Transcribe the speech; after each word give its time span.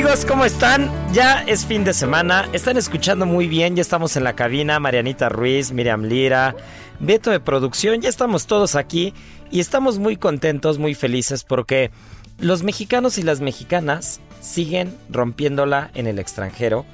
amigos, 0.00 0.24
¿cómo 0.24 0.46
están? 0.46 0.90
Ya 1.12 1.42
es 1.42 1.66
fin 1.66 1.84
de 1.84 1.92
semana, 1.92 2.48
están 2.54 2.78
escuchando 2.78 3.26
muy 3.26 3.48
bien, 3.48 3.76
ya 3.76 3.82
estamos 3.82 4.16
en 4.16 4.24
la 4.24 4.34
cabina, 4.34 4.80
Marianita 4.80 5.28
Ruiz, 5.28 5.72
Miriam 5.72 6.04
Lira, 6.04 6.56
Beto 7.00 7.30
de 7.30 7.38
producción, 7.38 8.00
ya 8.00 8.08
estamos 8.08 8.46
todos 8.46 8.76
aquí 8.76 9.12
y 9.50 9.60
estamos 9.60 9.98
muy 9.98 10.16
contentos, 10.16 10.78
muy 10.78 10.94
felices 10.94 11.44
porque 11.44 11.90
los 12.38 12.62
mexicanos 12.62 13.18
y 13.18 13.22
las 13.22 13.42
mexicanas 13.42 14.22
siguen 14.40 14.96
rompiéndola 15.10 15.90
en 15.92 16.06
el 16.06 16.18
extranjero. 16.18 16.86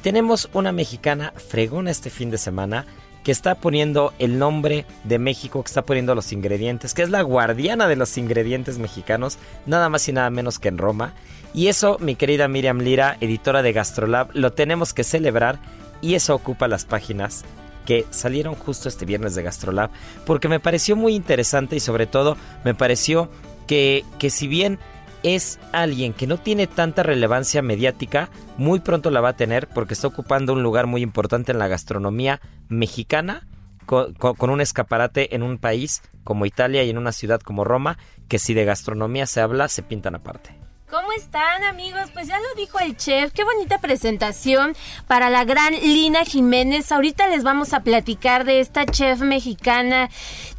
Tenemos 0.00 0.48
una 0.54 0.72
mexicana 0.72 1.34
fregona 1.36 1.90
este 1.90 2.08
fin 2.08 2.30
de 2.30 2.38
semana 2.38 2.86
que 3.22 3.32
está 3.32 3.54
poniendo 3.56 4.14
el 4.18 4.38
nombre 4.38 4.86
de 5.04 5.18
México, 5.18 5.62
que 5.62 5.68
está 5.68 5.82
poniendo 5.82 6.14
los 6.14 6.32
ingredientes, 6.32 6.94
que 6.94 7.02
es 7.02 7.10
la 7.10 7.20
guardiana 7.20 7.86
de 7.86 7.96
los 7.96 8.16
ingredientes 8.16 8.78
mexicanos, 8.78 9.36
nada 9.66 9.90
más 9.90 10.08
y 10.08 10.14
nada 10.14 10.30
menos 10.30 10.58
que 10.58 10.68
en 10.68 10.78
Roma. 10.78 11.12
Y 11.52 11.68
eso, 11.68 11.98
mi 12.00 12.14
querida 12.14 12.48
Miriam 12.48 12.78
Lira, 12.78 13.16
editora 13.20 13.62
de 13.62 13.72
Gastrolab, 13.72 14.30
lo 14.34 14.52
tenemos 14.52 14.94
que 14.94 15.04
celebrar 15.04 15.58
y 16.00 16.14
eso 16.14 16.34
ocupa 16.34 16.68
las 16.68 16.84
páginas 16.84 17.44
que 17.86 18.06
salieron 18.10 18.54
justo 18.54 18.88
este 18.88 19.04
viernes 19.04 19.34
de 19.34 19.42
Gastrolab, 19.42 19.90
porque 20.24 20.48
me 20.48 20.60
pareció 20.60 20.94
muy 20.96 21.14
interesante 21.14 21.76
y 21.76 21.80
sobre 21.80 22.06
todo 22.06 22.36
me 22.64 22.74
pareció 22.74 23.30
que, 23.66 24.04
que 24.18 24.30
si 24.30 24.46
bien 24.46 24.78
es 25.22 25.58
alguien 25.72 26.12
que 26.12 26.26
no 26.26 26.38
tiene 26.38 26.66
tanta 26.66 27.02
relevancia 27.02 27.62
mediática, 27.62 28.30
muy 28.56 28.80
pronto 28.80 29.10
la 29.10 29.20
va 29.20 29.30
a 29.30 29.36
tener 29.36 29.68
porque 29.68 29.94
está 29.94 30.06
ocupando 30.06 30.52
un 30.52 30.62
lugar 30.62 30.86
muy 30.86 31.02
importante 31.02 31.52
en 31.52 31.58
la 31.58 31.68
gastronomía 31.68 32.40
mexicana, 32.68 33.46
con, 33.86 34.14
con, 34.14 34.50
un 34.50 34.60
escaparate 34.60 35.34
en 35.34 35.42
un 35.42 35.58
país 35.58 36.02
como 36.22 36.46
Italia 36.46 36.84
y 36.84 36.90
en 36.90 36.98
una 36.98 37.12
ciudad 37.12 37.40
como 37.40 37.64
Roma, 37.64 37.98
que 38.28 38.38
si 38.38 38.54
de 38.54 38.64
gastronomía 38.64 39.26
se 39.26 39.40
habla, 39.40 39.68
se 39.68 39.82
pintan 39.82 40.14
aparte. 40.14 40.54
¿Cómo 40.90 41.09
están 41.12 41.64
amigos? 41.64 42.10
Pues 42.12 42.26
ya 42.28 42.38
lo 42.38 42.54
dijo 42.56 42.78
el 42.78 42.96
chef, 42.96 43.32
qué 43.32 43.44
bonita 43.44 43.78
presentación 43.78 44.74
para 45.06 45.30
la 45.30 45.44
gran 45.44 45.72
Lina 45.72 46.24
Jiménez. 46.24 46.92
Ahorita 46.92 47.28
les 47.28 47.42
vamos 47.42 47.72
a 47.72 47.80
platicar 47.80 48.44
de 48.44 48.60
esta 48.60 48.86
chef 48.86 49.20
mexicana 49.20 50.10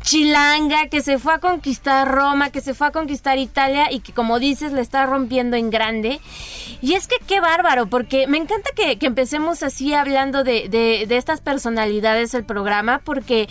chilanga 0.02 0.88
que 0.88 1.02
se 1.02 1.20
fue 1.20 1.34
a 1.34 1.40
conquistar 1.40 2.08
Roma, 2.08 2.50
que 2.50 2.62
se 2.62 2.74
fue 2.74 2.88
a 2.88 2.92
conquistar 2.92 3.38
Italia 3.38 3.92
y 3.92 4.00
que 4.00 4.14
como 4.14 4.40
dices 4.40 4.72
le 4.72 4.82
está 4.82 5.06
rompiendo 5.06 5.56
en 5.58 5.70
grande. 5.70 6.20
Y 6.82 6.94
es 6.94 7.08
que 7.08 7.18
qué 7.28 7.40
bárbaro, 7.40 7.88
porque 7.88 8.26
me 8.26 8.38
encanta 8.38 8.72
que, 8.76 8.98
empecemos 9.06 9.62
así 9.62 9.94
hablando 9.94 10.44
de, 10.44 10.68
de, 10.68 11.06
de 11.08 11.18
estas 11.18 11.40
personalidades 11.40 12.32
del 12.32 12.44
programa, 12.44 13.00
porque 13.04 13.48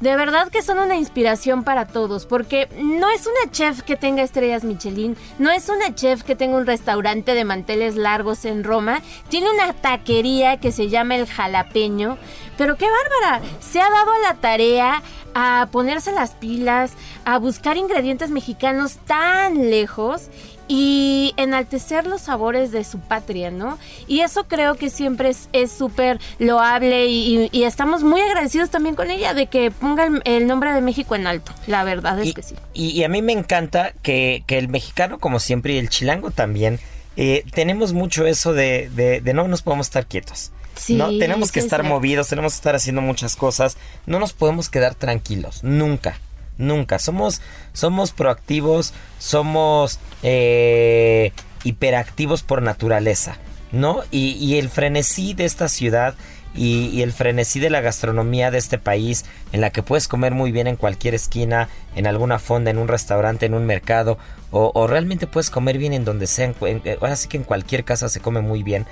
de 0.00 0.16
verdad 0.16 0.50
que 0.50 0.62
son 0.62 0.78
una 0.78 0.96
inspiración 0.96 1.64
para 1.64 1.86
todos, 1.86 2.26
porque 2.26 2.68
no 2.76 3.08
es 3.08 3.26
una 3.26 3.50
chef 3.50 3.82
que 3.82 3.96
tenga 3.96 4.22
estrellas 4.22 4.64
Michelin, 4.64 5.16
no 5.38 5.50
es 5.50 5.70
una 5.70 5.94
chef 5.94 6.22
que 6.22 6.35
tenga 6.36 6.56
un 6.56 6.66
restaurante 6.66 7.34
de 7.34 7.44
manteles 7.44 7.96
largos 7.96 8.44
en 8.44 8.64
Roma, 8.64 9.02
tiene 9.28 9.50
una 9.50 9.72
taquería 9.72 10.58
que 10.58 10.72
se 10.72 10.88
llama 10.88 11.16
El 11.16 11.26
Jalapeño, 11.26 12.18
pero 12.56 12.76
qué 12.76 12.86
bárbara, 12.86 13.44
se 13.60 13.80
ha 13.80 13.90
dado 13.90 14.12
a 14.12 14.18
la 14.18 14.34
tarea 14.34 15.02
a 15.34 15.68
ponerse 15.70 16.12
las 16.12 16.34
pilas, 16.34 16.92
a 17.24 17.38
buscar 17.38 17.76
ingredientes 17.76 18.30
mexicanos 18.30 18.96
tan 19.06 19.70
lejos 19.70 20.30
y 20.68 21.34
enaltecer 21.36 22.06
los 22.06 22.22
sabores 22.22 22.72
de 22.72 22.84
su 22.84 22.98
patria, 22.98 23.50
¿no? 23.50 23.78
Y 24.06 24.20
eso 24.20 24.44
creo 24.44 24.74
que 24.74 24.90
siempre 24.90 25.32
es 25.52 25.72
súper 25.72 26.18
loable 26.38 27.06
y, 27.06 27.48
y, 27.52 27.64
estamos 27.64 28.02
muy 28.02 28.20
agradecidos 28.20 28.70
también 28.70 28.94
con 28.94 29.10
ella 29.10 29.34
de 29.34 29.46
que 29.46 29.70
ponga 29.70 30.06
el, 30.06 30.22
el 30.24 30.46
nombre 30.46 30.72
de 30.72 30.80
México 30.80 31.14
en 31.14 31.26
alto, 31.26 31.52
la 31.66 31.84
verdad 31.84 32.20
es 32.20 32.28
y, 32.28 32.34
que 32.34 32.42
sí. 32.42 32.54
Y, 32.74 33.02
a 33.04 33.08
mí 33.08 33.22
me 33.22 33.32
encanta 33.32 33.92
que, 34.02 34.42
que, 34.46 34.58
el 34.58 34.68
mexicano, 34.68 35.18
como 35.18 35.38
siempre, 35.38 35.74
y 35.74 35.78
el 35.78 35.88
chilango 35.88 36.30
también, 36.30 36.80
eh, 37.16 37.44
tenemos 37.52 37.92
mucho 37.92 38.26
eso 38.26 38.52
de, 38.52 38.90
de, 38.94 39.20
de 39.20 39.34
no 39.34 39.46
nos 39.48 39.62
podemos 39.62 39.86
estar 39.86 40.06
quietos. 40.06 40.52
Sí, 40.76 40.94
¿no? 40.94 41.08
Tenemos 41.18 41.52
que 41.52 41.60
estar 41.60 41.82
movidos, 41.82 42.28
tenemos 42.28 42.52
que 42.52 42.56
estar 42.56 42.74
haciendo 42.74 43.00
muchas 43.00 43.34
cosas, 43.34 43.78
no 44.04 44.18
nos 44.18 44.34
podemos 44.34 44.68
quedar 44.68 44.94
tranquilos, 44.94 45.64
nunca. 45.64 46.20
Nunca. 46.58 46.98
Somos, 46.98 47.40
somos 47.72 48.12
proactivos, 48.12 48.94
somos 49.18 49.98
eh, 50.22 51.32
hiperactivos 51.64 52.42
por 52.42 52.62
naturaleza, 52.62 53.36
¿no? 53.72 54.02
Y, 54.10 54.32
y, 54.32 54.58
el 54.58 54.70
frenesí 54.70 55.34
de 55.34 55.44
esta 55.44 55.68
ciudad 55.68 56.14
y, 56.56 57.02
el 57.02 57.12
frenesí 57.12 57.60
de 57.60 57.70
la 57.70 57.80
gastronomía 57.80 58.50
de 58.50 58.58
este 58.58 58.78
país, 58.78 59.24
en 59.52 59.60
la 59.60 59.70
que 59.70 59.82
puedes 59.82 60.08
comer 60.08 60.32
muy 60.32 60.52
bien 60.52 60.66
en 60.66 60.76
cualquier 60.76 61.14
esquina, 61.14 61.68
en 61.94 62.06
alguna 62.06 62.38
fonda, 62.38 62.70
en 62.70 62.78
un 62.78 62.88
restaurante, 62.88 63.46
en 63.46 63.54
un 63.54 63.66
mercado, 63.66 64.18
o, 64.50 64.86
realmente 64.86 65.26
puedes 65.26 65.50
comer 65.50 65.76
bien 65.78 65.92
en 65.92 66.04
donde 66.04 66.26
sea. 66.26 66.54
En, 66.62 66.82
ahora 67.00 67.16
sí 67.16 67.28
que 67.28 67.36
en 67.36 67.44
cualquier 67.44 67.84
casa 67.84 68.08
se 68.08 68.20
come 68.20 68.40
muy 68.40 68.62
bien. 68.62 68.86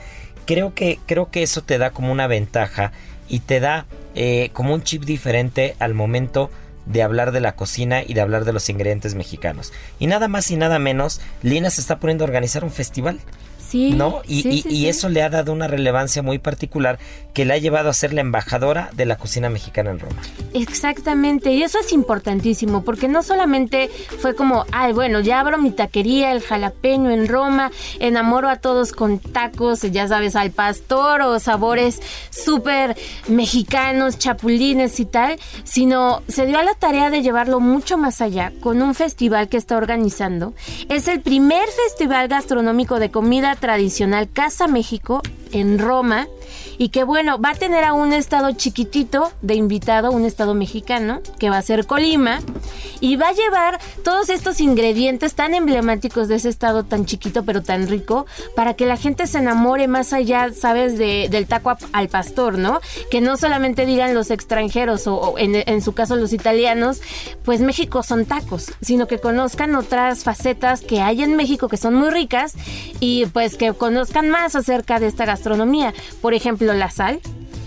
Creo 0.46 0.74
que, 0.74 0.98
creo 1.06 1.30
que 1.30 1.42
eso 1.42 1.62
te 1.62 1.78
da 1.78 1.90
como 1.90 2.12
una 2.12 2.26
ventaja 2.26 2.92
y 3.28 3.38
te 3.38 3.60
da 3.60 3.86
eh, 4.14 4.50
como 4.52 4.74
un 4.74 4.82
chip 4.82 5.04
diferente 5.04 5.74
al 5.78 5.94
momento 5.94 6.50
de 6.86 7.02
hablar 7.02 7.32
de 7.32 7.40
la 7.40 7.56
cocina 7.56 8.02
y 8.02 8.14
de 8.14 8.20
hablar 8.20 8.44
de 8.44 8.52
los 8.52 8.68
ingredientes 8.68 9.14
mexicanos. 9.14 9.72
Y 9.98 10.06
nada 10.06 10.28
más 10.28 10.50
y 10.50 10.56
nada 10.56 10.78
menos, 10.78 11.20
Lina 11.42 11.70
se 11.70 11.80
está 11.80 11.98
poniendo 11.98 12.24
a 12.24 12.28
organizar 12.28 12.64
un 12.64 12.70
festival. 12.70 13.20
Sí, 13.74 13.90
¿No? 13.90 14.22
Y, 14.28 14.42
sí, 14.42 14.48
y- 14.50 14.62
sí, 14.62 14.68
y 14.68 14.76
sí. 14.82 14.88
eso 14.88 15.08
le 15.08 15.20
ha 15.20 15.28
dado 15.30 15.52
una 15.52 15.66
relevancia 15.66 16.22
muy 16.22 16.38
particular 16.38 17.00
que 17.32 17.44
le 17.44 17.54
ha 17.54 17.58
llevado 17.58 17.90
a 17.90 17.92
ser 17.92 18.12
la 18.14 18.20
embajadora 18.20 18.90
de 18.92 19.04
la 19.04 19.16
cocina 19.16 19.50
mexicana 19.50 19.90
en 19.90 19.98
Roma. 19.98 20.22
Exactamente, 20.52 21.52
y 21.52 21.64
eso 21.64 21.80
es 21.80 21.92
importantísimo, 21.92 22.84
porque 22.84 23.08
no 23.08 23.24
solamente 23.24 23.90
fue 24.20 24.36
como, 24.36 24.64
ay, 24.70 24.92
bueno, 24.92 25.18
ya 25.18 25.40
abro 25.40 25.58
mi 25.58 25.72
taquería, 25.72 26.30
el 26.30 26.40
jalapeño 26.40 27.10
en 27.10 27.26
Roma, 27.26 27.72
enamoro 27.98 28.48
a 28.48 28.56
todos 28.56 28.92
con 28.92 29.18
tacos, 29.18 29.80
ya 29.82 30.06
sabes, 30.06 30.36
al 30.36 30.52
pastor 30.52 31.22
o 31.22 31.40
sabores 31.40 32.00
súper 32.30 32.96
mexicanos, 33.26 34.18
chapulines 34.18 35.00
y 35.00 35.04
tal, 35.04 35.40
sino 35.64 36.22
se 36.28 36.46
dio 36.46 36.58
a 36.58 36.62
la 36.62 36.74
tarea 36.74 37.10
de 37.10 37.22
llevarlo 37.22 37.58
mucho 37.58 37.98
más 37.98 38.20
allá 38.20 38.52
con 38.60 38.80
un 38.82 38.94
festival 38.94 39.48
que 39.48 39.56
está 39.56 39.76
organizando. 39.76 40.54
Es 40.88 41.08
el 41.08 41.20
primer 41.20 41.66
festival 41.68 42.28
gastronómico 42.28 43.00
de 43.00 43.10
comida 43.10 43.56
tradicional 43.64 44.28
Casa 44.30 44.66
México 44.66 45.22
en 45.50 45.78
Roma 45.78 46.28
y 46.78 46.88
que 46.88 47.04
bueno, 47.04 47.38
va 47.38 47.50
a 47.50 47.54
tener 47.54 47.84
a 47.84 47.92
un 47.92 48.12
estado 48.12 48.52
chiquitito 48.52 49.32
de 49.42 49.54
invitado, 49.54 50.10
un 50.10 50.24
estado 50.24 50.54
mexicano, 50.54 51.20
que 51.38 51.50
va 51.50 51.58
a 51.58 51.62
ser 51.62 51.86
Colima, 51.86 52.40
y 53.00 53.16
va 53.16 53.28
a 53.28 53.32
llevar 53.32 53.80
todos 54.02 54.28
estos 54.28 54.60
ingredientes 54.60 55.34
tan 55.34 55.54
emblemáticos 55.54 56.28
de 56.28 56.36
ese 56.36 56.48
estado 56.48 56.84
tan 56.84 57.06
chiquito 57.06 57.44
pero 57.44 57.62
tan 57.62 57.88
rico, 57.88 58.26
para 58.54 58.74
que 58.74 58.86
la 58.86 58.96
gente 58.96 59.26
se 59.26 59.38
enamore 59.38 59.88
más 59.88 60.12
allá, 60.12 60.52
sabes, 60.52 60.98
de, 60.98 61.28
del 61.30 61.46
taco 61.46 61.76
al 61.92 62.08
pastor, 62.08 62.58
¿no? 62.58 62.80
Que 63.10 63.20
no 63.20 63.36
solamente 63.36 63.86
digan 63.86 64.14
los 64.14 64.30
extranjeros 64.30 65.06
o, 65.06 65.34
en 65.38 65.82
su 65.82 65.92
caso 65.92 66.16
los 66.16 66.32
italianos, 66.32 67.00
pues 67.44 67.60
México 67.60 68.02
son 68.02 68.24
tacos, 68.24 68.72
sino 68.80 69.06
que 69.06 69.18
conozcan 69.18 69.74
otras 69.74 70.24
facetas 70.24 70.80
que 70.80 71.00
hay 71.00 71.22
en 71.22 71.36
México 71.36 71.68
que 71.68 71.76
son 71.76 71.94
muy 71.94 72.10
ricas 72.10 72.54
y 73.00 73.26
pues 73.26 73.56
que 73.56 73.72
conozcan 73.72 74.30
más 74.30 74.54
acerca 74.56 74.98
de 74.98 75.06
esta 75.06 75.24
gastronomía. 75.24 75.94
Por 76.20 76.34
ejemplo, 76.34 76.63
la 76.72 76.90
sal. 76.90 77.20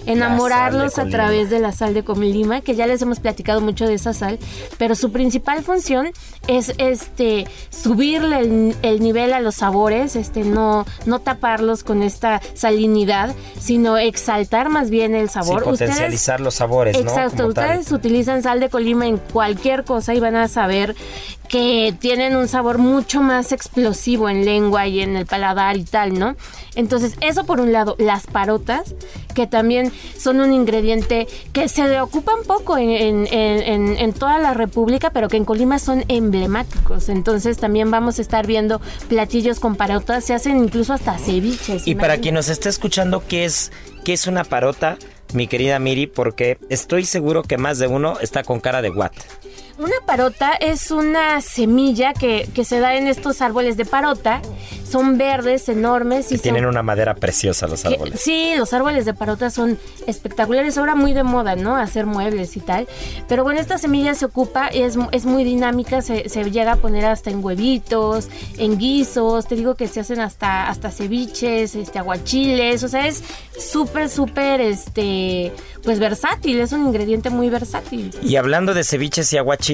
Enamorarlos 0.07 0.99
a 0.99 1.05
través 1.07 1.49
de 1.49 1.59
la 1.59 1.73
sal 1.73 1.93
de 1.93 2.01
Comilima, 2.01 2.61
que 2.61 2.75
ya 2.75 2.87
les 2.87 3.01
hemos 3.01 3.19
platicado 3.19 3.59
mucho 3.59 3.85
de 3.85 3.95
esa 3.95 4.13
sal, 4.13 4.39
pero 4.77 4.95
su 4.95 5.11
principal 5.11 5.63
función 5.63 6.11
es 6.47 6.73
este 6.77 7.45
subirle 7.69 8.39
el, 8.39 8.75
el 8.83 9.01
nivel 9.01 9.33
a 9.33 9.41
los 9.41 9.55
sabores, 9.55 10.15
este 10.15 10.45
no 10.45 10.85
no 11.05 11.19
taparlos 11.19 11.83
con 11.83 12.03
esta 12.03 12.41
salinidad, 12.53 13.35
sino 13.59 13.97
exaltar 13.97 14.69
más 14.69 14.89
bien 14.89 15.13
el 15.13 15.29
sabor. 15.29 15.63
Sí, 15.63 15.69
potencializar 15.71 16.39
los 16.39 16.55
sabores, 16.55 16.95
¿no? 16.95 17.11
Exacto, 17.11 17.51
tal. 17.51 17.79
ustedes 17.79 17.91
utilizan 17.91 18.41
sal 18.43 18.61
de 18.61 18.69
Colima 18.69 19.07
en 19.07 19.17
cualquier 19.17 19.83
cosa 19.83 20.13
y 20.13 20.21
van 20.21 20.37
a 20.37 20.47
saber 20.47 20.95
que 21.49 21.95
tienen 21.99 22.35
un 22.35 22.47
sabor 22.47 22.77
mucho 22.77 23.21
más 23.21 23.51
explosivo 23.51 24.29
en 24.29 24.43
lengua 24.45 24.87
y 24.87 24.99
en 25.01 25.15
el 25.15 25.25
paladar 25.25 25.77
y 25.77 25.83
tal, 25.83 26.17
¿no? 26.19 26.35
Entonces, 26.75 27.15
eso 27.21 27.45
por 27.45 27.59
un 27.61 27.71
lado, 27.71 27.95
las 27.99 28.27
parotas, 28.27 28.95
que 29.33 29.47
también 29.47 29.91
son 30.19 30.39
un 30.41 30.51
ingrediente 30.53 31.27
que 31.53 31.69
se 31.69 32.01
ocupan 32.01 32.37
poco 32.45 32.77
en, 32.77 32.89
en- 32.89 33.27
en- 33.27 33.61
en- 33.63 33.97
en 33.97 34.13
toda 34.13 34.39
la 34.39 34.53
República, 34.53 35.11
pero 35.11 35.27
que 35.29 35.37
en 35.37 35.45
Colima 35.45 35.79
son 35.79 36.03
emblemáticos. 36.07 37.09
Entonces, 37.09 37.57
también 37.57 37.89
vamos 37.91 38.19
a 38.19 38.21
estar 38.21 38.45
viendo 38.45 38.81
platillos 39.07 39.59
con 39.59 39.75
parotas, 39.75 40.25
se 40.25 40.33
hacen 40.33 40.57
incluso 40.57 40.93
hasta 40.93 41.17
ceviches. 41.17 41.87
Y 41.87 41.95
para 41.95 42.17
quien 42.17 42.35
nos 42.35 42.49
esté 42.49 42.69
escuchando, 42.69 43.23
¿qué 43.27 43.45
es, 43.45 43.71
qué 44.03 44.13
es 44.13 44.27
una 44.27 44.43
parota? 44.43 44.97
Mi 45.33 45.47
querida 45.47 45.77
Miri, 45.79 46.07
porque 46.07 46.57
estoy 46.69 47.03
seguro 47.05 47.43
que 47.43 47.57
más 47.57 47.79
de 47.79 47.87
uno 47.87 48.17
está 48.21 48.43
con 48.43 48.59
cara 48.61 48.81
de 48.81 48.89
what. 48.89 49.11
Una 49.77 49.93
parota 50.07 50.53
es 50.53 50.89
una 50.89 51.39
semilla 51.41 52.13
que, 52.13 52.49
que 52.55 52.65
se 52.65 52.79
da 52.79 52.95
en 52.95 53.05
estos 53.07 53.41
árboles 53.41 53.77
de 53.77 53.85
parota. 53.85 54.41
Son 54.89 55.17
verdes, 55.17 55.67
enormes 55.69 56.27
y 56.27 56.29
Que 56.29 56.35
son- 56.37 56.41
tienen 56.43 56.65
una 56.65 56.81
madera 56.81 57.13
preciosa 57.13 57.67
los 57.67 57.81
que- 57.83 57.89
árboles. 57.89 58.19
sí, 58.21 58.53
los 58.57 58.73
árboles 58.73 59.05
de 59.05 59.13
parota 59.13 59.49
son 59.51 59.77
espectaculares. 60.07 60.77
Ahora 60.77 60.95
muy 60.95 61.13
de 61.13 61.23
moda, 61.23 61.55
¿no? 61.55 61.75
Hacer 61.75 62.05
muebles 62.07 62.55
y 62.57 62.61
tal. 62.61 62.87
Pero 63.27 63.43
bueno, 63.43 63.59
esta 63.59 63.77
semilla 63.77 64.15
se 64.15 64.25
ocupa 64.25 64.69
y 64.73 64.81
es, 64.81 64.97
es 65.11 65.25
muy 65.25 65.43
dinámica. 65.43 66.01
Se, 66.01 66.27
se 66.29 66.49
llega 66.49 66.71
a 66.71 66.75
poner 66.77 67.05
hasta 67.05 67.29
en 67.29 67.43
huevitos, 67.43 68.29
en 68.57 68.77
guisos. 68.79 69.45
Te 69.47 69.55
digo 69.55 69.75
que 69.75 69.87
se 69.87 69.99
hacen 69.99 70.21
hasta, 70.21 70.69
hasta 70.69 70.89
ceviches, 70.89 71.75
este, 71.75 71.99
aguachiles. 71.99 72.81
O 72.83 72.87
sea, 72.87 73.05
es 73.07 73.21
súper, 73.59 74.09
súper, 74.09 74.61
este, 74.61 75.51
pues 75.83 75.99
versátil. 75.99 76.61
Es 76.61 76.71
un 76.71 76.87
ingrediente 76.87 77.29
muy 77.29 77.49
versátil. 77.49 78.11
Y 78.23 78.37
hablando 78.37 78.73
de 78.73 78.83
ceviches 78.85 79.31
y 79.33 79.37
aguachiles, 79.37 79.66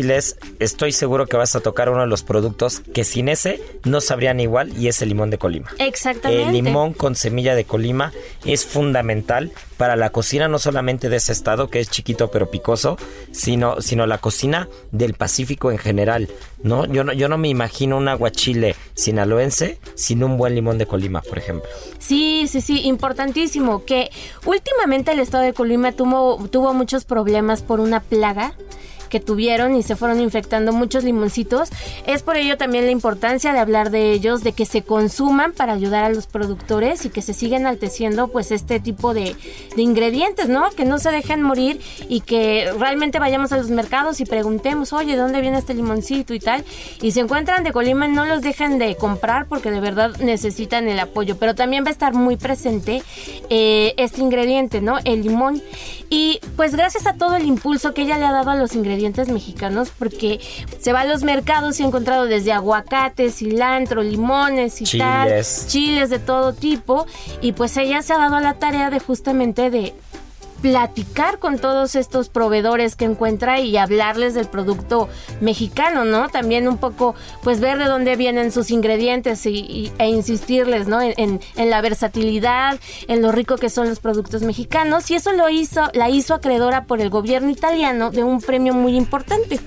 estoy 0.60 0.92
seguro 0.92 1.28
que 1.28 1.38
vas 1.38 1.56
a 1.56 1.60
tocar 1.60 1.90
uno 1.90 2.02
de 2.02 2.08
los 2.08 2.24
productos 2.24 2.82
que 2.94 3.04
sin 3.04 3.30
ese 3.30 3.62
no 3.84 4.02
sabrían 4.02 4.40
igual 4.40 4.76
y 4.78 4.88
es 4.88 5.02
el 5.02 5.10
limón 5.10 5.30
de 5.30 5.38
Colima. 5.38 5.70
Exactamente. 5.80 6.44
El 6.44 6.54
limón 6.54 6.94
con 6.94 7.16
semilla 7.16 7.56
de 7.56 7.66
Colima 7.66 8.12
es 8.46 8.66
fundamental 8.66 9.52
para 9.78 9.96
la 9.96 10.12
cocina 10.12 10.48
no 10.48 10.60
solamente 10.60 11.10
de 11.10 11.18
ese 11.18 11.32
estado 11.32 11.70
que 11.70 11.80
es 11.80 11.90
chiquito 11.90 12.32
pero 12.32 12.50
picoso, 12.50 12.98
sino, 13.32 13.82
sino 13.82 14.08
la 14.08 14.18
cocina 14.18 14.68
del 14.92 15.14
Pacífico 15.14 15.72
en 15.72 15.78
general. 15.78 16.30
¿no? 16.64 16.86
Yo, 16.86 17.04
no, 17.04 17.14
yo 17.14 17.28
no 17.28 17.38
me 17.38 17.50
imagino 17.50 17.98
un 17.98 18.08
aguachile 18.08 18.76
sinaloense 18.96 19.80
sin 19.96 20.24
un 20.24 20.38
buen 20.38 20.56
limón 20.56 20.78
de 20.78 20.86
Colima, 20.86 21.22
por 21.22 21.38
ejemplo. 21.38 21.70
Sí, 22.00 22.48
sí, 22.48 22.62
sí, 22.62 22.82
importantísimo. 22.88 23.86
Que 23.86 24.10
últimamente 24.46 25.12
el 25.12 25.20
estado 25.20 25.44
de 25.44 25.54
Colima 25.54 25.92
tuvo, 25.92 26.48
tuvo 26.50 26.74
muchos 26.74 27.06
problemas 27.06 27.62
por 27.62 27.80
una 27.80 28.00
plaga 28.00 28.54
que 29.14 29.20
tuvieron 29.20 29.76
y 29.76 29.84
se 29.84 29.96
fueron 29.96 30.20
infectando 30.20 30.74
muchos 30.74 31.04
limoncitos. 31.04 31.70
Es 32.08 32.24
por 32.24 32.36
ello 32.36 32.58
también 32.58 32.86
la 32.86 32.92
importancia 32.92 33.54
de 33.54 33.60
hablar 33.60 33.92
de 33.92 34.12
ellos, 34.12 34.44
de 34.44 34.54
que 34.54 34.66
se 34.66 34.82
consuman 34.82 35.54
para 35.54 35.74
ayudar 35.74 36.04
a 36.04 36.10
los 36.10 36.26
productores 36.26 37.06
y 37.06 37.12
que 37.12 37.22
se 37.22 37.36
siga 37.36 37.58
enalteciendo 37.58 38.30
pues 38.30 38.50
este 38.50 38.80
tipo 38.80 39.14
de, 39.14 39.36
ingredientes, 39.78 40.50
¿no? 40.50 40.72
Que 40.72 40.84
no 40.84 40.98
se 40.98 41.12
dejen 41.12 41.44
morir 41.44 41.80
y 42.10 42.22
que 42.22 42.74
realmente 42.80 43.20
vayamos 43.20 43.52
a 43.52 43.58
los 43.58 43.70
mercados 43.70 44.20
y 44.20 44.26
preguntemos, 44.26 44.94
oye, 44.94 45.12
¿de 45.12 45.22
dónde 45.22 45.42
viene 45.42 45.60
este 45.60 45.76
limoncito 45.76 46.34
y 46.34 46.40
tal? 46.40 46.66
Y 47.00 47.12
se 47.12 47.20
encuentran 47.20 47.64
de 47.64 47.72
Colima, 47.72 48.08
no 48.08 48.26
los 48.26 48.42
dejen 48.42 48.80
de 48.80 48.96
comprar 48.96 49.46
porque 49.46 49.70
de 49.70 49.80
verdad 49.80 50.18
necesitan 50.22 50.88
el 50.88 51.00
apoyo. 51.00 51.38
Pero 51.38 51.54
también 51.54 51.84
va 51.84 51.90
a 51.90 51.92
estar 51.92 52.16
muy 52.16 52.36
presente 52.36 53.04
eh, 53.52 53.94
este 53.98 54.22
ingrediente, 54.22 54.82
¿no? 54.82 54.98
El 55.04 55.22
limón. 55.22 55.62
Y 56.10 56.40
pues 56.56 56.76
gracias 56.76 57.06
a 57.06 57.14
todo 57.14 57.36
el 57.36 57.46
impulso 57.46 57.94
que 57.94 58.04
ella 58.04 58.18
le 58.18 58.26
ha 58.26 58.32
dado 58.32 58.50
a 58.50 58.56
los 58.56 58.74
ingredientes 58.74 59.03
mexicanos, 59.30 59.90
porque 59.98 60.40
se 60.80 60.94
va 60.94 61.02
a 61.02 61.06
los 61.06 61.24
mercados 61.24 61.80
y 61.80 61.84
ha 61.84 61.88
encontrado 61.88 62.26
desde 62.26 62.52
aguacate, 62.52 63.32
cilantro, 63.32 64.04
limones 64.04 64.82
y 64.82 64.98
tal, 64.98 65.44
chiles 65.68 66.10
de 66.10 66.20
todo 66.20 66.54
tipo. 66.54 67.06
Y 67.42 67.54
pues 67.54 67.78
ella 67.78 68.02
se 68.02 68.14
ha 68.14 68.18
dado 68.18 68.36
a 68.36 68.42
la 68.42 68.56
tarea 68.56 68.90
de 68.90 69.00
justamente 69.00 69.70
de 69.70 69.94
platicar 70.64 71.40
con 71.40 71.60
todos 71.60 71.94
estos 71.94 72.30
proveedores 72.30 72.96
que 72.96 73.04
encuentra 73.04 73.60
y 73.60 73.76
hablarles 73.76 74.34
del 74.34 74.48
producto 74.48 75.10
mexicano, 75.42 76.06
¿no? 76.06 76.30
También 76.30 76.70
un 76.70 76.78
poco, 76.78 77.16
pues 77.44 77.60
ver 77.60 77.78
de 77.78 77.84
dónde 77.84 78.16
vienen 78.16 78.50
sus 78.50 78.72
ingredientes 78.72 79.46
y, 79.46 79.92
e 80.00 80.08
insistirles, 80.08 80.88
¿no? 80.88 81.02
En, 81.02 81.14
en- 81.18 81.42
en 81.58 81.70
la 81.70 81.82
versatilidad, 81.82 82.80
en 83.10 83.22
lo 83.22 83.34
rico 83.34 83.58
que 83.58 83.70
son 83.70 83.90
los 83.90 84.00
productos 84.00 84.42
mexicanos 84.44 85.12
y 85.12 85.16
eso 85.16 85.34
lo 85.34 85.50
hizo, 85.50 85.82
la 85.94 86.10
hizo 86.10 86.34
acreedora 86.34 86.86
por 86.86 87.02
el 87.02 87.10
gobierno 87.10 87.50
italiano 87.50 88.10
de 88.10 88.24
un 88.24 88.40
premio 88.40 88.74
muy 88.74 88.96
importante 88.96 89.60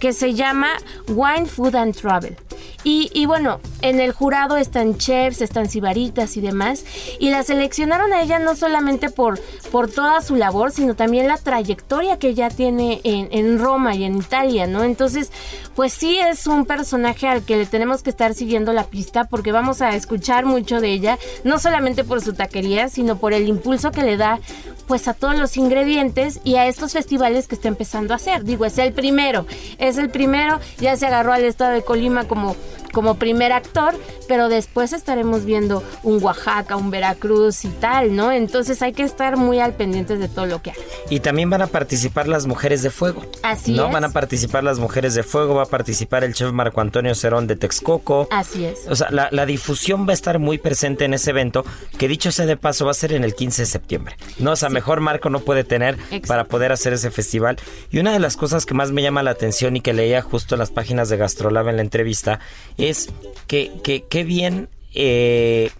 que 0.00 0.12
se 0.12 0.34
llama 0.34 0.70
Wine 1.06 1.46
Food 1.46 1.76
and 1.76 1.94
Travel. 1.94 2.36
Y, 2.84 3.10
y 3.14 3.26
bueno, 3.26 3.60
en 3.80 4.00
el 4.00 4.12
jurado 4.12 4.56
están 4.56 4.96
chefs, 4.98 5.40
están 5.40 5.68
sibaritas 5.68 6.36
y 6.36 6.40
demás. 6.40 6.84
Y 7.18 7.30
la 7.30 7.42
seleccionaron 7.42 8.12
a 8.12 8.22
ella 8.22 8.38
no 8.38 8.56
solamente 8.56 9.10
por, 9.10 9.40
por 9.70 9.90
toda 9.90 10.20
su 10.20 10.36
labor, 10.36 10.72
sino 10.72 10.94
también 10.94 11.28
la 11.28 11.36
trayectoria 11.36 12.18
que 12.18 12.28
ella 12.28 12.48
tiene 12.48 13.00
en, 13.04 13.28
en 13.30 13.58
Roma 13.58 13.94
y 13.94 14.04
en 14.04 14.16
Italia, 14.16 14.66
¿no? 14.66 14.84
Entonces, 14.84 15.30
pues 15.74 15.92
sí 15.92 16.18
es 16.18 16.46
un 16.46 16.66
personaje 16.66 17.28
al 17.28 17.42
que 17.44 17.56
le 17.56 17.66
tenemos 17.66 18.02
que 18.02 18.10
estar 18.10 18.34
siguiendo 18.34 18.72
la 18.72 18.84
pista 18.84 19.24
porque 19.24 19.52
vamos 19.52 19.80
a 19.82 19.94
escuchar 19.94 20.44
mucho 20.44 20.80
de 20.80 20.92
ella, 20.92 21.18
no 21.44 21.58
solamente 21.58 22.04
por 22.04 22.20
su 22.20 22.34
taquería, 22.34 22.88
sino 22.88 23.18
por 23.18 23.32
el 23.32 23.48
impulso 23.48 23.90
que 23.90 24.02
le 24.02 24.16
da 24.16 24.40
pues 24.86 25.08
a 25.08 25.14
todos 25.14 25.38
los 25.38 25.56
ingredientes 25.56 26.40
y 26.44 26.56
a 26.56 26.66
estos 26.66 26.92
festivales 26.92 27.48
que 27.48 27.54
está 27.54 27.68
empezando 27.68 28.12
a 28.12 28.16
hacer. 28.16 28.44
Digo, 28.44 28.64
es 28.64 28.78
el 28.78 28.92
primero, 28.92 29.46
es 29.78 29.96
el 29.96 30.10
primero, 30.10 30.60
ya 30.78 30.96
se 30.96 31.06
agarró 31.06 31.32
al 31.32 31.44
estado 31.44 31.72
de 31.72 31.82
Colima 31.82 32.24
como, 32.24 32.56
como 32.92 33.16
primer 33.16 33.52
actor, 33.52 33.94
pero 34.28 34.48
después 34.48 34.92
estaremos 34.92 35.44
viendo 35.44 35.82
un 36.02 36.22
Oaxaca, 36.22 36.76
un 36.76 36.90
Veracruz 36.90 37.64
y 37.64 37.68
tal, 37.68 38.14
¿no? 38.14 38.32
Entonces 38.32 38.82
hay 38.82 38.92
que 38.92 39.02
estar 39.02 39.36
muy 39.36 39.60
al 39.60 39.74
pendientes 39.74 40.18
de 40.18 40.28
todo 40.28 40.46
lo 40.46 40.62
que 40.62 40.70
haga. 40.70 40.80
Y 41.10 41.20
también 41.20 41.50
van 41.50 41.62
a 41.62 41.66
participar 41.66 42.28
las 42.28 42.46
mujeres 42.46 42.82
de 42.82 42.90
fuego. 42.90 43.22
Así 43.42 43.72
¿no? 43.72 43.86
es. 43.86 43.92
Van 43.92 44.04
a 44.04 44.10
participar 44.10 44.64
las 44.64 44.78
mujeres 44.78 45.14
de 45.14 45.22
fuego, 45.22 45.54
va 45.54 45.64
a 45.64 45.66
participar 45.66 46.24
el 46.24 46.34
chef 46.34 46.52
Marco 46.52 46.80
Antonio 46.80 47.14
Cerón 47.14 47.46
de 47.46 47.56
Texcoco. 47.56 48.28
Así 48.30 48.64
es. 48.64 48.80
O 48.88 48.96
sea, 48.96 49.10
la, 49.10 49.28
la 49.30 49.46
difusión 49.46 50.06
va 50.06 50.10
a 50.10 50.14
estar 50.14 50.38
muy 50.38 50.58
presente 50.58 51.04
en 51.04 51.14
ese 51.14 51.30
evento, 51.30 51.64
que 51.98 52.08
dicho 52.08 52.32
sea 52.32 52.46
de 52.46 52.56
paso, 52.56 52.84
va 52.84 52.90
a 52.90 52.94
ser 52.94 53.12
en 53.12 53.24
el 53.24 53.34
15 53.34 53.62
de 53.62 53.66
septiembre. 53.66 54.16
No, 54.38 54.52
o 54.52 54.56
sea, 54.56 54.68
mejor 54.68 55.00
marco 55.00 55.30
no 55.30 55.40
puede 55.40 55.64
tener 55.64 55.94
Exacto. 55.94 56.28
para 56.28 56.44
poder 56.44 56.72
hacer 56.72 56.92
ese 56.92 57.10
festival. 57.10 57.56
Y 57.90 57.98
una 57.98 58.12
de 58.12 58.18
las 58.18 58.36
cosas 58.36 58.66
que 58.66 58.74
más 58.74 58.92
me 58.92 59.02
llama 59.02 59.22
la 59.22 59.30
atención 59.30 59.76
y 59.76 59.80
que 59.80 59.92
leía 59.92 60.22
justo 60.22 60.54
en 60.54 60.60
las 60.60 60.70
páginas 60.70 61.08
de 61.08 61.16
Gastrolab 61.16 61.68
en 61.68 61.76
la 61.76 61.82
entrevista 61.82 62.40
es 62.78 63.10
que 63.46 63.72
que 63.82 64.04
qué 64.08 64.24
bien 64.24 64.68
eh, 64.94 65.70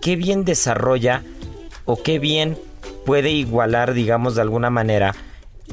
qué 0.00 0.16
bien 0.16 0.44
desarrolla 0.44 1.22
o 1.84 2.02
qué 2.02 2.18
bien 2.18 2.58
puede 3.06 3.30
igualar, 3.30 3.94
digamos, 3.94 4.34
de 4.34 4.42
alguna 4.42 4.68
manera, 4.68 5.14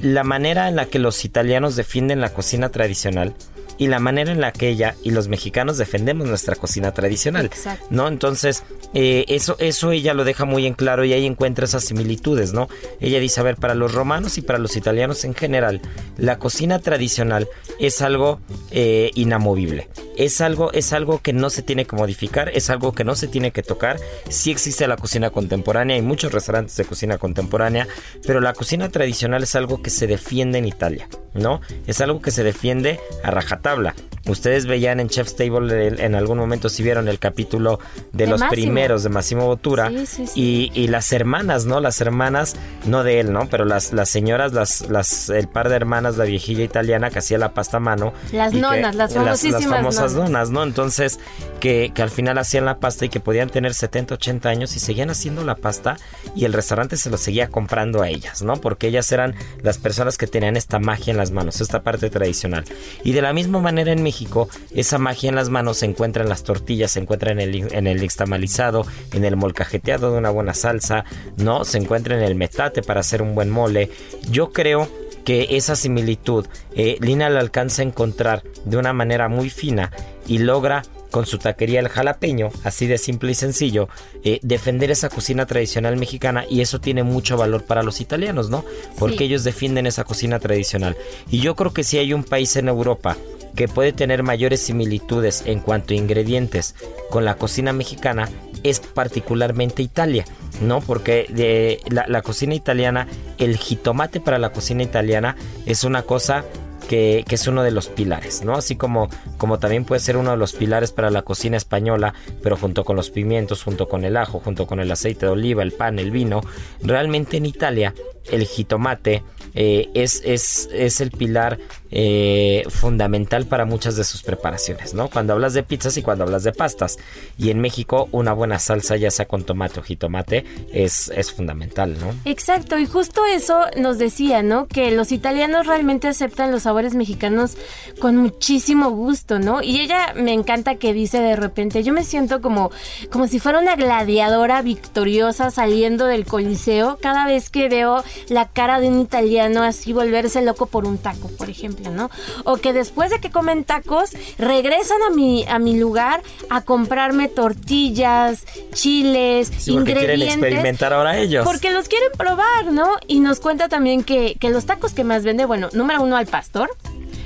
la 0.02 0.24
manera 0.24 0.70
en 0.70 0.78
la 0.78 0.86
que 0.86 1.00
los 1.00 1.26
italianos 1.26 1.76
defienden 1.76 2.22
la 2.22 2.34
cocina 2.34 2.70
tradicional 2.70 3.34
y 3.78 3.88
la 3.88 4.00
manera 4.00 4.32
en 4.32 4.42
la 4.42 4.52
que 4.52 4.70
ella 4.70 4.96
y 5.04 5.12
los 5.12 5.28
mexicanos 5.28 5.78
defendemos 5.78 6.28
nuestra 6.28 6.56
cocina 6.56 6.94
tradicional. 6.94 7.46
Exacto. 7.46 7.86
¿No? 7.90 8.08
Entonces, 8.08 8.64
eh, 8.94 9.26
eso, 9.28 9.56
eso 9.60 9.92
ella 9.92 10.14
lo 10.14 10.24
deja 10.24 10.46
muy 10.46 10.66
en 10.66 10.74
claro 10.74 11.04
y 11.06 11.14
ahí 11.14 11.26
encuentra 11.26 11.66
esas 11.66 11.84
similitudes, 11.84 12.54
¿no? 12.54 12.68
Ella 13.00 13.20
dice, 13.20 13.40
a 13.40 13.44
ver, 13.44 13.56
para 13.58 13.76
los 13.76 13.94
romanos 13.94 14.38
y 14.38 14.42
para 14.42 14.60
los 14.60 14.76
italianos 14.76 15.26
en 15.26 15.34
general, 15.34 15.82
la 16.18 16.40
cocina 16.40 16.80
tradicional 16.80 17.48
es 17.80 18.02
algo 18.02 18.40
eh, 18.72 19.12
inamovible. 19.16 19.90
Es 20.18 20.40
algo, 20.40 20.72
es 20.72 20.94
algo 20.94 21.22
que 21.22 21.34
no 21.34 21.50
se 21.50 21.62
tiene 21.62 21.86
que 21.86 21.96
modificar, 21.96 22.50
es 22.50 22.70
algo 22.70 22.94
que 22.94 23.04
no 23.04 23.16
se 23.16 23.28
tiene 23.28 23.52
que 23.52 23.64
tocar. 23.64 24.00
Sí 24.30 24.52
existe 24.52 24.88
la 24.88 24.96
cocina 24.96 25.30
contemporánea, 25.30 25.96
hay 25.96 26.02
muchos 26.02 26.32
restaurantes 26.32 26.78
de 26.78 26.86
cocina 26.86 27.18
contemporánea, 27.18 27.88
pero 28.26 28.40
la 28.40 28.54
cocina 28.54 28.90
tradicional 28.90 29.44
es 29.44 29.56
algo 29.56 29.82
que 29.82 29.90
se 29.90 30.08
defiende 30.08 30.58
en 30.58 30.66
Italia, 30.66 31.10
¿no? 31.36 31.62
Es 31.88 32.02
algo 32.02 32.22
que 32.22 32.32
se 32.32 32.44
defiende 32.44 33.00
a 33.24 33.30
rajatabla. 33.32 33.94
Ustedes 34.28 34.66
veían 34.66 35.00
en 35.00 35.08
Chef's 35.08 35.36
Table 35.36 35.88
en, 35.88 36.00
en 36.02 36.16
algún 36.16 36.40
momento 36.40 36.68
si 36.68 36.82
vieron 36.82 37.08
el 37.08 37.20
capítulo 37.20 37.80
de, 38.12 38.24
De 38.26 38.32
los 38.32 38.42
primeros 38.46 39.04
de 39.04 39.10
Massimo 39.10 39.46
Bottura 39.46 39.90
Sí, 39.90 40.06
sí, 40.08 40.26
sí. 40.28 40.72
Y, 40.74 40.82
y 40.82 40.88
las 40.88 41.12
hermanas, 41.12 41.66
¿no? 41.66 41.80
Las 41.80 42.02
hermanas, 42.02 42.56
no 42.86 43.04
de 43.04 43.20
él, 43.20 43.32
¿no? 43.32 43.48
Pero 43.50 43.66
las, 43.66 43.94
las 43.94 44.10
señoras, 44.10 44.52
las, 44.54 44.90
las, 44.90 45.30
el 45.30 45.48
par 45.48 45.70
de 45.70 45.76
hermanas, 45.76 46.18
la 46.18 46.24
viejilla 46.26 46.64
italiana 46.64 47.12
que 47.12 47.20
hacía 47.20 47.38
la 47.38 47.54
pasta 47.54 47.78
a 47.78 47.80
mano. 47.80 48.14
Las 48.32 48.52
que- 48.52 48.60
nonas, 48.62 48.96
las 48.96 49.14
famosísimas 49.14 49.66
famosas 49.66 50.14
nonas. 50.14 50.30
donas, 50.30 50.50
¿no? 50.50 50.64
Entonces, 50.64 51.20
que, 51.60 51.92
que 51.94 52.02
al 52.02 52.10
final 52.10 52.40
hacían 52.40 52.66
la 52.66 52.80
pasta 52.80 53.06
y 53.06 53.10
que 53.10 53.20
podían 53.20 53.50
tener 53.52 53.76
70, 53.76 54.16
80 54.16 54.50
años 54.50 54.76
y 54.76 54.80
seguían 54.80 55.12
haciendo 55.12 55.44
la 55.44 55.54
pasta 55.56 55.98
y 56.36 56.46
el 56.46 56.54
restaurante 56.54 56.98
se 56.98 57.12
lo 57.12 57.18
seguía 57.18 57.50
comprando 57.50 58.02
a 58.02 58.10
ellas, 58.10 58.42
¿no? 58.42 58.56
Porque 58.56 58.88
ellas 58.88 59.12
eran 59.12 59.36
las 59.62 59.78
personas 59.78 60.18
que 60.18 60.26
tenían 60.26 60.58
esta 60.58 60.80
magia 60.80 61.12
en 61.12 61.18
manos, 61.32 61.62
esta 61.62 61.84
parte 61.84 62.10
tradicional. 62.10 62.64
Y 63.04 63.14
de 63.14 63.22
la 63.22 63.34
misma 63.34 63.60
manera 63.60 63.92
en 63.92 64.04
México, 64.04 64.50
esa 64.74 64.98
magia 64.98 65.30
en 65.30 65.36
las 65.36 65.50
manos 65.50 65.78
se 65.78 65.86
encuentra 65.86 66.24
en 66.24 66.30
las 66.30 66.44
tortillas, 66.44 66.92
se 66.92 67.00
encuentra 67.00 67.32
en 67.32 67.40
el, 67.40 67.74
en 67.74 67.88
el 67.88 68.02
nixtamalizado, 68.02 68.86
en 69.14 69.26
el 69.26 69.36
molcajeteado 69.36 70.12
de 70.12 70.18
una 70.18 70.30
buena 70.30 70.54
salsa, 70.54 71.06
¿no? 71.38 71.66
Se 71.66 71.78
encuentra 71.78 72.18
en 72.18 72.24
el 72.24 72.36
metate 72.36 72.82
para 72.82 73.00
hacer 73.00 73.22
un 73.22 73.36
buen 73.36 73.50
mole. 73.50 73.90
Yo 74.30 74.52
creo 74.52 74.90
que 75.26 75.58
esa 75.58 75.76
similitud 75.76 76.46
eh, 76.76 76.98
Lina 77.02 77.30
la 77.30 77.40
alcanza 77.40 77.82
a 77.82 77.86
encontrar 77.86 78.44
de 78.64 78.78
una 78.78 78.94
manera 78.94 79.28
muy 79.28 79.50
fina 79.50 79.92
y 80.28 80.38
logra 80.38 80.84
con 81.16 81.26
su 81.26 81.38
taquería 81.38 81.80
el 81.80 81.88
jalapeño, 81.88 82.50
así 82.66 82.88
de 82.88 82.98
simple 82.98 83.32
y 83.32 83.36
sencillo, 83.36 83.88
eh, 84.26 84.42
defender 84.44 84.92
esa 84.92 85.08
cocina 85.08 85.46
tradicional 85.46 85.96
mexicana 85.96 86.44
y 86.50 86.60
eso 86.60 86.82
tiene 86.82 87.04
mucho 87.04 87.38
valor 87.38 87.64
para 87.64 87.84
los 87.84 88.02
italianos, 88.02 88.50
¿no? 88.50 88.66
Porque 89.00 89.20
Sí. 89.20 89.24
ellos 89.24 89.46
defienden 89.46 89.88
esa 89.88 90.04
cocina 90.04 90.40
tradicional. 90.40 90.98
Y 91.32 91.40
yo 91.40 91.56
creo 91.56 91.72
que 91.72 91.86
si 91.86 91.98
hay 92.00 92.12
un 92.12 92.26
país 92.26 92.58
en 92.58 92.68
Europa 92.68 93.16
que 93.56 93.70
puede 93.70 93.94
tener 93.94 94.24
mayores 94.24 94.60
similitudes 94.60 95.44
en 95.46 95.62
cuanto 95.62 95.94
a 95.94 95.96
ingredientes 95.96 96.76
con 97.10 97.24
la 97.24 97.36
cocina 97.36 97.72
mexicana, 97.72 98.28
es 98.64 98.82
particularmente 98.82 99.82
Italia, 99.84 100.26
¿no? 100.60 100.82
Porque 100.82 101.28
de 101.30 101.80
la, 101.90 102.04
la 102.10 102.24
cocina 102.24 102.56
italiana, 102.56 103.08
el 103.38 103.56
jitomate 103.56 104.20
para 104.20 104.38
la 104.38 104.52
cocina 104.52 104.84
italiana 104.84 105.38
es 105.66 105.86
una 105.86 106.02
cosa 106.02 106.44
que, 106.86 107.26
es 107.30 107.48
uno 107.48 107.64
de 107.64 107.72
los 107.72 107.88
pilares, 107.88 108.44
¿no? 108.44 108.54
Así 108.54 108.76
como, 108.76 109.10
como 109.38 109.60
también 109.60 109.86
puede 109.86 110.00
ser 110.00 110.18
uno 110.18 110.32
de 110.32 110.38
los 110.38 110.54
pilares 110.54 110.92
para 110.92 111.10
la 111.10 111.24
cocina 111.24 111.58
española, 111.58 112.14
pero 112.42 112.56
junto 112.56 112.86
con 112.86 112.96
los 112.96 113.10
pimientos, 113.10 113.64
junto 113.64 113.88
con 113.90 114.06
el 114.06 114.18
ajo, 114.18 114.40
junto 114.40 114.68
con 114.68 114.80
el 114.80 114.92
aceite 114.92 115.26
de 115.26 115.32
oliva, 115.34 115.64
el 115.64 115.74
pan, 115.74 116.00
el 116.00 116.12
vino. 116.12 116.42
Realmente 116.82 117.38
en 117.38 117.46
Italia 117.46 117.94
el 118.32 118.46
jitomate 118.46 119.24
eh, 119.58 119.90
es, 119.94 120.22
es, 120.26 120.70
es 120.74 121.00
el 121.00 121.12
pilar 121.12 121.58
eh, 121.92 122.66
fundamental 122.68 123.46
para 123.46 123.64
muchas 123.64 123.96
de 123.96 124.04
sus 124.04 124.22
preparaciones, 124.22 124.94
¿no? 124.94 125.10
Cuando 125.10 125.32
hablas 125.32 125.54
de 125.54 125.64
pizzas 125.64 125.96
y 125.96 126.02
cuando 126.02 126.26
hablas 126.26 126.44
de 126.44 126.52
pastas. 126.52 126.98
Y 127.38 127.52
en 127.52 127.62
México 127.62 128.10
una 128.12 128.34
buena 128.34 128.60
salsa, 128.60 128.98
ya 128.98 129.10
sea 129.12 129.28
con 129.28 129.46
tomate 129.46 129.80
o 129.80 129.84
jitomate, 129.84 130.44
es, 130.74 131.10
es 131.16 131.32
fundamental, 131.32 131.98
¿no? 131.98 132.14
Exacto, 132.26 132.78
y 132.78 132.86
justo 132.86 133.22
eso 133.26 133.62
nos 133.78 133.98
decía, 133.98 134.44
¿no? 134.44 134.68
Que 134.68 134.92
los 134.92 135.14
italianos 135.14 135.68
realmente 135.68 136.10
aceptan 136.10 136.52
los 136.52 136.64
sabores 136.64 136.75
mexicanos 136.96 137.58
con 138.00 138.18
muchísimo 138.18 138.90
gusto, 138.92 139.40
¿no? 139.40 139.62
Y 139.62 139.80
ella 139.80 140.14
me 140.16 140.34
encanta 140.34 140.76
que 140.76 140.94
dice 140.94 141.20
de 141.20 141.36
repente, 141.36 141.84
yo 141.84 141.94
me 141.94 142.04
siento 142.04 142.42
como, 142.42 142.72
como 143.12 143.28
si 143.28 143.40
fuera 143.40 143.60
una 143.60 143.76
gladiadora 143.76 144.62
victoriosa 144.62 145.52
saliendo 145.52 146.06
del 146.06 146.26
coliseo 146.26 146.98
cada 147.02 147.26
vez 147.26 147.50
que 147.50 147.70
veo 147.70 148.04
la 148.28 148.48
cara 148.50 148.80
de 148.80 148.90
un 148.90 149.00
italiano 149.00 149.64
así 149.64 149.94
volverse 149.94 150.42
loco 150.42 150.66
por 150.66 150.86
un 150.86 150.98
taco, 150.98 151.30
por 151.38 151.50
ejemplo, 151.50 151.92
¿no? 151.92 152.10
O 152.44 152.58
que 152.58 152.74
después 152.74 153.10
de 153.10 153.20
que 153.20 153.32
comen 153.32 153.64
tacos 153.64 154.12
regresan 154.38 155.02
a 155.10 155.14
mi, 155.14 155.46
a 155.48 155.60
mi 155.60 155.78
lugar 155.80 156.22
a 156.50 156.62
comprarme 156.62 157.28
tortillas, 157.30 158.46
chiles, 158.74 159.52
Sí, 159.58 159.72
porque 159.74 159.94
quieren 159.94 160.16
ingredientes. 160.22 160.36
experimentar 160.36 160.94
ahora 160.94 161.18
ellos. 161.18 161.46
Porque 161.46 161.70
los 161.70 161.88
quieren 161.88 162.10
probar, 162.18 162.66
¿no? 162.72 162.90
Y 163.08 163.20
nos 163.20 163.40
cuenta 163.40 163.70
también 163.70 164.04
que, 164.04 164.36
que 164.40 164.50
los 164.50 164.66
tacos 164.66 164.94
que 164.94 165.04
más 165.04 165.24
vende, 165.24 165.46
bueno, 165.46 165.70
número 165.74 166.02
uno 166.02 166.18
al 166.18 166.26
pastor, 166.28 166.65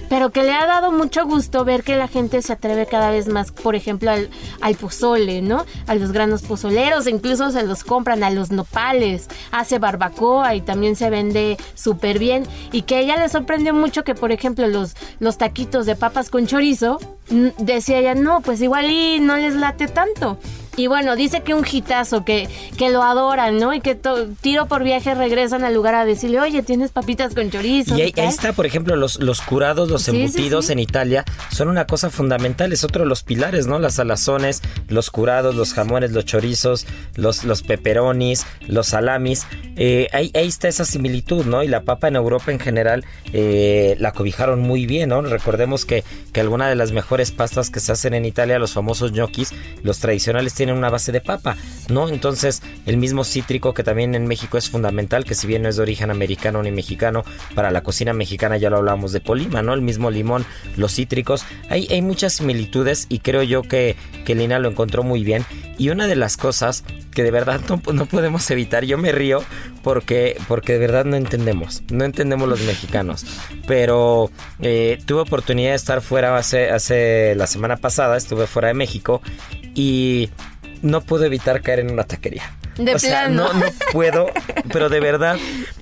pero 0.10 0.32
que 0.32 0.44
le 0.44 0.54
ha 0.54 0.66
dado 0.66 0.92
mucho 0.92 1.26
gusto 1.26 1.64
ver 1.64 1.84
que 1.84 1.96
la 1.96 2.08
gente 2.08 2.42
se 2.42 2.54
atreve 2.54 2.88
cada 2.88 3.12
vez 3.12 3.28
más, 3.28 3.52
por 3.52 3.76
ejemplo, 3.76 4.12
al, 4.12 4.30
al 4.60 4.76
pozole, 4.76 5.42
¿no? 5.42 5.66
A 5.88 5.96
los 5.96 6.12
granos 6.12 6.42
pozoleros, 6.42 7.08
e 7.08 7.12
incluso 7.12 7.52
se 7.52 7.64
los 7.64 7.84
compran 7.84 8.24
a 8.24 8.32
los 8.32 8.52
nopales, 8.52 9.28
hace 9.52 9.80
barbacoa 9.80 10.56
y 10.56 10.62
también 10.62 10.96
se 10.96 11.10
vende 11.10 11.58
súper 11.76 12.20
bien. 12.20 12.46
Y 12.72 12.82
que 12.82 13.00
ella 13.00 13.18
le 13.18 13.30
sorprendió 13.30 13.74
mucho 13.74 14.04
que, 14.04 14.16
por 14.16 14.32
ejemplo, 14.32 14.68
los, 14.68 14.96
los 15.20 15.38
taquitos 15.38 15.86
de 15.86 15.96
papas 15.96 16.30
con 16.30 16.48
chorizo, 16.48 17.00
mm, 17.30 17.48
decía 17.60 18.00
ella, 18.00 18.16
no, 18.16 18.42
pues 18.42 18.62
igual 18.62 18.90
y 18.90 19.20
no 19.20 19.38
les 19.38 19.56
late 19.56 19.88
tanto. 19.88 20.38
Y 20.80 20.88
bueno, 20.88 21.16
dice 21.16 21.42
que 21.42 21.54
un 21.54 21.66
hitazo, 21.70 22.24
que, 22.24 22.48
que 22.78 22.90
lo 22.90 23.04
adoran, 23.04 23.58
¿no? 23.58 23.74
Y 23.74 23.82
que 23.82 24.00
tiro 24.42 24.68
por 24.68 24.84
viaje 24.84 25.14
regresan 25.14 25.64
al 25.66 25.74
lugar 25.74 25.94
a 25.96 26.06
decirle, 26.06 26.40
oye, 26.40 26.64
tienes 26.64 26.92
papitas 26.92 27.36
con 27.36 27.52
chorizo. 27.52 27.98
Y 27.98 28.02
ahí, 28.04 28.12
¿qué 28.14 28.22
ahí 28.22 28.28
tal?". 28.28 28.36
está, 28.36 28.54
por 28.54 28.66
ejemplo, 28.66 28.96
los, 28.96 29.20
los 29.20 29.42
curados, 29.42 29.90
los 29.90 30.04
Sí, 30.04 30.12
sí, 30.12 30.22
embutidos 30.22 30.68
sí. 30.68 30.72
en 30.74 30.80
Italia 30.80 31.26
son 31.52 31.68
una 31.68 31.86
cosa 31.86 32.10
fundamental, 32.10 32.72
es 32.72 32.84
otro 32.86 33.04
de 33.04 33.10
los 33.10 33.24
pilares, 33.24 33.68
¿no? 33.68 33.78
Las 33.80 33.96
salazones, 33.96 34.62
los 34.88 35.10
curados, 35.12 35.56
los 35.56 35.74
jamones, 35.74 36.12
los 36.12 36.24
chorizos, 36.26 36.86
los, 37.16 37.44
los 37.44 37.62
peperonis, 37.62 38.46
los 38.68 38.88
salamis. 38.88 39.46
eh, 39.76 40.08
ahí, 40.14 40.32
ahí 40.34 40.48
está 40.48 40.68
esa 40.70 40.86
similitud, 40.86 41.46
¿no? 41.46 41.62
Y 41.64 41.68
la 41.68 41.82
papa 41.82 42.08
en 42.08 42.16
Europa 42.16 42.52
en 42.52 42.60
general 42.60 43.04
eh, 43.34 43.96
la 44.00 44.12
cobijaron 44.14 44.62
muy 44.62 44.86
bien, 44.86 45.10
¿no? 45.10 45.22
Recordemos 45.22 45.86
que, 45.86 46.04
que 46.32 46.40
alguna 46.40 46.70
de 46.70 46.76
las 46.76 46.92
mejores 46.94 47.32
pastas 47.32 47.70
que 47.70 47.80
se 47.82 47.92
hacen 47.92 48.14
en 48.14 48.24
Italia, 48.26 48.60
los 48.60 48.72
famosos 48.74 49.12
gnocchis, 49.12 49.54
los 49.84 50.00
tradicionales 50.00 50.54
tienen 50.54 50.69
una 50.74 50.90
base 50.90 51.12
de 51.12 51.22
papa, 51.22 51.58
¿no? 51.90 52.10
Entonces, 52.10 52.62
el 52.86 52.98
mismo 52.98 53.24
cítrico 53.24 53.74
que 53.74 53.84
también 53.84 54.16
en 54.16 54.28
México 54.28 54.58
es 54.58 54.70
fundamental, 54.70 55.26
que 55.26 55.36
si 55.36 55.48
bien 55.48 55.64
no 55.64 55.70
es 55.70 55.76
de 55.76 55.82
origen 55.82 56.12
americano 56.12 56.62
ni 56.64 56.72
mexicano, 56.72 57.24
para 57.56 57.72
la 57.72 57.82
cocina 57.82 58.14
mexicana 58.14 58.58
ya 58.58 58.70
lo 58.70 58.78
hablamos 58.78 59.12
de 59.12 59.22
Colima, 59.22 59.62
¿no? 59.62 59.74
El 59.74 59.82
mismo 59.82 60.12
limón, 60.12 60.46
los 60.78 60.94
cítricos, 60.94 61.46
hay, 61.70 61.88
hay 61.90 62.02
muchas 62.02 62.34
similitudes 62.34 63.06
y 63.10 63.20
creo 63.20 63.44
yo 63.44 63.64
que, 63.64 63.96
que 64.26 64.36
Lina 64.36 64.60
lo 64.60 64.70
encontró 64.70 65.04
muy 65.04 65.24
bien. 65.24 65.46
Y 65.78 65.90
una 65.90 66.08
de 66.08 66.16
las 66.16 66.36
cosas 66.36 66.84
que 67.12 67.24
de 67.24 67.32
verdad 67.32 67.62
no, 67.70 67.82
no 67.94 68.06
podemos 68.06 68.50
evitar, 68.52 68.84
yo 68.84 68.98
me 68.98 69.12
río 69.12 69.42
porque, 69.84 70.38
porque 70.48 70.74
de 70.74 70.80
verdad 70.80 71.06
no 71.06 71.16
entendemos, 71.16 71.84
no 71.90 72.06
entendemos 72.06 72.48
los 72.50 72.62
mexicanos. 72.62 73.26
Pero 73.68 74.30
eh, 74.62 75.00
tuve 75.06 75.22
oportunidad 75.22 75.72
de 75.72 75.76
estar 75.76 76.02
fuera 76.02 76.38
hace, 76.38 76.70
hace 76.70 77.34
la 77.36 77.48
semana 77.48 77.78
pasada, 77.78 78.18
estuve 78.18 78.48
fuera 78.48 78.68
de 78.70 78.74
México 78.74 79.22
y 79.74 80.30
no 80.82 81.02
puedo 81.02 81.26
evitar 81.26 81.62
caer 81.62 81.80
en 81.80 81.92
una 81.92 82.04
taquería. 82.04 82.54
De 82.78 82.96
o 82.96 83.00
sea, 83.00 83.28
no, 83.28 83.52
no 83.54 83.66
puedo, 83.92 84.28
pero 84.72 84.88
de 84.90 85.00
verdad 85.02 85.38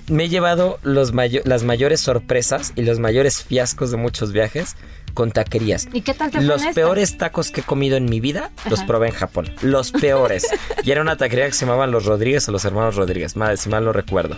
me 0.08 0.24
he 0.24 0.28
llevado 0.28 0.78
los 0.82 1.12
mayo- 1.12 1.42
las 1.44 1.62
mayores 1.62 2.00
sorpresas 2.00 2.72
y 2.74 2.82
los 2.82 2.98
mayores 2.98 3.42
fiascos 3.44 3.90
de 3.92 3.96
muchos 3.98 4.32
viajes 4.32 4.74
con 5.14 5.30
taquerías. 5.30 5.88
¿Y 5.92 6.00
qué 6.02 6.14
tal 6.14 6.30
te 6.32 6.40
Los 6.42 6.62
esta? 6.62 6.74
peores 6.74 7.16
tacos 7.18 7.50
que 7.52 7.60
he 7.60 7.64
comido 7.64 7.96
en 7.96 8.06
mi 8.06 8.20
vida 8.20 8.50
los 8.68 8.82
probé 8.84 9.08
en 9.08 9.14
Japón. 9.14 9.52
Los 9.62 9.92
peores. 9.92 10.46
y 10.84 10.90
era 10.90 11.00
una 11.02 11.16
taquería 11.16 11.46
que 11.46 11.52
se 11.52 11.66
llamaban 11.66 11.90
Los 11.92 12.04
Rodríguez 12.04 12.48
o 12.48 12.52
Los 12.52 12.64
Hermanos 12.64 12.96
Rodríguez, 12.96 13.36
madre, 13.36 13.56
si 13.56 13.68
mal 13.68 13.84
no 13.84 13.92
recuerdo. 13.92 14.36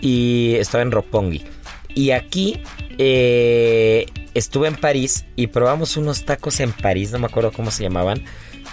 Y 0.00 0.54
estaba 0.56 0.82
en 0.82 0.92
Roppongi. 0.92 1.44
Y 1.94 2.10
aquí 2.12 2.62
eh, 2.98 4.06
estuve 4.34 4.68
en 4.68 4.76
París 4.76 5.24
y 5.36 5.46
probamos 5.48 5.96
unos 5.96 6.24
tacos 6.24 6.60
en 6.60 6.72
París, 6.72 7.10
no 7.12 7.18
me 7.18 7.26
acuerdo 7.26 7.52
cómo 7.52 7.70
se 7.70 7.82
llamaban. 7.84 8.22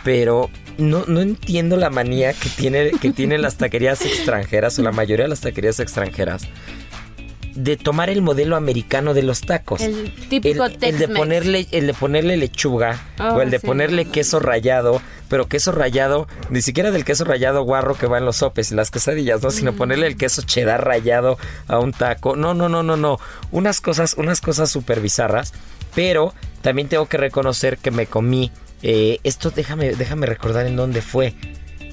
Pero 0.04 0.50
no, 0.78 1.06
no 1.08 1.22
entiendo 1.22 1.78
la 1.78 1.90
manía 1.90 2.34
que, 2.34 2.50
tiene, 2.50 2.92
que 2.92 3.12
tienen 3.12 3.42
las 3.42 3.58
taquerías 3.58 4.02
extranjeras 4.06 4.78
o 4.80 4.84
la 4.84 4.92
mayoría 4.92 5.26
de 5.26 5.30
las 5.30 5.42
taquerías 5.42 5.80
extranjeras 5.80 6.48
de 7.56 7.78
tomar 7.78 8.10
el 8.10 8.22
modelo 8.22 8.56
americano 8.56 9.14
de 9.14 9.24
los 9.24 9.42
tacos. 9.42 9.82
El 9.82 10.12
típico 10.30 10.66
el, 10.66 10.78
el 10.82 10.98
de 10.98 11.08
ponerle 11.08 11.68
el 11.72 11.88
de 11.88 11.94
ponerle 11.94 12.38
lechuga 12.38 13.00
Oh, 13.20 13.36
o 13.36 13.42
el 13.42 13.52
de 13.52 13.60
sí. 13.60 13.68
ponerle 13.68 14.06
queso 14.06 14.40
rallado, 14.40 15.02
pero 15.30 15.48
queso 15.48 15.72
rallado, 15.72 16.28
ni 16.50 16.62
siquiera 16.62 16.90
del 16.92 17.06
queso 17.06 17.26
rallado 17.26 17.64
guarro 17.64 17.96
que 17.96 18.08
va 18.08 18.18
en 18.18 18.26
los 18.26 18.38
sopes 18.38 18.72
y 18.72 18.76
las 18.76 18.90
quesadillas, 18.90 19.42
¿no? 19.44 19.50
Mm. 19.50 19.52
Sino 19.52 19.74
ponerle 19.74 20.08
el 20.08 20.18
queso 20.18 20.42
cheddar 20.42 20.84
rallado 20.84 21.38
a 21.68 21.80
un 21.80 21.94
taco. 21.94 22.36
No, 22.36 22.54
no, 22.54 22.70
no, 22.70 22.82
no, 22.82 22.98
no. 22.98 23.20
Unas 23.52 23.82
cosas, 23.82 24.16
unas 24.18 24.42
cosas 24.42 24.72
súper 24.72 25.00
bizarras. 25.00 25.54
Pero 25.94 26.34
también 26.64 26.88
tengo 26.90 27.06
que 27.06 27.18
reconocer 27.18 27.78
que 27.78 27.92
me 27.92 28.08
comí. 28.08 28.52
Eh, 28.84 29.20
esto 29.24 29.50
déjame, 29.50 29.96
déjame 29.96 30.25
recordar 30.25 30.68
en 30.68 30.75
dónde 30.75 31.02
fue. 31.02 31.34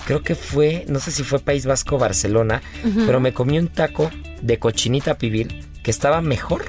Creo 0.05 0.23
que 0.23 0.35
fue, 0.35 0.85
no 0.89 0.99
sé 0.99 1.13
si 1.13 1.23
fue 1.23 1.39
País 1.39 1.67
Vasco 1.67 1.97
o 1.97 1.99
Barcelona, 1.99 2.63
pero 3.07 3.21
me 3.21 3.33
comí 3.33 3.59
un 3.59 3.69
taco 3.69 4.11
de 4.43 4.59
cochinita 4.59 5.19
pibil 5.19 5.69
que 5.83 5.91
estaba 5.91 6.21
mejor 6.21 6.65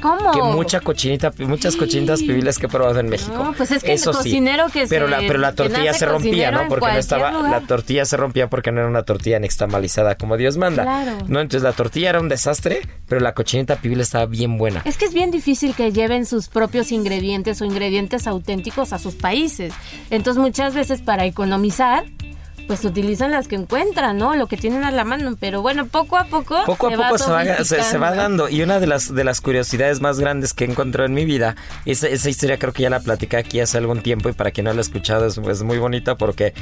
¿Cómo? 0.00 0.30
que 0.32 0.42
mucha 0.42 0.80
cochinita, 0.80 1.32
muchas 1.38 1.76
cochinitas 1.76 2.20
pibiles 2.20 2.58
que 2.58 2.66
he 2.66 2.68
probado 2.68 2.98
en 3.00 3.08
México. 3.08 3.32
No, 3.42 3.52
pues 3.52 3.70
es 3.70 3.82
que 3.82 3.90
el 3.92 3.94
Eso 3.96 4.12
sí. 4.12 4.18
cocinero 4.18 4.66
que 4.72 4.86
pero 4.86 5.06
se- 5.06 5.10
la, 5.10 5.18
pero 5.18 5.38
la 5.38 5.50
que 5.50 5.56
tortilla 5.56 5.94
se 5.94 6.06
rompía, 6.06 6.50
¿no? 6.50 6.68
Porque 6.68 6.86
no 6.86 6.98
estaba, 6.98 7.30
lugar. 7.32 7.50
la 7.50 7.60
tortilla 7.66 8.04
se 8.04 8.16
rompía 8.16 8.48
porque 8.48 8.72
no 8.72 8.80
era 8.80 8.88
una 8.88 9.02
tortilla 9.02 9.38
nixtamalizada 9.38 10.16
como 10.16 10.36
Dios 10.36 10.56
manda. 10.56 10.82
Claro. 10.82 11.12
No, 11.28 11.40
entonces 11.40 11.62
la 11.62 11.72
tortilla 11.72 12.10
era 12.10 12.20
un 12.20 12.28
desastre, 12.28 12.80
pero 13.08 13.20
la 13.20 13.34
cochinita 13.34 13.76
pibil 13.76 14.00
estaba 14.00 14.26
bien 14.26 14.58
buena. 14.58 14.82
Es 14.84 14.96
que 14.96 15.04
es 15.06 15.14
bien 15.14 15.30
difícil 15.30 15.74
que 15.74 15.92
lleven 15.92 16.26
sus 16.26 16.48
propios 16.48 16.92
ingredientes 16.92 17.60
o 17.60 17.64
ingredientes 17.64 18.26
auténticos 18.26 18.92
a 18.92 18.98
sus 18.98 19.14
países. 19.14 19.72
Entonces 20.10 20.40
muchas 20.40 20.74
veces 20.74 21.00
para 21.02 21.24
economizar, 21.26 22.04
pues 22.66 22.84
utilizan 22.84 23.30
las 23.30 23.48
que 23.48 23.56
encuentran, 23.56 24.18
¿no? 24.18 24.36
Lo 24.36 24.46
que 24.46 24.56
tienen 24.56 24.84
a 24.84 24.90
la 24.90 25.04
mano. 25.04 25.36
Pero 25.38 25.62
bueno, 25.62 25.86
poco 25.86 26.16
a 26.16 26.24
poco, 26.24 26.62
Poco 26.66 26.88
a 26.88 26.90
se 26.90 26.96
va 26.96 27.08
poco 27.08 27.18
se 27.18 27.30
va, 27.30 27.64
se, 27.64 27.82
se 27.82 27.98
va 27.98 28.14
dando. 28.14 28.48
Y 28.48 28.62
una 28.62 28.80
de 28.80 28.86
las, 28.86 29.14
de 29.14 29.24
las 29.24 29.40
curiosidades 29.40 30.00
más 30.00 30.20
grandes 30.20 30.54
que 30.54 30.64
he 30.64 30.70
encontrado 30.70 31.06
en 31.06 31.14
mi 31.14 31.24
vida, 31.24 31.56
esa, 31.86 32.08
esa 32.08 32.28
historia 32.28 32.58
creo 32.58 32.72
que 32.72 32.82
ya 32.82 32.90
la 32.90 33.00
platicé 33.00 33.36
aquí 33.36 33.60
hace 33.60 33.78
algún 33.78 34.02
tiempo 34.02 34.28
y 34.28 34.32
para 34.32 34.50
quien 34.50 34.64
no 34.64 34.72
la 34.72 34.78
ha 34.78 34.80
escuchado 34.80 35.26
es, 35.26 35.38
es 35.38 35.62
muy 35.62 35.78
bonita 35.78 36.16
porque 36.16 36.54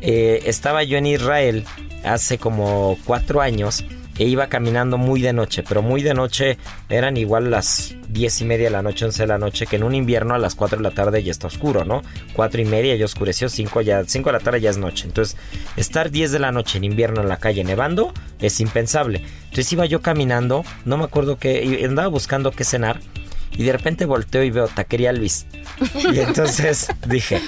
eh, 0.00 0.42
estaba 0.46 0.82
yo 0.82 0.98
en 0.98 1.06
Israel 1.06 1.64
hace 2.04 2.38
como 2.38 2.98
cuatro 3.04 3.40
años 3.40 3.84
e 4.18 4.24
iba 4.24 4.48
caminando 4.48 4.98
muy 4.98 5.20
de 5.20 5.32
noche, 5.32 5.62
pero 5.62 5.82
muy 5.82 6.02
de 6.02 6.14
noche 6.14 6.58
eran 6.88 7.16
igual 7.16 7.50
las 7.50 7.94
diez 8.08 8.40
y 8.40 8.44
media 8.44 8.66
de 8.66 8.70
la 8.70 8.82
noche, 8.82 9.04
once 9.04 9.22
de 9.22 9.26
la 9.26 9.38
noche, 9.38 9.66
que 9.66 9.76
en 9.76 9.82
un 9.82 9.94
invierno 9.94 10.34
a 10.34 10.38
las 10.38 10.54
cuatro 10.54 10.78
de 10.78 10.84
la 10.84 10.90
tarde 10.90 11.22
ya 11.22 11.30
está 11.30 11.46
oscuro, 11.46 11.84
¿no? 11.84 12.02
Cuatro 12.32 12.60
y 12.60 12.64
media 12.64 12.94
ya 12.96 13.04
oscureció, 13.04 13.48
cinco 13.48 13.80
ya, 13.80 14.04
cinco 14.04 14.30
de 14.30 14.34
la 14.34 14.40
tarde 14.40 14.60
ya 14.60 14.70
es 14.70 14.78
noche. 14.78 15.06
Entonces, 15.06 15.36
estar 15.76 16.10
10 16.10 16.32
de 16.32 16.38
la 16.38 16.52
noche 16.52 16.78
en 16.78 16.84
invierno 16.84 17.20
en 17.20 17.28
la 17.28 17.38
calle 17.38 17.64
nevando 17.64 18.12
es 18.40 18.60
impensable. 18.60 19.22
Entonces 19.44 19.72
iba 19.72 19.86
yo 19.86 20.02
caminando, 20.02 20.64
no 20.84 20.96
me 20.96 21.04
acuerdo 21.04 21.38
qué, 21.38 21.64
y 21.64 21.84
andaba 21.84 22.08
buscando 22.08 22.50
qué 22.50 22.64
cenar, 22.64 23.00
y 23.56 23.64
de 23.64 23.72
repente 23.72 24.04
volteo 24.04 24.42
y 24.42 24.50
veo 24.50 24.68
taquería 24.68 25.12
Luis. 25.12 25.46
Y 26.12 26.20
entonces 26.20 26.88
dije, 27.06 27.40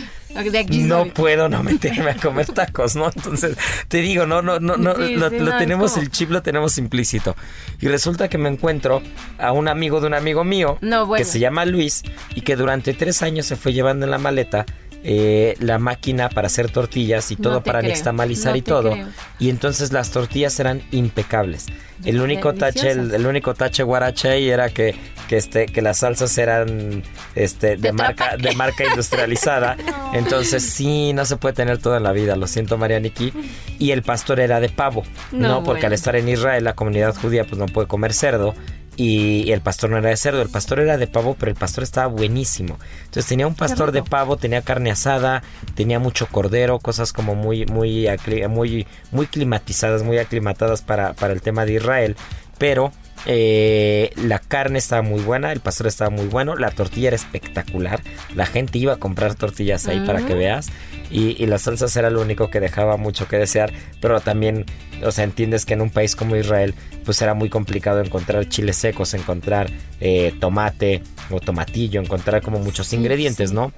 no 0.70 1.06
puedo 1.06 1.48
no 1.48 1.62
meterme 1.62 2.10
a 2.10 2.16
comer 2.16 2.46
tacos, 2.46 2.96
¿no? 2.96 3.10
Entonces, 3.14 3.56
te 3.88 3.98
digo, 3.98 4.26
no, 4.26 4.42
no, 4.42 4.60
no, 4.60 4.76
no, 4.76 4.94
Sí, 4.96 5.14
lo, 5.16 5.30
sí, 5.30 5.38
lo 5.38 5.52
no, 5.52 5.58
tenemos, 5.58 5.96
el 5.96 6.10
chip 6.10 6.30
lo 6.30 6.42
tenemos 6.42 6.78
implícito. 6.78 7.36
Y 7.80 7.88
resulta 7.88 8.28
que 8.28 8.38
me 8.38 8.48
encuentro 8.48 9.02
a 9.38 9.52
un 9.52 9.68
amigo 9.68 10.00
de 10.00 10.06
un 10.06 10.14
amigo 10.14 10.44
mío, 10.44 10.78
No, 10.80 11.06
bueno. 11.06 11.24
que 11.24 11.30
se 11.30 11.38
llama 11.38 11.64
Luis, 11.64 12.02
y 12.34 12.40
que 12.42 12.56
durante 12.56 12.94
tres 12.94 13.22
años 13.22 13.46
se 13.46 13.56
fue 13.56 13.72
llevando 13.72 14.04
en 14.04 14.10
la 14.10 14.18
maleta 14.18 14.66
eh, 15.04 15.56
la 15.60 15.78
máquina 15.78 16.28
para 16.28 16.46
hacer 16.48 16.70
tortillas 16.70 17.30
y 17.30 17.36
todo 17.36 17.62
para 17.62 17.80
creo, 17.80 17.90
nixtamalizar 17.92 18.52
no 18.52 18.58
y 18.58 18.62
todo. 18.62 18.92
creo. 18.92 19.06
Y 19.38 19.50
entonces 19.50 19.92
las 19.92 20.10
tortillas 20.10 20.58
eran 20.60 20.82
impecables. 20.90 21.66
El 22.04 22.20
único 22.20 22.54
tache, 22.54 22.92
el, 22.92 23.12
el 23.12 23.26
único 23.26 23.54
tache 23.54 23.82
guarache 23.82 24.28
ahí 24.28 24.48
era 24.48 24.70
que, 24.70 24.94
que 25.28 25.36
este, 25.36 25.66
que 25.66 25.82
las 25.82 25.98
salsas 25.98 26.36
eran 26.38 27.02
este 27.34 27.76
de 27.76 27.92
marca, 27.92 28.36
de 28.36 28.52
marca 28.54 28.84
industrializada. 28.84 29.76
Entonces 30.12 30.62
sí, 30.62 31.12
no 31.12 31.24
se 31.24 31.36
puede 31.36 31.54
tener 31.54 31.78
todo 31.78 31.96
en 31.96 32.04
la 32.04 32.12
vida, 32.12 32.36
lo 32.36 32.46
siento 32.46 32.78
Marianiki. 32.78 33.32
Y 33.78 33.90
el 33.90 34.02
pastor 34.02 34.40
era 34.40 34.60
de 34.60 34.68
pavo, 34.68 35.02
¿no? 35.32 35.48
No, 35.48 35.54
Porque 35.64 35.80
bueno. 35.80 35.86
al 35.88 35.92
estar 35.94 36.16
en 36.16 36.28
Israel 36.28 36.64
la 36.64 36.74
comunidad 36.74 37.14
judía 37.16 37.44
pues 37.44 37.58
no 37.58 37.66
puede 37.66 37.88
comer 37.88 38.12
cerdo. 38.12 38.54
Y, 39.00 39.44
y 39.46 39.52
el 39.52 39.60
pastor 39.60 39.90
no 39.90 39.98
era 39.98 40.10
de 40.10 40.16
cerdo, 40.16 40.42
el 40.42 40.48
pastor 40.48 40.80
era 40.80 40.96
de 40.96 41.06
pavo, 41.06 41.36
pero 41.38 41.52
el 41.52 41.56
pastor 41.56 41.84
estaba 41.84 42.08
buenísimo. 42.08 42.78
Entonces 43.04 43.26
tenía 43.26 43.46
un 43.46 43.54
pastor 43.54 43.92
de 43.92 44.02
pavo, 44.02 44.36
tenía 44.36 44.60
carne 44.62 44.90
asada, 44.90 45.44
tenía 45.76 46.00
mucho 46.00 46.26
cordero, 46.26 46.80
cosas 46.80 47.12
como 47.12 47.36
muy, 47.36 47.64
muy, 47.66 48.08
muy, 48.48 48.86
muy 49.12 49.26
climatizadas, 49.28 50.02
muy 50.02 50.18
aclimatadas 50.18 50.82
para, 50.82 51.12
para 51.12 51.32
el 51.32 51.42
tema 51.42 51.64
de 51.64 51.74
Israel. 51.74 52.16
Pero 52.58 52.90
eh, 53.26 54.10
la 54.16 54.38
carne 54.38 54.78
estaba 54.78 55.02
muy 55.02 55.20
buena, 55.20 55.52
el 55.52 55.60
pastor 55.60 55.86
estaba 55.86 56.10
muy 56.10 56.26
bueno, 56.26 56.56
la 56.56 56.70
tortilla 56.70 57.08
era 57.08 57.16
espectacular. 57.16 58.00
La 58.34 58.46
gente 58.46 58.78
iba 58.78 58.94
a 58.94 58.96
comprar 58.96 59.36
tortillas 59.36 59.86
ahí 59.86 60.00
para 60.00 60.26
que 60.26 60.34
veas. 60.34 60.70
Y, 61.10 61.42
y 61.42 61.46
las 61.46 61.62
salsas 61.62 61.96
era 61.96 62.10
lo 62.10 62.20
único 62.20 62.50
que 62.50 62.60
dejaba 62.60 62.96
mucho 62.96 63.28
que 63.28 63.38
desear. 63.38 63.72
Pero 64.00 64.20
también, 64.20 64.64
o 65.04 65.10
sea, 65.10 65.24
entiendes 65.24 65.64
que 65.64 65.74
en 65.74 65.80
un 65.80 65.90
país 65.90 66.16
como 66.16 66.36
Israel, 66.36 66.74
pues 67.04 67.20
era 67.22 67.34
muy 67.34 67.48
complicado 67.48 68.00
encontrar 68.00 68.48
chiles 68.48 68.76
secos, 68.76 69.14
encontrar 69.14 69.70
eh, 70.00 70.34
tomate 70.40 71.02
o 71.30 71.40
tomatillo, 71.40 72.00
encontrar 72.00 72.42
como 72.42 72.58
muchos 72.58 72.92
ingredientes, 72.92 73.52
¿no? 73.52 73.72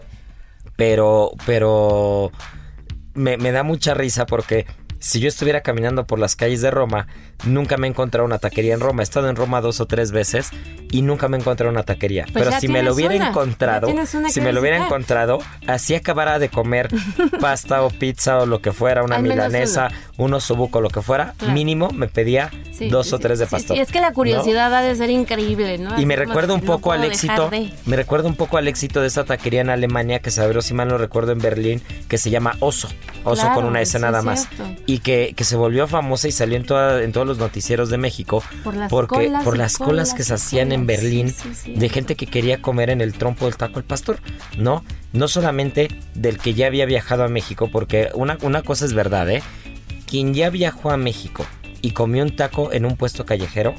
Pero, 0.76 1.32
pero 1.46 2.32
me, 3.14 3.36
me 3.36 3.52
da 3.52 3.62
mucha 3.62 3.94
risa 3.94 4.26
porque 4.26 4.66
si 5.00 5.18
yo 5.18 5.28
estuviera 5.28 5.62
caminando 5.62 6.06
por 6.06 6.18
las 6.20 6.36
calles 6.36 6.60
de 6.62 6.70
Roma, 6.70 7.08
nunca 7.44 7.76
me 7.76 7.86
he 7.86 7.90
encontrado 7.90 8.24
una 8.26 8.38
taquería 8.38 8.74
en 8.74 8.80
Roma. 8.80 9.02
He 9.02 9.04
estado 9.04 9.28
en 9.28 9.34
Roma 9.34 9.60
dos 9.60 9.80
o 9.80 9.86
tres 9.86 10.12
veces 10.12 10.50
y 10.92 11.02
nunca 11.02 11.28
me 11.28 11.36
he 11.36 11.40
encontrado 11.40 11.70
una 11.72 11.82
taquería. 11.82 12.24
Pues 12.32 12.44
Pero 12.44 12.60
si 12.60 12.68
me 12.68 12.82
lo 12.82 12.94
hubiera 12.94 13.14
una, 13.16 13.28
encontrado, 13.30 13.88
si 14.28 14.40
me 14.40 14.52
lo 14.52 14.60
hubiera 14.60 14.76
encontrado, 14.84 15.38
así 15.66 15.94
acabara 15.94 16.38
de 16.38 16.48
comer 16.50 16.88
pasta 17.40 17.82
o 17.82 17.90
pizza 17.90 18.38
o 18.38 18.46
lo 18.46 18.60
que 18.60 18.72
fuera, 18.72 19.02
una 19.02 19.16
Al 19.16 19.22
milanesa, 19.22 19.88
un 20.16 20.34
osobuco, 20.34 20.80
lo 20.80 20.90
que 20.90 21.00
fuera, 21.02 21.34
Claro. 21.38 21.54
mínimo 21.54 21.90
me 21.90 22.06
pedía 22.08 22.50
Sí, 22.72 22.88
dos 22.88 23.08
sí, 23.08 23.14
o 23.14 23.18
tres 23.18 23.38
de 23.38 23.46
pastor. 23.46 23.76
sí, 23.76 23.82
es 23.82 23.90
que 23.92 24.00
la 24.00 24.08
¿no? 24.08 24.14
curiosidad 24.14 24.74
ha 24.74 24.80
de 24.80 24.94
ser 24.96 25.10
increíble, 25.10 25.76
¿no? 25.78 25.98
Y 26.00 26.06
me 26.06 26.16
recuerda 26.16 26.54
un 26.54 26.60
no 26.60 26.66
poco 26.66 26.92
al 26.92 27.04
éxito, 27.04 27.48
de- 27.50 27.72
me 27.86 27.96
recuerda 27.96 28.26
un 28.28 28.36
poco 28.36 28.56
al 28.56 28.68
éxito 28.68 29.00
de 29.02 29.06
esta 29.06 29.24
taquería 29.24 29.60
en 29.60 29.68
Alemania 29.70 30.20
que 30.20 30.30
se 30.30 30.40
abrió, 30.42 30.62
si 30.62 30.72
mal 30.74 30.88
no 30.88 30.96
recuerdo, 30.98 31.32
en 31.32 31.38
Berlín, 31.40 31.82
que 32.08 32.16
se 32.18 32.30
llama 32.30 32.56
Oso, 32.60 32.88
Oso 33.24 33.42
Claro, 33.42 33.54
con 33.54 33.64
una 33.66 33.80
S 33.82 33.98
nada 33.98 34.22
más, 34.22 34.48
cierto. 34.48 34.82
Y 34.92 34.98
que, 34.98 35.34
que 35.36 35.44
se 35.44 35.56
volvió 35.56 35.86
famosa 35.86 36.26
y 36.28 36.32
salió 36.32 36.56
en, 36.56 36.64
toda- 36.64 37.02
en 37.02 37.12
todos 37.12 37.26
los 37.26 37.38
noticieros 37.38 37.90
de 37.90 37.98
México 37.98 38.42
Por 38.64 38.74
las 38.76 38.90
porque 38.90 39.26
colas 39.26 39.44
por 39.44 39.56
las 39.56 39.76
colas 39.78 39.88
colas 39.88 40.14
que 40.14 40.22
se 40.24 40.34
hacían 40.34 40.72
en. 40.72 40.86
Berlín 40.86 41.30
Sí, 41.30 41.36
sí, 41.42 41.54
sí. 41.54 41.74
de 41.74 41.88
gente 41.88 42.16
que 42.16 42.26
quería 42.26 42.60
comer 42.60 42.90
en 42.90 43.00
el 43.00 43.12
trompo 43.12 43.44
del 43.44 43.56
taco 43.56 43.78
al 43.78 43.84
pastor, 43.84 44.18
¿no? 44.58 44.84
No 45.12 45.28
solamente 45.28 45.88
del 46.14 46.38
que 46.38 46.54
ya 46.54 46.66
había 46.66 46.86
viajado 46.86 47.22
a 47.24 47.28
México, 47.28 47.68
porque 47.70 48.08
una, 48.14 48.36
una 48.42 48.62
cosa 48.62 48.84
es 48.84 48.92
verdad, 48.94 49.30
¿eh? 49.30 49.42
Quien 50.06 50.34
ya 50.34 50.50
viajó 50.50 50.90
a 50.90 50.96
México 50.96 51.46
y 51.82 51.92
comió 51.92 52.22
un 52.24 52.34
taco 52.34 52.72
en 52.72 52.84
un 52.84 52.96
puesto 52.96 53.24
callejero, 53.24 53.74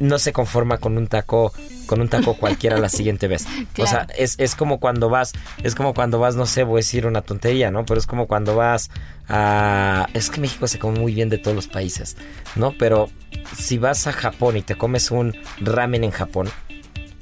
no 0.00 0.18
se 0.18 0.32
conforma 0.32 0.78
con 0.78 0.96
un 0.96 1.06
taco 1.06 1.52
con 1.86 2.00
un 2.00 2.08
taco 2.08 2.34
cualquiera 2.34 2.78
la 2.78 2.88
siguiente 2.88 3.28
vez. 3.28 3.46
O 3.78 3.86
sea, 3.86 4.06
es, 4.16 4.34
es 4.38 4.54
como 4.54 4.80
cuando 4.80 5.08
vas, 5.08 5.32
es 5.62 5.74
como 5.74 5.94
cuando 5.94 6.18
vas, 6.18 6.34
no 6.34 6.46
sé, 6.46 6.64
voy 6.64 6.78
a 6.78 6.80
decir 6.80 7.06
una 7.06 7.22
tontería, 7.22 7.70
¿no? 7.70 7.84
Pero 7.84 8.00
es 8.00 8.06
como 8.06 8.26
cuando 8.26 8.56
vas 8.56 8.90
a... 9.28 10.08
Es 10.14 10.30
que 10.30 10.40
México 10.40 10.66
se 10.66 10.78
come 10.78 10.98
muy 10.98 11.14
bien 11.14 11.28
de 11.28 11.38
todos 11.38 11.54
los 11.54 11.68
países, 11.68 12.16
¿no? 12.56 12.72
Pero 12.76 13.10
si 13.56 13.78
vas 13.78 14.06
a 14.06 14.12
Japón 14.12 14.56
y 14.56 14.62
te 14.62 14.76
comes 14.76 15.10
un 15.10 15.36
ramen 15.60 16.04
en 16.04 16.10
Japón, 16.10 16.48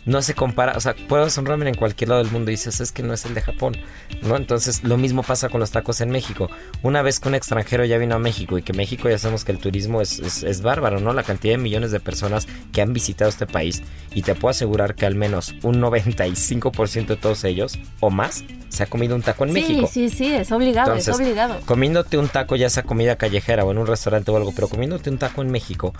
no 0.07 0.21
se 0.23 0.35
compara, 0.35 0.75
o 0.77 0.81
sea, 0.81 0.95
pruebas 0.95 1.37
un 1.39 1.47
ramen 1.47 1.69
en 1.69 1.75
cualquier 1.75 2.11
lado 2.11 2.23
del 2.23 2.31
mundo 2.33 2.51
y 2.51 2.55
dices, 2.55 2.81
es 2.81 2.93
que 2.93 3.03
no 3.03 3.15
es 3.15 3.25
el 3.25 3.35
de 3.35 3.41
Japón, 3.41 3.77
¿no? 4.23 4.37
Entonces, 4.37 4.85
lo 4.85 4.97
mismo 4.99 5.23
pasa 5.23 5.49
con 5.49 5.61
los 5.61 5.71
tacos 5.71 6.01
en 6.01 6.11
México. 6.11 6.51
Una 6.83 7.03
vez 7.03 7.21
que 7.21 7.29
un 7.29 7.35
extranjero 7.35 7.85
ya 7.85 7.97
vino 7.99 8.15
a 8.15 8.19
México 8.19 8.59
y 8.59 8.63
que 8.63 8.73
México 8.75 9.09
ya 9.09 9.19
sabemos 9.19 9.45
que 9.45 9.53
el 9.53 9.59
turismo 9.59 10.01
es, 10.01 10.19
es, 10.19 10.43
es 10.43 10.61
bárbaro, 10.63 11.01
¿no? 11.01 11.13
La 11.13 11.23
cantidad 11.23 11.55
de 11.55 11.59
millones 11.59 11.91
de 11.91 12.01
personas 12.01 12.47
que 12.73 12.83
han 12.83 12.93
visitado 12.93 13.29
este 13.31 13.47
país 13.47 13.83
y 14.15 14.23
te 14.23 14.35
puedo 14.35 14.51
asegurar 14.51 14.95
que 14.95 15.07
al 15.07 15.15
menos 15.15 15.55
un 15.63 15.81
95% 15.81 17.07
de 17.07 17.17
todos 17.17 17.45
ellos 17.45 17.79
o 18.01 18.11
más 18.11 18.45
se 18.69 18.83
ha 18.83 18.87
comido 18.87 19.15
un 19.15 19.23
taco 19.23 19.45
en 19.45 19.51
Sí, 19.55 19.61
México. 19.61 19.89
sí, 19.91 20.09
sí, 20.11 20.27
es 20.35 20.51
obligado, 20.53 20.89
Entonces, 20.91 21.15
es 21.15 21.21
obligado. 21.21 21.61
comiéndote 21.65 22.19
un 22.19 22.29
taco, 22.29 22.57
ya 22.57 22.69
sea 22.69 22.83
comida 22.83 23.17
callejera 23.17 23.65
o 23.65 23.71
en 23.71 23.79
un 23.79 23.87
restaurante 23.87 24.31
o 24.31 24.37
algo, 24.37 24.53
pero 24.55 24.69
comiéndote 24.69 25.11
un 25.11 25.19
taco 25.19 25.43
en 25.43 25.51
México, 25.51 25.95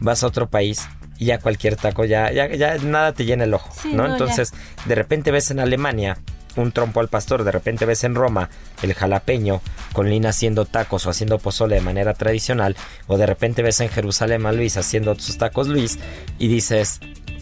vas 0.00 0.22
a 0.22 0.26
otro 0.26 0.48
país 0.48 0.86
y 1.18 1.26
ya 1.26 1.38
cualquier 1.38 1.76
taco, 1.76 2.04
ya, 2.04 2.30
ya, 2.32 2.46
ya 2.54 2.78
nada 2.78 3.12
te 3.12 3.24
llena 3.24 3.44
el 3.44 3.54
ojo, 3.54 3.70
Sí, 3.82 3.92
¿no? 3.92 4.02
no, 4.04 4.06
ya. 4.08 4.12
Entonces, 4.12 4.52
de 4.86 4.94
repente 4.94 5.30
ves 5.30 5.50
en 5.50 5.60
Alemania 5.60 6.18
un 6.56 6.72
trompo 6.72 7.00
al 7.00 7.08
pastor, 7.08 7.44
de 7.44 7.52
repente 7.52 7.84
ves 7.86 8.02
en 8.04 8.14
Roma 8.14 8.50
el 8.82 8.94
jalapeño 8.94 9.60
con 9.92 10.08
Lina 10.10 10.30
haciendo 10.30 10.64
tacos 10.64 11.06
o 11.06 11.10
haciendo 11.10 11.38
pozole 11.38 11.76
de 11.76 11.80
manera 11.80 12.14
tradicional, 12.14 12.76
o 13.06 13.16
de 13.16 13.26
repente 13.26 13.62
ves 13.62 13.80
en 13.80 13.88
Jerusalén 13.88 14.44
a 14.46 14.52
Luis 14.52 14.76
haciendo 14.76 15.14
sus 15.16 15.38
tacos 15.38 15.68
Luis 15.68 15.98
y 16.38 16.48
dices, 16.48 17.00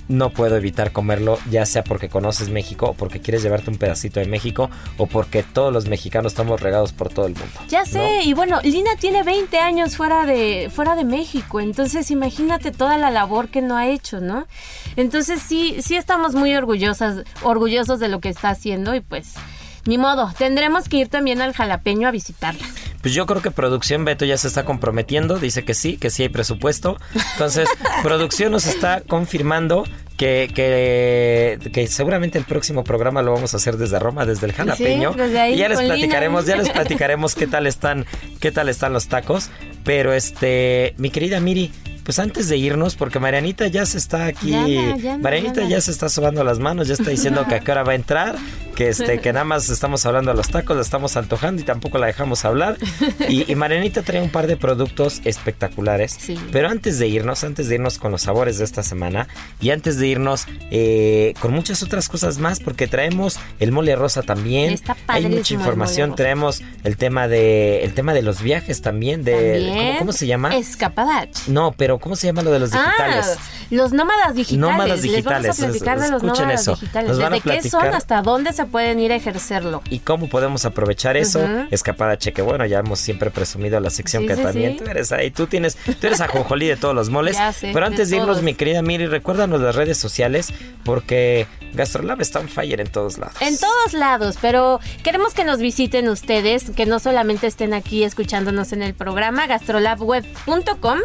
no 0.08 0.30
puedo 0.30 0.56
evitar 0.56 0.92
comerlo, 0.92 1.38
ya 1.50 1.66
sea 1.66 1.82
porque 1.82 2.08
conoces 2.08 2.48
México 2.48 2.86
o 2.86 2.94
porque 2.94 3.20
quieres 3.20 3.42
llevarte 3.42 3.70
un 3.70 3.76
pedacito 3.76 4.20
de 4.20 4.26
México 4.26 4.70
o 4.98 5.06
porque 5.06 5.42
todos 5.42 5.72
los 5.72 5.88
mexicanos 5.88 6.32
estamos 6.32 6.60
regados 6.60 6.92
por 6.92 7.08
todo 7.08 7.26
el 7.26 7.34
mundo. 7.34 7.52
Ya 7.68 7.84
sé, 7.84 8.22
y 8.22 8.32
bueno, 8.32 8.60
Lina 8.62 8.90
tiene 8.98 9.22
20 9.22 9.58
años 9.58 9.96
fuera 9.96 10.26
de, 10.26 10.70
fuera 10.72 10.94
de 10.94 11.04
México, 11.04 11.60
entonces 11.60 12.10
imagínate 12.10 12.70
toda 12.70 12.98
la 12.98 13.10
labor 13.10 13.48
que 13.48 13.62
no 13.62 13.76
ha 13.76 13.88
hecho, 13.88 14.20
¿no? 14.20 14.46
Entonces 14.96 15.42
sí, 15.42 15.76
sí 15.80 15.96
estamos 15.96 16.34
muy 16.34 16.54
orgullosas, 16.54 17.24
orgullosos 17.42 18.00
de 18.00 18.08
lo 18.08 18.20
que 18.20 18.28
está 18.28 18.50
haciendo 18.50 18.94
y 18.94 19.00
pues 19.00 19.34
ni 19.86 19.98
modo, 19.98 20.32
tendremos 20.36 20.88
que 20.88 20.96
ir 20.98 21.08
también 21.08 21.40
al 21.40 21.52
jalapeño 21.52 22.08
a 22.08 22.10
visitarla. 22.10 22.64
Pues 23.06 23.14
yo 23.14 23.24
creo 23.24 23.40
que 23.40 23.52
producción 23.52 24.04
Beto 24.04 24.24
ya 24.24 24.36
se 24.36 24.48
está 24.48 24.64
comprometiendo, 24.64 25.38
dice 25.38 25.64
que 25.64 25.74
sí, 25.74 25.96
que 25.96 26.10
sí 26.10 26.24
hay 26.24 26.28
presupuesto. 26.28 26.96
Entonces, 27.34 27.68
producción 28.02 28.50
nos 28.50 28.66
está 28.66 29.00
confirmando 29.00 29.84
que, 30.16 30.50
que, 30.52 31.70
que, 31.70 31.86
seguramente 31.86 32.36
el 32.36 32.44
próximo 32.44 32.82
programa 32.82 33.22
lo 33.22 33.32
vamos 33.32 33.54
a 33.54 33.58
hacer 33.58 33.76
desde 33.76 34.00
Roma, 34.00 34.26
desde 34.26 34.46
el 34.46 34.54
jalapeño. 34.54 35.12
desde 35.12 35.38
ahí, 35.38 35.54
y 35.54 35.58
ya 35.58 35.68
les 35.68 35.82
platicaremos, 35.82 36.46
Lina. 36.46 36.56
ya 36.56 36.62
les 36.64 36.72
platicaremos 36.72 37.36
qué 37.36 37.46
tal 37.46 37.68
están, 37.68 38.06
qué 38.40 38.50
tal 38.50 38.68
están 38.68 38.92
los 38.92 39.06
tacos. 39.06 39.50
Pero 39.84 40.12
este, 40.12 40.96
mi 40.98 41.10
querida 41.10 41.38
Miri, 41.38 41.70
pues 42.02 42.18
antes 42.18 42.48
de 42.48 42.56
irnos, 42.56 42.96
porque 42.96 43.20
Marianita 43.20 43.68
ya 43.68 43.86
se 43.86 43.98
está 43.98 44.26
aquí, 44.26 44.50
Ya 44.50 44.96
ya 44.96 45.18
Marianita 45.18 45.62
ya 45.68 45.80
se 45.80 45.92
está 45.92 46.08
sobando 46.08 46.42
las 46.42 46.58
manos, 46.58 46.88
ya 46.88 46.94
está 46.94 47.10
diciendo 47.10 47.46
que 47.48 47.54
a 47.54 47.60
qué 47.60 47.70
hora 47.70 47.84
va 47.84 47.92
a 47.92 47.94
entrar, 47.94 48.34
que 48.76 48.88
este, 48.90 49.20
que 49.20 49.32
nada 49.32 49.44
más 49.44 49.68
estamos 49.70 50.04
hablando 50.06 50.30
de 50.30 50.36
los 50.36 50.48
tacos, 50.48 50.76
la 50.76 50.82
estamos 50.82 51.16
antojando 51.16 51.62
y 51.62 51.64
tampoco 51.64 51.98
la 51.98 52.06
dejamos 52.06 52.44
hablar. 52.44 52.76
Y, 53.28 53.50
y 53.50 53.54
Marianita 53.56 54.02
trae 54.02 54.20
un 54.20 54.30
par 54.30 54.46
de 54.46 54.56
productos 54.56 55.20
espectaculares. 55.24 56.16
Sí. 56.18 56.38
Pero 56.52 56.68
antes 56.68 56.98
de 56.98 57.08
irnos, 57.08 57.42
antes 57.42 57.68
de 57.68 57.76
irnos 57.76 57.98
con 57.98 58.12
los 58.12 58.22
sabores 58.22 58.58
de 58.58 58.64
esta 58.64 58.82
semana 58.82 59.26
y 59.60 59.70
antes 59.70 59.98
de 59.98 60.06
irnos 60.06 60.46
eh, 60.70 61.34
con 61.40 61.52
muchas 61.52 61.82
otras 61.82 62.08
cosas 62.08 62.38
más, 62.38 62.60
porque 62.60 62.86
traemos 62.86 63.38
el 63.58 63.72
mole 63.72 63.96
rosa 63.96 64.22
también. 64.22 64.72
Está 64.74 64.96
Hay 65.08 65.26
mucha 65.26 65.54
información. 65.54 66.14
Traemos 66.14 66.62
el 66.84 66.96
tema 66.96 67.26
de 67.28 67.82
el 67.82 67.94
tema 67.94 68.12
de 68.12 68.22
los 68.22 68.42
viajes 68.42 68.82
también. 68.82 69.24
De 69.24 69.32
También 69.32 69.86
¿cómo, 69.86 69.98
cómo 69.98 70.12
se 70.12 70.26
llama? 70.26 70.54
Escapadach. 70.54 71.48
No, 71.48 71.72
pero 71.72 71.98
¿cómo 71.98 72.14
se 72.14 72.26
llama 72.26 72.42
lo 72.42 72.50
de 72.50 72.60
los 72.60 72.70
digitales? 72.70 73.26
Ah, 73.38 73.42
los 73.70 73.92
nómadas 73.92 74.34
digitales. 74.34 74.60
Nómadas 74.60 74.88
Les 74.88 75.02
digitales, 75.02 75.48
vamos 75.48 75.60
a 75.60 75.64
platicar 75.64 76.00
de 76.00 76.10
los 76.10 76.22
escuchen 76.22 76.42
nómadas 76.42 76.60
eso. 76.60 76.74
digitales. 76.74 77.16
Desde 77.16 77.40
qué 77.40 77.68
son 77.68 77.86
hasta 77.86 78.22
dónde 78.22 78.52
se 78.52 78.65
pueden 78.68 79.00
ir 79.00 79.12
a 79.12 79.16
ejercerlo. 79.16 79.82
y 79.90 80.00
cómo 80.00 80.28
podemos 80.28 80.64
aprovechar 80.64 81.16
eso. 81.16 81.40
Ujú. 81.40 81.68
Escapada 81.70 82.16
cheque, 82.18 82.42
bueno, 82.42 82.64
ya 82.66 82.78
hemos 82.80 82.98
siempre 82.98 83.30
presumido 83.30 83.78
la 83.80 83.90
sección 83.90 84.22
Sí, 84.22 84.28
que 84.28 84.36
sí, 84.36 84.42
también 84.42 84.78
sí. 84.78 84.84
tú 84.84 84.90
eres 84.90 85.12
ahí, 85.12 85.30
tú 85.30 85.46
tienes, 85.46 85.76
tú 85.76 86.06
eres 86.06 86.20
ajonjolí 86.20 86.66
de 86.66 86.76
todos 86.76 86.94
los 86.94 87.10
moles. 87.10 87.36
Sé, 87.56 87.70
Pero 87.72 87.86
antes 87.86 88.10
de 88.10 88.16
de 88.16 88.22
irnos, 88.22 88.42
mi 88.42 88.54
querida 88.54 88.82
Miri, 88.82 89.06
recuérdanos 89.06 89.60
las 89.60 89.74
redes 89.74 89.98
sociales 89.98 90.52
porque 90.84 91.46
Gastrolab 91.74 92.20
está 92.20 92.38
on 92.40 92.48
fire 92.48 92.80
en 92.80 92.86
todos 92.88 93.18
lados. 93.18 93.34
En 93.40 93.58
todos 93.58 93.92
lados, 93.92 94.36
pero 94.40 94.80
queremos 95.02 95.34
que 95.34 95.44
nos 95.44 95.58
visiten 95.58 96.08
ustedes, 96.08 96.70
que 96.70 96.86
no 96.86 96.98
solamente 96.98 97.46
estén 97.46 97.74
aquí 97.74 98.04
escuchándonos 98.04 98.72
en 98.72 98.82
el 98.82 98.94
programa 98.94 99.46
gastrolabweb.com 99.46 100.98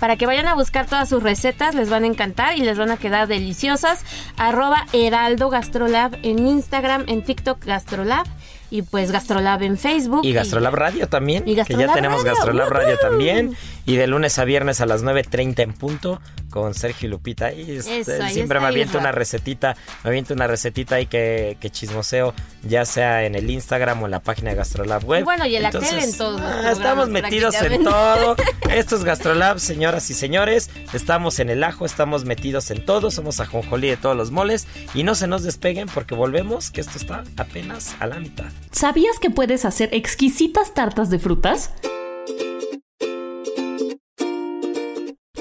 para 0.00 0.16
que 0.16 0.26
vayan 0.26 0.46
a 0.48 0.54
buscar 0.54 0.86
todas 0.86 1.08
sus 1.08 1.22
recetas, 1.22 1.74
les 1.74 1.88
van 1.88 2.04
a 2.04 2.06
encantar 2.06 2.56
y 2.58 2.60
les 2.60 2.76
van 2.78 2.90
a 2.90 2.96
quedar 2.96 3.26
deliciosas. 3.28 4.00
Arroba 4.36 4.86
Heraldo 4.92 5.48
Gastrolab 5.50 6.16
en 6.22 6.46
Instagram, 6.46 7.04
en 7.08 7.22
TikTok 7.24 7.64
Gastrolab 7.64 8.28
y 8.70 8.82
pues 8.82 9.10
Gastrolab 9.10 9.62
en 9.62 9.78
Facebook. 9.78 10.24
Y 10.24 10.32
Gastrolab 10.32 10.74
Radio 10.74 11.08
también, 11.08 11.44
Y 11.46 11.54
que 11.54 11.76
ya 11.76 11.92
tenemos 11.92 12.18
Radio, 12.18 12.34
Gastrolab 12.34 12.68
Radio 12.68 12.98
también. 12.98 13.56
Y 13.86 13.96
de 13.96 14.06
lunes 14.06 14.38
a 14.38 14.44
viernes 14.44 14.82
a 14.82 14.86
las 14.86 15.02
9.30 15.02 15.60
en 15.60 15.72
punto 15.72 16.20
con 16.50 16.74
Sergio 16.74 17.08
y 17.08 17.10
Lupita. 17.10 17.52
Y 17.52 17.76
Eso, 17.78 17.90
ahí 18.22 18.34
siempre 18.34 18.60
me 18.60 18.66
aviento 18.66 18.98
una 18.98 19.12
recetita, 19.12 19.76
me 20.04 20.10
aviento 20.10 20.34
una 20.34 20.46
recetita 20.46 20.96
ahí 20.96 21.06
que, 21.06 21.56
que 21.60 21.70
chismoseo, 21.70 22.34
ya 22.62 22.84
sea 22.84 23.24
en 23.24 23.34
el 23.34 23.50
Instagram 23.50 24.02
o 24.02 24.04
en 24.06 24.10
la 24.10 24.20
página 24.20 24.50
de 24.50 24.56
Gastrolab 24.56 25.04
Web. 25.04 25.20
Y 25.20 25.24
bueno, 25.24 25.46
y 25.46 25.56
en 25.56 25.62
la 25.62 25.70
tele, 25.70 26.04
en 26.04 26.16
todos 26.16 26.40
los 26.40 26.50
ah, 26.50 26.72
Estamos 26.72 27.08
metidos 27.08 27.54
en 27.62 27.84
todo. 27.84 28.36
Esto 28.70 28.96
es 28.96 29.04
Gastrolab, 29.04 29.58
señoras 29.58 30.10
y 30.10 30.14
señores. 30.14 30.70
Estamos 30.92 31.38
en 31.38 31.48
el 31.48 31.64
ajo, 31.64 31.86
estamos 31.86 32.26
metidos 32.26 32.70
en 32.70 32.84
todo. 32.84 33.10
Somos 33.10 33.40
ajonjolí 33.40 33.88
de 33.88 33.96
todos 33.96 34.16
los 34.16 34.30
moles. 34.30 34.66
Y 34.94 35.02
no 35.02 35.14
se 35.14 35.26
nos 35.26 35.42
despeguen 35.42 35.88
porque 35.88 36.14
volvemos, 36.14 36.70
que 36.70 36.82
esto 36.82 36.98
está 36.98 37.24
apenas 37.36 37.96
a 38.00 38.06
la 38.06 38.18
mitad. 38.18 38.46
¿Sabías 38.70 39.18
que 39.18 39.30
puedes 39.30 39.64
hacer 39.64 39.88
exquisitas 39.92 40.74
tartas 40.74 41.10
de 41.10 41.18
frutas? 41.18 41.72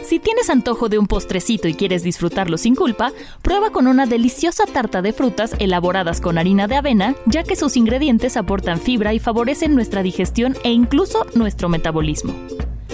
Si 0.07 0.19
tienes 0.19 0.49
antojo 0.49 0.87
de 0.87 0.97
un 0.97 1.05
postrecito 1.05 1.67
y 1.67 1.73
quieres 1.73 2.01
disfrutarlo 2.01 2.57
sin 2.57 2.75
culpa, 2.75 3.11
prueba 3.41 3.71
con 3.71 3.87
una 3.87 4.05
deliciosa 4.05 4.63
tarta 4.65 5.01
de 5.01 5.11
frutas 5.11 5.53
elaboradas 5.59 6.21
con 6.21 6.37
harina 6.37 6.65
de 6.67 6.77
avena, 6.77 7.13
ya 7.25 7.43
que 7.43 7.57
sus 7.57 7.75
ingredientes 7.75 8.37
aportan 8.37 8.79
fibra 8.79 9.13
y 9.13 9.19
favorecen 9.19 9.75
nuestra 9.75 10.03
digestión 10.03 10.55
e 10.63 10.71
incluso 10.71 11.25
nuestro 11.35 11.67
metabolismo. 11.67 12.33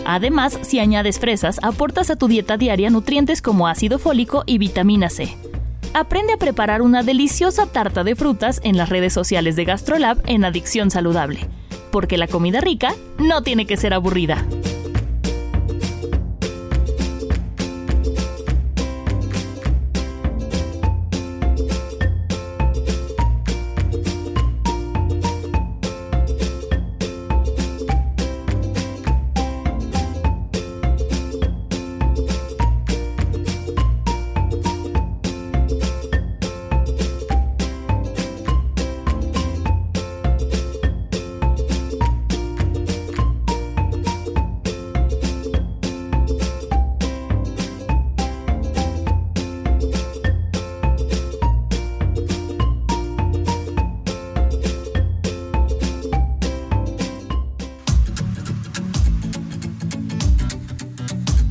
Además, 0.05 0.57
si 0.63 0.79
añades 0.79 1.19
fresas, 1.19 1.59
aportas 1.62 2.09
a 2.09 2.15
tu 2.15 2.27
dieta 2.27 2.57
diaria 2.57 2.89
nutrientes 2.89 3.43
como 3.43 3.67
ácido 3.67 3.99
fólico 3.99 4.43
y 4.47 4.57
vitamina 4.57 5.09
C. 5.09 5.38
Aprende 5.93 6.34
a 6.34 6.38
preparar 6.38 6.82
una 6.82 7.03
deliciosa 7.03 7.67
tarta 7.67 8.03
de 8.03 8.15
frutas 8.15 8.60
en 8.63 8.77
las 8.77 8.89
redes 8.89 9.13
sociales 9.13 9.56
de 9.56 9.65
GastroLab 9.65 10.23
en 10.25 10.43
Adicción 10.43 10.89
Saludable, 10.89 11.47
porque 11.91 12.17
la 12.17 12.27
comida 12.27 12.62
rica 12.62 12.95
no 13.19 13.43
tiene 13.43 13.67
que 13.67 13.77
ser 13.77 13.93
aburrida. 13.93 14.43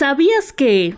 ¿Sabías 0.00 0.54
que... 0.54 0.96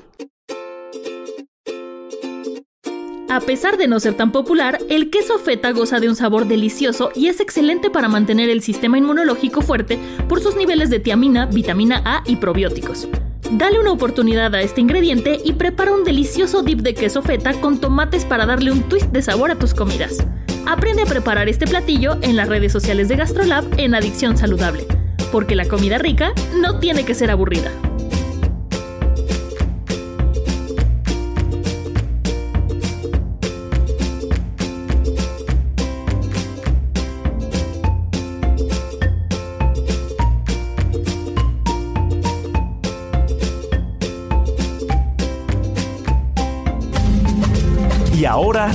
A 3.28 3.40
pesar 3.40 3.76
de 3.76 3.88
no 3.88 3.98
ser 3.98 4.14
tan 4.14 4.30
popular, 4.30 4.78
el 4.88 5.10
queso 5.10 5.40
feta 5.40 5.72
goza 5.72 5.98
de 5.98 6.08
un 6.08 6.14
sabor 6.14 6.46
delicioso 6.46 7.10
y 7.12 7.26
es 7.26 7.40
excelente 7.40 7.90
para 7.90 8.06
mantener 8.06 8.48
el 8.48 8.62
sistema 8.62 8.98
inmunológico 8.98 9.60
fuerte 9.60 9.98
por 10.28 10.40
sus 10.40 10.54
niveles 10.54 10.88
de 10.88 11.00
tiamina, 11.00 11.46
vitamina 11.46 12.00
A 12.04 12.22
y 12.26 12.36
probióticos. 12.36 13.08
Dale 13.50 13.80
una 13.80 13.90
oportunidad 13.90 14.54
a 14.54 14.62
este 14.62 14.80
ingrediente 14.80 15.40
y 15.44 15.54
prepara 15.54 15.92
un 15.92 16.04
delicioso 16.04 16.62
dip 16.62 16.78
de 16.82 16.94
queso 16.94 17.22
feta 17.22 17.60
con 17.60 17.80
tomates 17.80 18.24
para 18.24 18.46
darle 18.46 18.70
un 18.70 18.84
twist 18.84 19.06
de 19.06 19.22
sabor 19.22 19.50
a 19.50 19.58
tus 19.58 19.74
comidas. 19.74 20.18
Aprende 20.64 21.02
a 21.02 21.06
preparar 21.06 21.48
este 21.48 21.66
platillo 21.66 22.18
en 22.22 22.36
las 22.36 22.48
redes 22.48 22.70
sociales 22.70 23.08
de 23.08 23.16
GastroLab 23.16 23.64
en 23.78 23.96
Adicción 23.96 24.36
Saludable, 24.36 24.86
porque 25.32 25.56
la 25.56 25.66
comida 25.66 25.98
rica 25.98 26.32
no 26.60 26.78
tiene 26.78 27.04
que 27.04 27.14
ser 27.14 27.32
aburrida. 27.32 27.72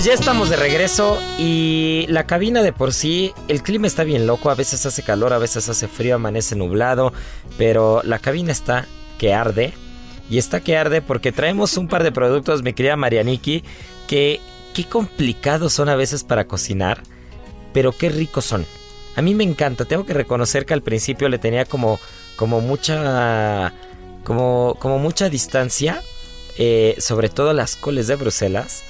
pues 0.00 0.08
ya 0.08 0.14
estamos 0.14 0.48
de 0.48 0.56
regreso 0.56 1.18
y 1.36 2.06
la 2.08 2.24
cabina 2.24 2.62
de 2.62 2.72
por 2.72 2.94
sí, 2.94 3.34
el 3.48 3.62
clima 3.62 3.86
está 3.86 4.02
bien 4.02 4.26
loco, 4.26 4.48
a 4.48 4.54
veces 4.54 4.86
hace 4.86 5.02
calor, 5.02 5.34
a 5.34 5.38
veces 5.38 5.68
hace 5.68 5.88
frío, 5.88 6.14
amanece 6.14 6.56
nublado, 6.56 7.12
pero 7.58 8.00
la 8.02 8.18
cabina 8.18 8.50
está 8.50 8.86
que 9.18 9.34
arde. 9.34 9.74
Y 10.30 10.38
está 10.38 10.60
que 10.60 10.78
arde 10.78 11.02
porque 11.02 11.32
traemos 11.32 11.76
un 11.76 11.86
par 11.86 12.02
de 12.02 12.12
productos, 12.12 12.62
mi 12.62 12.72
querida 12.72 12.96
Marianiki, 12.96 13.62
que 14.08 14.40
qué 14.72 14.84
complicados 14.84 15.74
son 15.74 15.90
a 15.90 15.96
veces 15.96 16.24
para 16.24 16.46
cocinar, 16.46 17.02
pero 17.74 17.92
qué 17.92 18.08
ricos 18.08 18.46
son. 18.46 18.64
A 19.16 19.20
mí 19.20 19.34
me 19.34 19.44
encanta, 19.44 19.84
tengo 19.84 20.06
que 20.06 20.14
reconocer 20.14 20.64
que 20.64 20.72
al 20.72 20.82
principio 20.82 21.28
le 21.28 21.36
tenía 21.36 21.66
como, 21.66 22.00
como 22.36 22.62
mucha, 22.62 23.74
como, 24.24 24.78
como 24.78 24.98
mucha 24.98 25.28
distancia, 25.28 26.02
eh, 26.56 26.96
sobre 27.00 27.28
todo 27.28 27.52
las 27.52 27.76
coles 27.76 28.06
de 28.06 28.16
Bruselas. 28.16 28.84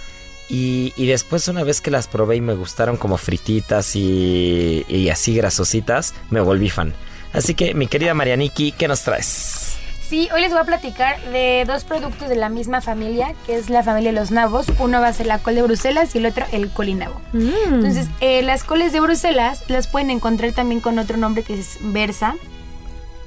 Y, 0.50 0.92
y 0.96 1.06
después 1.06 1.46
una 1.46 1.62
vez 1.62 1.80
que 1.80 1.92
las 1.92 2.08
probé 2.08 2.36
y 2.36 2.40
me 2.40 2.54
gustaron 2.54 2.96
como 2.96 3.16
frititas 3.16 3.94
y, 3.94 4.84
y 4.88 5.08
así 5.08 5.34
grasositas, 5.34 6.12
me 6.28 6.40
volví 6.40 6.68
fan. 6.68 6.92
Así 7.32 7.54
que 7.54 7.72
mi 7.74 7.86
querida 7.86 8.14
Marianiki, 8.14 8.72
¿qué 8.72 8.88
nos 8.88 9.04
traes? 9.04 9.76
Sí, 10.08 10.28
hoy 10.34 10.40
les 10.40 10.50
voy 10.50 10.58
a 10.58 10.64
platicar 10.64 11.22
de 11.30 11.64
dos 11.64 11.84
productos 11.84 12.28
de 12.28 12.34
la 12.34 12.48
misma 12.48 12.80
familia, 12.80 13.32
que 13.46 13.54
es 13.54 13.70
la 13.70 13.84
familia 13.84 14.10
de 14.10 14.18
los 14.18 14.32
nabos. 14.32 14.66
Uno 14.80 15.00
va 15.00 15.06
a 15.06 15.12
ser 15.12 15.26
la 15.26 15.38
col 15.38 15.54
de 15.54 15.62
Bruselas 15.62 16.12
y 16.16 16.18
el 16.18 16.26
otro 16.26 16.44
el 16.50 16.68
colinabo. 16.68 17.20
Entonces, 17.32 18.08
eh, 18.20 18.42
las 18.42 18.64
coles 18.64 18.92
de 18.92 18.98
Bruselas 18.98 19.62
las 19.68 19.86
pueden 19.86 20.10
encontrar 20.10 20.50
también 20.50 20.80
con 20.80 20.98
otro 20.98 21.16
nombre 21.16 21.44
que 21.44 21.54
es 21.54 21.78
Versa. 21.80 22.34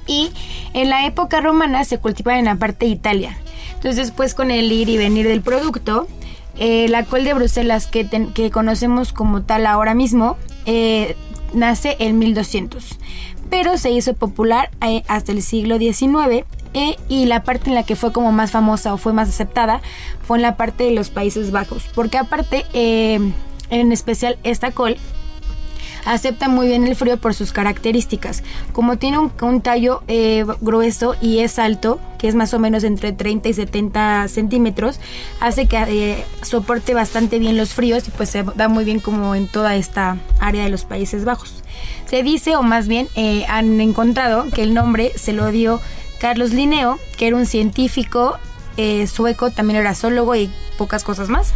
Y 0.08 0.34
en 0.74 0.90
la 0.90 1.06
época 1.08 1.40
romana 1.40 1.86
se 1.86 2.00
cultivaban 2.00 2.40
en 2.40 2.46
la 2.46 2.56
parte 2.58 2.86
de 2.86 2.92
Italia. 2.92 3.38
Entonces, 3.76 4.08
después 4.08 4.34
con 4.34 4.52
el 4.52 4.70
ir 4.70 4.90
y 4.90 4.98
venir 4.98 5.26
del 5.26 5.42
producto, 5.42 6.10
la 6.58 7.04
col 7.06 7.24
de 7.24 7.34
Bruselas 7.34 7.88
que, 7.88 8.08
que 8.34 8.52
conocemos 8.52 9.12
como 9.14 9.44
tal 9.44 9.66
ahora 9.66 9.94
mismo 9.94 10.38
eh, 10.66 11.16
nace 11.54 11.96
en 12.00 12.20
1200, 12.20 12.98
pero 13.50 13.78
se 13.78 13.92
hizo 13.92 14.14
popular 14.14 14.70
eh, 14.82 15.04
hasta 15.08 15.32
el 15.32 15.42
siglo 15.42 15.78
XIX 15.78 16.46
eh, 16.74 16.98
y 17.08 17.26
la 17.26 17.44
parte 17.44 17.70
en 17.70 17.76
la 17.76 17.84
que 17.84 17.96
fue 17.96 18.12
como 18.12 18.32
más 18.32 18.52
famosa 18.52 18.94
o 18.94 18.98
fue 18.98 19.14
más 19.14 19.30
aceptada 19.30 19.82
fue 20.26 20.38
en 20.38 20.42
la 20.42 20.58
parte 20.58 20.86
de 20.86 20.92
los 20.92 21.10
Países 21.10 21.52
Bajos, 21.52 21.90
porque 21.94 22.18
aparte, 22.18 22.66
eh, 22.74 23.20
en 23.70 23.92
especial 23.92 24.38
esta 24.44 24.72
col, 24.72 24.98
acepta 26.06 26.48
muy 26.48 26.68
bien 26.68 26.86
el 26.86 26.96
frío 26.96 27.18
por 27.18 27.34
sus 27.34 27.52
características. 27.52 28.44
Como 28.72 28.98
tiene 28.98 29.18
un, 29.20 29.62
tallo 29.62 30.04
eh, 30.08 30.46
grueso 30.62 31.16
y 31.22 31.40
es 31.40 31.60
alto, 31.60 32.00
que 32.18 32.28
es 32.28 32.36
más 32.36 32.54
o 32.54 32.60
menos 32.60 32.84
entre 32.84 33.14
30 33.14 33.50
y 33.50 33.54
70 33.54 34.28
centímetros, 34.28 35.00
hace 35.40 35.68
que 35.68 35.78
eh, 35.78 36.26
soporte 36.42 36.94
bastante 36.94 37.40
bien 37.40 37.58
los 37.58 37.74
fríos 37.74 38.08
y 38.08 38.12
pues 38.12 38.30
se 38.30 38.44
da 38.44 38.68
muy 38.68 38.84
bien 38.84 39.00
como 39.00 39.36
en 39.36 39.48
toda 39.48 39.76
esta 39.76 40.18
área 40.40 40.64
de 40.64 40.70
los 40.70 40.86
Países 40.86 41.26
Bajos. 41.26 41.64
Se 42.08 42.24
dice, 42.24 42.56
o 42.56 42.64
más 42.64 42.88
bien 42.88 43.08
eh, 43.16 43.46
han 43.48 43.80
encontrado, 43.80 44.50
que 44.50 44.64
el 44.64 44.74
nombre 44.74 45.12
se 45.16 45.34
lo 45.34 45.52
dio 45.52 45.82
Carlos 46.20 46.52
Linneo, 46.52 47.00
que 47.18 47.28
era 47.28 47.36
un 47.36 47.46
científico 47.46 48.38
sueco, 49.06 49.52
también 49.52 49.80
era 49.80 49.94
zoólogo 49.94 50.36
y 50.36 50.50
pocas 50.80 51.04
cosas 51.04 51.30
más 51.30 51.54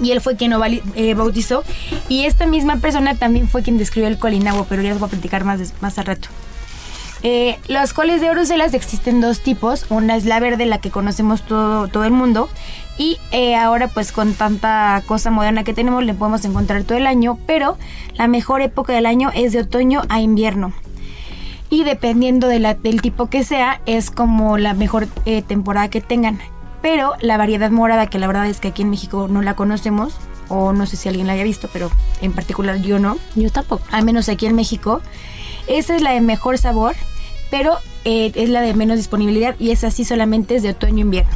y 0.00 0.12
él 0.12 0.20
fue 0.20 0.36
quien 0.36 0.50
lo 0.52 0.62
eh, 0.64 1.14
bautizó. 1.14 1.64
Y 2.08 2.24
esta 2.24 2.46
misma 2.46 2.76
persona 2.76 3.14
también 3.14 3.48
fue 3.48 3.62
quien 3.62 3.78
describió 3.78 4.08
el 4.08 4.18
colinagua, 4.18 4.66
pero 4.68 4.82
ya 4.82 4.90
les 4.90 4.98
voy 4.98 5.08
a 5.08 5.10
platicar 5.10 5.44
más, 5.44 5.72
más 5.80 5.98
al 5.98 6.06
rato. 6.06 6.28
Eh, 7.22 7.58
las 7.66 7.92
coles 7.92 8.20
de 8.20 8.30
Bruselas 8.30 8.74
existen 8.74 9.20
dos 9.20 9.40
tipos. 9.40 9.86
Una 9.88 10.16
es 10.16 10.24
la 10.26 10.38
verde, 10.38 10.66
la 10.66 10.78
que 10.78 10.90
conocemos 10.90 11.42
todo, 11.42 11.88
todo 11.88 12.04
el 12.04 12.12
mundo. 12.12 12.48
Y 12.98 13.18
eh, 13.32 13.56
ahora 13.56 13.88
pues 13.88 14.12
con 14.12 14.34
tanta 14.34 15.02
cosa 15.06 15.30
moderna 15.30 15.64
que 15.64 15.74
tenemos 15.74 16.04
le 16.04 16.14
podemos 16.14 16.44
encontrar 16.44 16.84
todo 16.84 16.98
el 16.98 17.06
año. 17.06 17.38
Pero 17.46 17.78
la 18.14 18.28
mejor 18.28 18.60
época 18.60 18.92
del 18.92 19.06
año 19.06 19.30
es 19.34 19.52
de 19.52 19.60
otoño 19.60 20.02
a 20.08 20.20
invierno. 20.20 20.72
Y 21.68 21.82
dependiendo 21.82 22.46
del 22.46 22.76
tipo 23.02 23.26
que 23.26 23.42
sea, 23.42 23.80
es 23.86 24.10
como 24.12 24.56
la 24.56 24.72
mejor 24.72 25.08
eh, 25.24 25.42
temporada 25.42 25.88
que 25.88 26.00
tengan. 26.00 26.38
Pero 26.86 27.14
la 27.20 27.36
variedad 27.36 27.72
morada, 27.72 28.06
que 28.06 28.20
la 28.20 28.28
verdad 28.28 28.46
es 28.46 28.60
que 28.60 28.68
aquí 28.68 28.82
en 28.82 28.90
México 28.90 29.26
no 29.28 29.42
la 29.42 29.56
conocemos, 29.56 30.14
o 30.46 30.72
no 30.72 30.86
sé 30.86 30.94
si 30.94 31.08
alguien 31.08 31.26
la 31.26 31.32
haya 31.32 31.42
visto, 31.42 31.68
pero 31.72 31.90
en 32.22 32.32
particular 32.32 32.80
yo 32.80 33.00
no, 33.00 33.18
Yo 33.34 33.50
tampoco. 33.50 33.82
al 33.90 34.04
menos 34.04 34.28
aquí 34.28 34.46
en 34.46 34.54
México, 34.54 35.02
esa 35.66 35.96
es 35.96 36.02
la 36.02 36.12
de 36.12 36.20
mejor 36.20 36.58
sabor, 36.58 36.94
pero 37.50 37.76
eh, 38.04 38.30
es 38.36 38.50
la 38.50 38.60
de 38.60 38.72
menos 38.74 38.98
disponibilidad 38.98 39.56
y 39.58 39.72
es 39.72 39.82
así 39.82 40.04
solamente 40.04 40.54
es 40.54 40.62
de 40.62 40.70
otoño 40.70 40.98
e 40.98 41.00
invierno. 41.00 41.32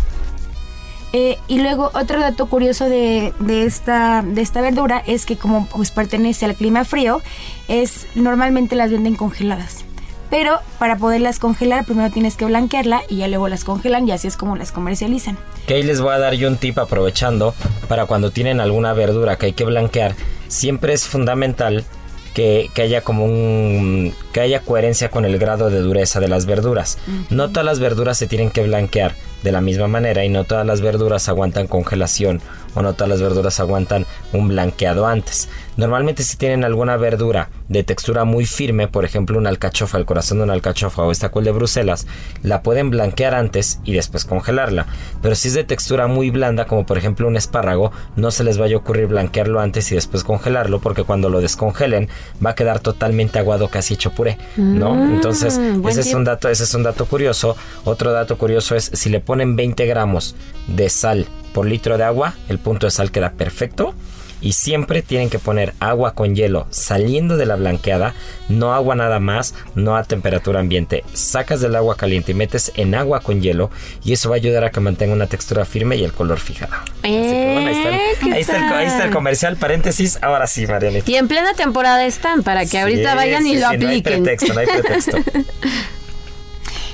Eh, 1.13 1.37
y 1.49 1.59
luego 1.59 1.91
otro 1.95 2.21
dato 2.21 2.47
curioso 2.47 2.89
de, 2.89 3.35
de 3.41 3.65
esta, 3.65 4.23
de 4.23 4.43
esta 4.43 4.61
verdura 4.61 5.03
es 5.05 5.27
que 5.27 5.37
como 5.37 5.67
pues 5.67 5.91
pertenece 5.91 6.45
al 6.45 6.55
clima 6.55 6.85
frío, 6.85 7.23
es 7.67 8.07
normalmente 8.15 8.77
las 8.77 8.93
venden 8.93 9.17
congeladas. 9.17 9.85
Pero 10.31 10.61
para 10.79 10.97
poderlas 10.97 11.39
congelar 11.39 11.85
primero 11.85 12.11
tienes 12.11 12.37
que 12.37 12.45
blanquearla 12.45 13.03
y 13.09 13.17
ya 13.17 13.29
luego 13.29 13.49
las 13.49 13.65
congelan 13.65 14.09
y 14.09 14.13
así 14.13 14.29
es 14.29 14.37
como 14.37 14.57
las 14.57 14.73
comercializan. 14.73 15.37
Que 15.67 15.75
ahí 15.75 15.83
les 15.83 16.01
voy 16.01 16.15
a 16.15 16.19
dar 16.19 16.35
yo 16.35 16.49
un 16.49 16.57
tip 16.57 16.79
aprovechando 16.79 17.55
para 17.89 18.07
cuando 18.07 18.31
tienen 18.31 18.61
alguna 18.61 18.93
verdura 18.93 19.37
que 19.37 19.47
hay 19.47 19.53
que 19.53 19.65
blanquear. 19.65 20.15
Siempre 20.47 20.93
es 20.93 21.07
fundamental 21.07 21.85
que, 22.33 22.71
que 22.75 22.83
haya 22.83 23.03
como 23.03 23.25
un 23.25 24.15
que 24.33 24.41
haya 24.41 24.61
coherencia 24.61 25.11
con 25.11 25.25
el 25.25 25.37
grado 25.39 25.69
de 25.69 25.81
dureza 25.81 26.21
de 26.21 26.29
las 26.29 26.47
verduras. 26.47 26.99
No 27.29 27.49
todas 27.49 27.65
las 27.65 27.81
verduras 27.81 28.17
se 28.17 28.29
tienen 28.29 28.51
que 28.51 28.63
blanquear 28.63 29.15
de 29.43 29.53
la 29.53 29.61
misma 29.61 29.89
manera 29.89 30.25
y 30.25 30.29
no 30.29 30.45
todas 30.45 30.67
las 30.67 30.81
verduras 30.81 31.29
aguantan 31.29 31.67
congelación 31.67 32.41
o 32.75 32.83
no 32.83 32.93
todas 32.95 33.09
las 33.09 33.23
verduras 33.23 33.59
aguantan 33.61 34.07
un 34.33 34.49
blanqueado 34.49 35.07
antes. 35.07 35.49
Normalmente 35.77 36.23
si 36.23 36.37
tienen 36.37 36.63
alguna 36.63 36.97
verdura 36.97 37.49
de 37.69 37.83
textura 37.83 38.25
muy 38.25 38.45
firme, 38.45 38.87
por 38.87 39.05
ejemplo 39.05 39.39
una 39.39 39.49
alcachofa, 39.49 39.99
el 39.99 40.05
corazón 40.05 40.39
de 40.39 40.45
una 40.45 40.53
alcachofa 40.53 41.03
o 41.03 41.11
esta 41.11 41.31
col 41.31 41.45
de 41.45 41.53
Bruselas, 41.53 42.07
la 42.43 42.63
pueden 42.63 42.91
blanquear 42.91 43.35
antes 43.35 43.81
y 43.85 43.93
después 43.95 44.25
congelarla. 44.25 44.87
Pero 45.23 45.35
si 45.35 45.49
es 45.49 45.55
de 45.55 45.65
textura 45.65 46.07
muy 46.07 46.31
blanda, 46.31 46.67
como 46.67 46.85
por 46.85 46.99
ejemplo 46.99 47.27
un 47.27 47.37
espárrago, 47.37 47.93
no 48.17 48.31
se 48.31 48.45
les 48.45 48.59
vaya 48.59 48.77
a 48.77 48.79
ocurrir 48.79 49.07
blanquearlo 49.07 49.61
antes 49.61 49.91
y 49.91 49.95
después 49.95 50.23
congelarlo, 50.23 50.81
porque 50.81 51.05
cuando 51.05 51.31
lo 51.31 51.41
descongelen 51.41 52.09
va 52.45 52.51
a 52.51 52.55
quedar 52.55 52.81
totalmente 52.81 53.39
aguado, 53.39 53.69
casi 53.69 53.95
hecho 53.95 54.13
puré, 54.13 54.39
¿no? 54.57 54.95
Mm, 54.95 55.15
Entonces, 55.15 55.59
ese 55.89 56.01
es 56.01 56.15
un 56.15 56.25
dato, 56.25 56.49
ese 56.49 56.65
es 56.65 56.75
un 56.75 56.83
dato 56.83 57.07
curioso. 57.07 57.57
Otro 57.85 58.13
dato 58.13 58.37
curioso 58.37 58.77
es 58.77 58.91
si 58.93 59.09
le 59.09 59.21
ponen 59.31 59.55
20 59.55 59.87
gramos 59.87 60.35
de 60.67 60.91
sal 60.91 61.25
por 61.55 61.65
litro 61.65 61.97
de 61.97 62.03
agua, 62.03 62.35
el 62.49 62.59
punto 62.59 62.89
de 62.89 62.91
sal 62.91 63.13
queda 63.13 63.31
perfecto. 63.31 63.95
y 64.43 64.55
siempre 64.55 65.03
tienen 65.03 65.31
que 65.31 65.39
poner 65.39 65.75
agua 65.81 66.15
con 66.15 66.35
hielo 66.35 66.67
saliendo 66.71 67.37
de 67.37 67.47
la 67.47 67.55
blanqueada, 67.55 68.15
no 68.49 68.73
agua 68.73 68.97
nada 68.97 69.21
más, 69.21 69.55
no 69.77 69.97
a 69.97 70.03
temperatura 70.03 70.59
ambiente. 70.59 71.05
Sacas 71.13 71.61
del 71.61 71.77
agua 71.77 71.95
caliente 71.97 72.33
y 72.33 72.35
metes 72.35 72.73
en 72.75 72.95
agua 72.95 73.21
con 73.21 73.41
hielo 73.41 73.71
y 74.03 74.15
eso 74.15 74.31
va 74.31 74.37
a 74.37 74.39
ayudar 74.39 74.65
a 74.65 74.71
que 74.71 74.81
mantenga 74.81 75.13
una 75.13 75.27
textura 75.27 75.65
firme 75.65 75.97
y 75.97 76.03
el 76.03 76.13
color 76.13 76.41
fijado. 76.41 76.73
ahí, 77.05 78.41
está 78.41 79.05
el, 79.05 79.13
comercial, 79.13 79.59
paréntesis, 79.59 80.19
ahora 80.23 80.49
sí, 80.49 80.67
Marianita. 80.67 81.09
Y 81.09 81.15
en 81.15 81.29
plena 81.29 81.55
temporada 81.55 82.05
están 82.05 82.43
para 82.43 82.67
que 82.67 82.81
ahorita 82.81 83.15
vayan 83.15 83.47
y 83.47 83.59
lo 83.59 83.69
apliquen. 83.69 83.85
No 83.85 83.91
hay 83.91 84.03
pretexto, 84.03 84.55
no 84.55 84.61
hay 84.61 84.67
pretexto. 84.67 85.19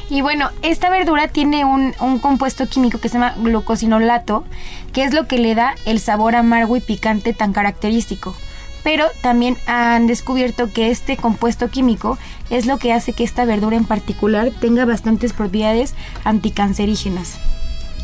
Y 0.08 0.20
bueno, 0.20 0.50
esta 0.62 0.88
verdura 0.88 1.28
tiene 1.28 1.64
un, 1.64 1.92
compuesto 2.20 2.68
químico 2.68 2.98
que 2.98 3.08
se 3.08 3.14
llama 3.14 3.34
glucosinolato, 3.38 4.44
que 4.92 5.02
es 5.02 5.12
lo 5.12 5.26
que 5.26 5.38
le 5.38 5.54
da 5.54 5.74
el 5.84 5.98
sabor 5.98 6.36
amargo 6.36 6.76
y 6.76 6.80
picante 6.80 7.32
tan 7.32 7.52
característico. 7.52 8.36
Pero 8.84 9.06
también 9.20 9.56
han 9.66 10.06
descubierto 10.06 10.72
que 10.72 10.90
este 10.90 11.16
compuesto 11.16 11.70
químico 11.70 12.18
es 12.50 12.66
lo 12.66 12.78
que 12.78 12.92
hace 12.92 13.14
que 13.14 13.24
esta 13.24 13.44
verdura 13.44 13.76
en 13.76 13.84
particular 13.84 14.52
tenga 14.60 14.84
bastantes 14.84 15.32
propiedades 15.32 15.94
anticancerígenas. 16.22 17.38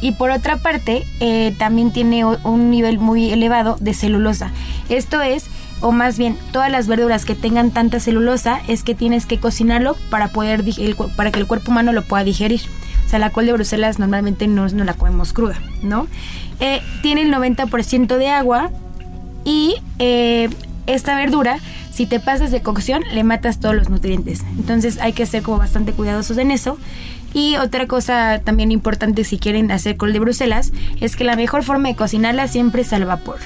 Y 0.01 0.13
por 0.13 0.33
otra 0.33 0.57
parte, 0.57 1.05
eh, 1.21 1.55
también 1.57 1.93
tiene 1.93 2.25
un 2.25 2.71
nivel 2.71 2.99
muy 2.99 3.31
elevado 3.31 3.77
de 3.79 3.95
celulosa. 3.95 4.51
Esto 4.89 5.23
es 5.23 5.47
o 5.83 5.93
más 5.93 6.17
bien 6.17 6.39
todas 6.53 6.71
las 6.71 6.87
verduras 6.87 7.25
que 7.25 7.35
tengan 7.35 7.71
tanta 7.71 8.01
celulosa 8.01 8.61
es 8.69 8.83
que 8.83 8.95
tienes 8.95 9.27
que 9.27 9.39
cocinarlo 9.39 9.97
para 10.11 10.29
poder 10.29 10.65
para 11.17 11.31
que 11.31 11.41
el 11.41 11.47
cuerpo 11.47 11.71
humano 11.71 11.93
lo 11.93 12.03
pueda 12.03 12.25
digerir. 12.25 12.63
O 13.05 13.09
sea, 13.09 13.19
la 13.19 13.31
col 13.31 13.47
de 13.47 13.53
Bruselas 13.53 13.99
normalmente 13.99 14.47
no, 14.47 14.67
no 14.69 14.85
la 14.85 14.95
comemos 14.95 15.33
cruda, 15.33 15.59
¿no? 15.83 16.07
Eh, 16.61 16.81
tiene 17.03 17.23
el 17.23 17.35
90% 17.35 18.17
de 18.17 18.29
agua 18.29 18.71
y 19.45 19.75
eh, 19.99 20.49
esta 20.87 21.17
verdura, 21.17 21.59
si 21.91 22.07
te 22.07 22.21
pasas 22.21 22.51
de 22.53 22.63
cocción, 22.63 23.03
le 23.13 23.25
matas 23.25 23.61
todos 23.61 23.75
los 23.75 23.91
nutrientes. 23.91 24.45
Entonces 24.57 24.99
hay 24.99 25.13
que 25.13 25.27
ser 25.27 25.43
como 25.43 25.59
bastante 25.59 25.93
cuidadosos 25.93 26.39
en 26.39 26.51
eso. 26.51 26.79
Y 27.35 27.57
otra 27.57 27.87
cosa 27.87 28.41
también 28.45 28.71
importante 28.71 29.25
si 29.25 29.39
quieren 29.39 29.71
hacer 29.73 29.97
col 29.97 30.13
de 30.13 30.21
Bruselas 30.21 30.73
es 31.01 31.17
que 31.17 31.25
la 31.25 31.35
mejor 31.35 31.65
forma 31.65 31.89
de 31.89 31.97
cocinarla 31.97 32.47
siempre 32.47 32.83
es 32.83 32.93
al 32.93 33.05
vapor 33.05 33.39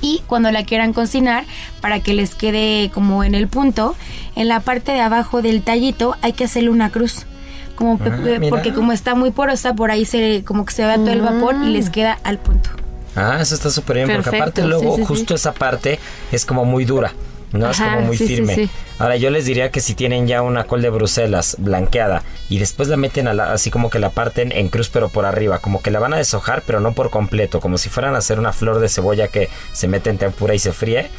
y 0.00 0.22
cuando 0.26 0.50
la 0.50 0.64
quieran 0.64 0.92
cocinar 0.92 1.44
para 1.80 2.00
que 2.00 2.14
les 2.14 2.34
quede 2.34 2.90
como 2.92 3.24
en 3.24 3.34
el 3.34 3.48
punto, 3.48 3.94
en 4.36 4.48
la 4.48 4.60
parte 4.60 4.92
de 4.92 5.00
abajo 5.00 5.42
del 5.42 5.62
tallito 5.62 6.16
hay 6.22 6.32
que 6.32 6.44
hacerle 6.44 6.70
una 6.70 6.90
cruz. 6.90 7.26
Como 7.74 7.98
ah, 8.04 8.40
porque 8.50 8.74
como 8.74 8.92
está 8.92 9.14
muy 9.14 9.30
porosa, 9.30 9.74
por 9.74 9.90
ahí 9.90 10.04
se 10.04 10.44
como 10.44 10.66
que 10.66 10.72
se 10.74 10.84
va 10.84 10.96
todo 10.96 11.10
el 11.10 11.22
vapor 11.22 11.56
y 11.64 11.70
les 11.70 11.88
mm. 11.88 11.92
queda 11.92 12.18
al 12.24 12.38
punto. 12.38 12.70
Ah, 13.16 13.38
eso 13.40 13.54
está 13.54 13.70
súper 13.70 13.96
bien, 13.96 14.22
porque 14.22 14.36
aparte 14.36 14.62
luego 14.64 15.04
justo 15.04 15.34
esa 15.34 15.52
parte 15.52 15.98
es 16.30 16.44
como 16.44 16.64
muy 16.64 16.84
dura. 16.84 17.12
No 17.52 17.70
es 17.70 17.78
como 17.78 18.00
muy 18.02 18.16
firme. 18.16 18.68
Ahora 18.98 19.16
yo 19.16 19.30
les 19.30 19.44
diría 19.44 19.70
que 19.70 19.80
si 19.80 19.94
tienen 19.94 20.26
ya 20.26 20.42
una 20.42 20.64
col 20.64 20.82
de 20.82 20.90
Bruselas 20.90 21.56
blanqueada 21.58 22.22
y 22.48 22.58
después 22.58 22.88
la 22.88 22.96
meten 22.96 23.26
así 23.26 23.70
como 23.70 23.90
que 23.90 23.98
la 23.98 24.10
parten 24.10 24.52
en 24.52 24.68
cruz 24.68 24.88
pero 24.88 25.08
por 25.08 25.24
arriba, 25.24 25.58
como 25.58 25.82
que 25.82 25.90
la 25.90 25.98
van 25.98 26.14
a 26.14 26.16
deshojar 26.16 26.62
pero 26.66 26.80
no 26.80 26.92
por 26.92 27.10
completo, 27.10 27.60
como 27.60 27.78
si 27.78 27.88
fueran 27.88 28.14
a 28.14 28.18
hacer 28.18 28.38
una 28.38 28.52
flor 28.52 28.78
de 28.78 28.88
cebolla 28.88 29.28
que 29.28 29.48
se 29.72 29.88
mete 29.88 30.10
en 30.10 30.18
tempura 30.18 30.54
y 30.54 30.58
se 30.58 30.72
fríe. 30.72 31.10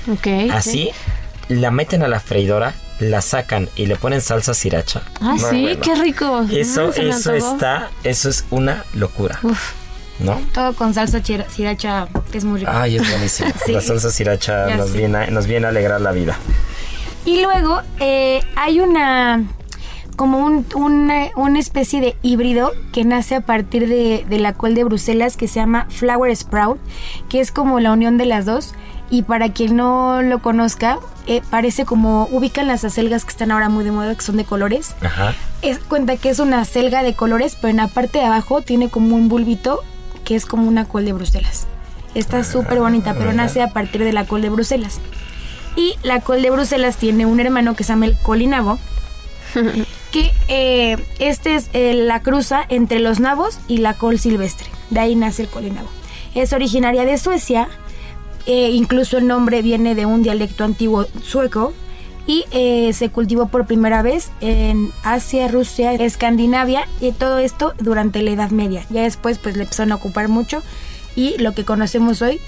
así 0.51 0.91
la 1.49 1.69
meten 1.71 2.01
a 2.03 2.07
la 2.07 2.19
freidora, 2.19 2.73
la 2.99 3.21
sacan 3.21 3.67
y 3.75 3.85
le 3.87 3.95
ponen 3.97 4.21
salsa 4.21 4.53
sriracha. 4.53 5.01
Ah, 5.19 5.35
sí, 5.49 5.77
qué 5.81 5.95
rico. 5.95 6.45
Eso, 6.51 6.93
eso 6.93 7.33
está, 7.33 7.89
eso 8.03 8.29
es 8.29 8.45
una 8.51 8.85
locura. 8.93 9.39
¿No? 10.21 10.39
Todo 10.53 10.73
con 10.73 10.93
salsa 10.93 11.21
sriracha, 11.23 12.07
que 12.31 12.37
es 12.37 12.45
muy 12.45 12.59
rico. 12.59 12.71
Ay, 12.73 12.97
es 12.97 13.09
buenísimo. 13.09 13.49
La 13.67 13.81
salsa 13.81 14.11
sriracha 14.11 14.75
nos 14.75 14.93
viene, 14.93 15.29
nos 15.31 15.47
viene 15.47 15.65
a 15.65 15.69
alegrar 15.69 16.01
la 16.01 16.11
vida. 16.11 16.37
Y 17.25 17.41
luego 17.41 17.81
eh, 17.99 18.41
hay 18.55 18.79
una 18.79 19.43
como 20.15 20.39
un, 20.39 20.65
una, 20.75 21.59
especie 21.59 22.01
de 22.01 22.15
híbrido 22.21 22.73
que 22.91 23.03
nace 23.05 23.35
a 23.35 23.41
partir 23.41 23.87
de, 23.87 24.25
la 24.29 24.53
col 24.53 24.75
de 24.75 24.83
Bruselas 24.83 25.37
que 25.37 25.47
se 25.47 25.59
llama 25.59 25.87
Flower 25.89 26.35
Sprout, 26.35 26.79
que 27.29 27.39
es 27.39 27.51
como 27.51 27.79
la 27.79 27.91
unión 27.91 28.17
de 28.17 28.25
las 28.25 28.45
dos. 28.45 28.73
Y 29.09 29.23
para 29.23 29.51
quien 29.51 29.75
no 29.75 30.21
lo 30.21 30.41
conozca, 30.41 30.99
eh, 31.27 31.41
parece 31.49 31.85
como 31.85 32.29
ubican 32.31 32.67
las 32.67 32.85
acelgas 32.85 33.25
que 33.25 33.31
están 33.31 33.51
ahora 33.51 33.67
muy 33.67 33.83
de 33.83 33.91
moda, 33.91 34.15
que 34.15 34.21
son 34.21 34.37
de 34.37 34.45
colores. 34.45 34.95
Ajá. 35.01 35.33
Es 35.61 35.79
cuenta 35.79 36.15
que 36.17 36.29
es 36.29 36.39
una 36.39 36.61
acelga 36.61 37.03
de 37.03 37.13
colores, 37.13 37.57
pero 37.59 37.69
en 37.69 37.77
la 37.77 37.87
parte 37.87 38.19
de 38.19 38.25
abajo 38.25 38.61
tiene 38.61 38.89
como 38.89 39.15
un 39.15 39.27
bulbito 39.27 39.81
que 40.23 40.35
es 40.35 40.45
como 40.45 40.67
una 40.67 40.85
col 40.85 41.05
de 41.05 41.13
Bruselas. 41.13 41.67
Está 42.13 42.43
súper 42.43 42.79
bonita, 42.79 43.13
pero 43.13 43.31
nace 43.33 43.61
a 43.61 43.69
partir 43.69 44.03
de 44.03 44.13
la 44.13 44.25
col 44.25 44.41
de 44.41 44.49
Bruselas. 44.49 44.99
Y 45.75 45.95
la 46.03 46.19
col 46.19 46.41
de 46.41 46.49
Bruselas 46.49 46.97
tiene 46.97 47.25
un 47.25 47.39
hermano 47.39 47.75
que 47.75 47.83
se 47.83 47.89
llama 47.89 48.05
el 48.05 48.17
colinabo, 48.17 48.79
que 50.11 50.31
eh, 50.49 50.97
este 51.19 51.55
es 51.55 51.69
eh, 51.73 51.93
la 51.93 52.21
cruza 52.21 52.65
entre 52.67 52.99
los 52.99 53.19
nabos 53.19 53.59
y 53.67 53.77
la 53.77 53.93
col 53.93 54.19
silvestre. 54.19 54.67
De 54.89 54.99
ahí 54.99 55.15
nace 55.15 55.43
el 55.43 55.47
colinabo. 55.47 55.87
Es 56.35 56.51
originaria 56.51 57.05
de 57.05 57.17
Suecia, 57.17 57.69
eh, 58.45 58.71
incluso 58.71 59.17
el 59.17 59.27
nombre 59.27 59.61
viene 59.61 59.95
de 59.95 60.05
un 60.05 60.23
dialecto 60.23 60.63
antiguo 60.63 61.05
sueco 61.23 61.73
y 62.27 62.45
se 62.93 63.09
cultivó 63.09 63.47
por 63.47 63.65
primera 63.65 64.01
vez 64.01 64.31
en 64.41 64.91
Asia, 65.03 65.47
Rusia, 65.47 65.93
Escandinavia 65.93 66.87
y 66.99 67.11
todo 67.11 67.39
esto 67.39 67.73
durante 67.79 68.21
la 68.21 68.31
Edad 68.31 68.51
Media. 68.51 68.85
Ya 68.89 69.01
después 69.01 69.37
pues 69.37 69.57
le 69.57 69.63
empezaron 69.63 69.91
a 69.91 69.95
ocupar 69.95 70.27
mucho 70.29 70.61
y 71.15 71.37
lo 71.39 71.53
que 71.53 71.65
conocemos 71.65 72.21
hoy 72.21 72.39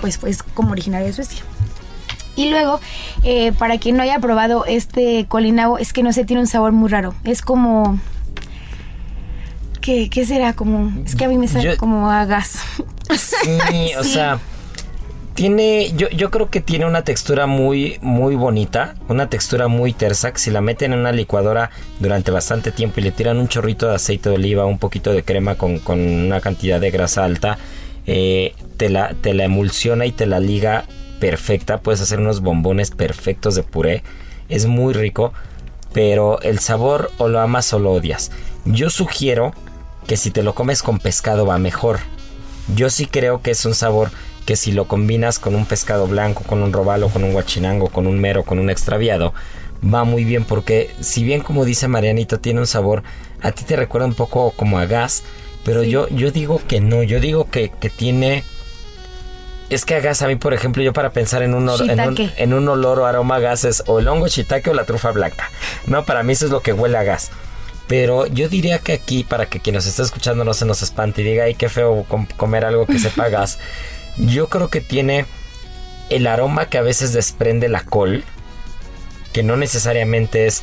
pues, 0.00 0.18
pues 0.18 0.42
como 0.42 0.72
originaria 0.72 1.06
de 1.06 1.12
Suecia. 1.12 1.42
Y 2.36 2.50
luego, 2.50 2.80
eh, 3.24 3.52
para 3.52 3.78
quien 3.78 3.96
no 3.96 4.02
haya 4.02 4.20
probado 4.20 4.66
este 4.66 5.24
colinabo, 5.26 5.78
es 5.78 5.94
que 5.94 6.02
no 6.02 6.12
se 6.12 6.24
tiene 6.24 6.40
un 6.40 6.46
sabor 6.46 6.72
muy 6.72 6.90
raro. 6.90 7.14
Es 7.24 7.40
como... 7.40 7.98
¿Qué, 9.80 10.10
qué 10.10 10.26
será? 10.26 10.52
Como... 10.52 10.92
Es 11.04 11.16
que 11.16 11.24
a 11.24 11.28
mí 11.28 11.38
me 11.38 11.48
sale 11.48 11.78
como 11.78 12.10
a 12.10 12.26
gas. 12.26 12.60
Sí, 13.16 13.94
o 13.98 14.04
sea... 14.04 14.38
Tiene, 15.36 15.92
yo, 15.92 16.30
creo 16.30 16.48
que 16.48 16.62
tiene 16.62 16.86
una 16.86 17.04
textura 17.04 17.46
muy, 17.46 17.98
muy 18.00 18.34
bonita, 18.36 18.94
una 19.06 19.28
textura 19.28 19.68
muy 19.68 19.92
tersa, 19.92 20.32
si 20.34 20.50
la 20.50 20.62
meten 20.62 20.94
en 20.94 21.00
una 21.00 21.12
licuadora 21.12 21.70
durante 22.00 22.30
bastante 22.30 22.72
tiempo 22.72 23.00
y 23.00 23.02
le 23.02 23.12
tiran 23.12 23.36
un 23.36 23.46
chorrito 23.46 23.86
de 23.86 23.96
aceite 23.96 24.30
de 24.30 24.36
oliva, 24.36 24.64
un 24.64 24.78
poquito 24.78 25.12
de 25.12 25.24
crema 25.24 25.56
con, 25.56 25.78
con 25.78 26.00
una 26.00 26.40
cantidad 26.40 26.80
de 26.80 26.90
grasa 26.90 27.26
alta, 27.26 27.58
eh, 28.06 28.54
te, 28.78 28.88
la, 28.88 29.12
te 29.20 29.34
la 29.34 29.44
emulsiona 29.44 30.06
y 30.06 30.12
te 30.12 30.24
la 30.24 30.40
liga 30.40 30.86
perfecta, 31.20 31.82
puedes 31.82 32.00
hacer 32.00 32.18
unos 32.18 32.40
bombones 32.40 32.90
perfectos 32.90 33.54
de 33.56 33.62
puré, 33.62 34.02
es 34.48 34.64
muy 34.64 34.94
rico, 34.94 35.34
pero 35.92 36.40
el 36.40 36.60
sabor 36.60 37.10
o 37.18 37.28
lo 37.28 37.40
amas 37.40 37.70
o 37.74 37.78
lo 37.78 37.92
odias. 37.92 38.30
Yo 38.64 38.88
sugiero 38.88 39.52
que 40.06 40.16
si 40.16 40.30
te 40.30 40.42
lo 40.42 40.54
comes 40.54 40.82
con 40.82 40.98
pescado 40.98 41.44
va 41.44 41.58
mejor. 41.58 41.98
Yo 42.74 42.88
sí 42.88 43.04
creo 43.04 43.42
que 43.42 43.50
es 43.50 43.66
un 43.66 43.74
sabor 43.74 44.10
que 44.46 44.56
si 44.56 44.72
lo 44.72 44.86
combinas 44.86 45.38
con 45.38 45.54
un 45.54 45.66
pescado 45.66 46.06
blanco, 46.06 46.42
con 46.44 46.62
un 46.62 46.72
robalo, 46.72 47.10
con 47.10 47.24
un 47.24 47.32
guachinango, 47.32 47.88
con 47.88 48.06
un 48.06 48.18
mero, 48.18 48.44
con 48.44 48.58
un 48.58 48.70
extraviado, 48.70 49.34
va 49.84 50.04
muy 50.04 50.24
bien 50.24 50.44
porque 50.44 50.94
si 51.00 51.24
bien 51.24 51.42
como 51.42 51.64
dice 51.64 51.88
Marianita 51.88 52.38
tiene 52.38 52.60
un 52.60 52.66
sabor, 52.66 53.02
a 53.42 53.52
ti 53.52 53.64
te 53.64 53.76
recuerda 53.76 54.06
un 54.06 54.14
poco 54.14 54.52
como 54.52 54.78
a 54.78 54.86
gas, 54.86 55.24
pero 55.64 55.82
yo, 55.82 56.08
yo 56.08 56.30
digo 56.30 56.62
que 56.66 56.80
no, 56.80 57.02
yo 57.02 57.20
digo 57.20 57.50
que, 57.50 57.70
que 57.70 57.90
tiene 57.90 58.44
es 59.68 59.84
que 59.84 59.96
a 59.96 60.00
gas, 60.00 60.22
a 60.22 60.28
mí, 60.28 60.36
por 60.36 60.54
ejemplo, 60.54 60.82
yo 60.82 60.92
para 60.92 61.10
pensar 61.10 61.42
en 61.42 61.52
un, 61.52 61.68
en 61.68 62.52
un, 62.52 62.68
olor 62.68 63.00
o 63.00 63.06
aroma 63.06 63.36
a 63.36 63.40
gases, 63.40 63.82
o 63.86 63.98
el 63.98 64.06
hongo 64.06 64.28
shiitake 64.28 64.68
o 64.68 64.74
la 64.74 64.84
trufa 64.84 65.10
blanca. 65.10 65.50
No, 65.88 66.04
para 66.04 66.22
mí 66.22 66.34
eso 66.34 66.44
es 66.44 66.52
lo 66.52 66.60
que 66.60 66.72
huele 66.72 66.96
a 66.96 67.02
gas. 67.02 67.32
Pero 67.88 68.26
yo 68.26 68.48
diría 68.48 68.78
que 68.78 68.92
aquí, 68.92 69.24
para 69.24 69.46
que 69.46 69.60
quien 69.60 69.74
nos 69.74 69.86
está 69.86 70.02
escuchando 70.02 70.44
no 70.44 70.54
se 70.54 70.66
nos 70.66 70.82
espante 70.82 71.22
y 71.22 71.24
diga, 71.24 71.44
ay, 71.44 71.54
qué 71.54 71.68
feo 71.68 72.06
comer 72.36 72.64
algo 72.64 72.86
que 72.86 72.98
sepa 72.98 73.28
gas, 73.28 73.58
yo 74.18 74.48
creo 74.48 74.68
que 74.68 74.80
tiene 74.80 75.26
el 76.10 76.26
aroma 76.26 76.68
que 76.68 76.78
a 76.78 76.82
veces 76.82 77.12
desprende 77.12 77.68
la 77.68 77.82
col, 77.82 78.24
que 79.32 79.42
no 79.42 79.56
necesariamente 79.56 80.46
es 80.46 80.62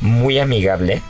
muy 0.00 0.38
amigable, 0.38 1.02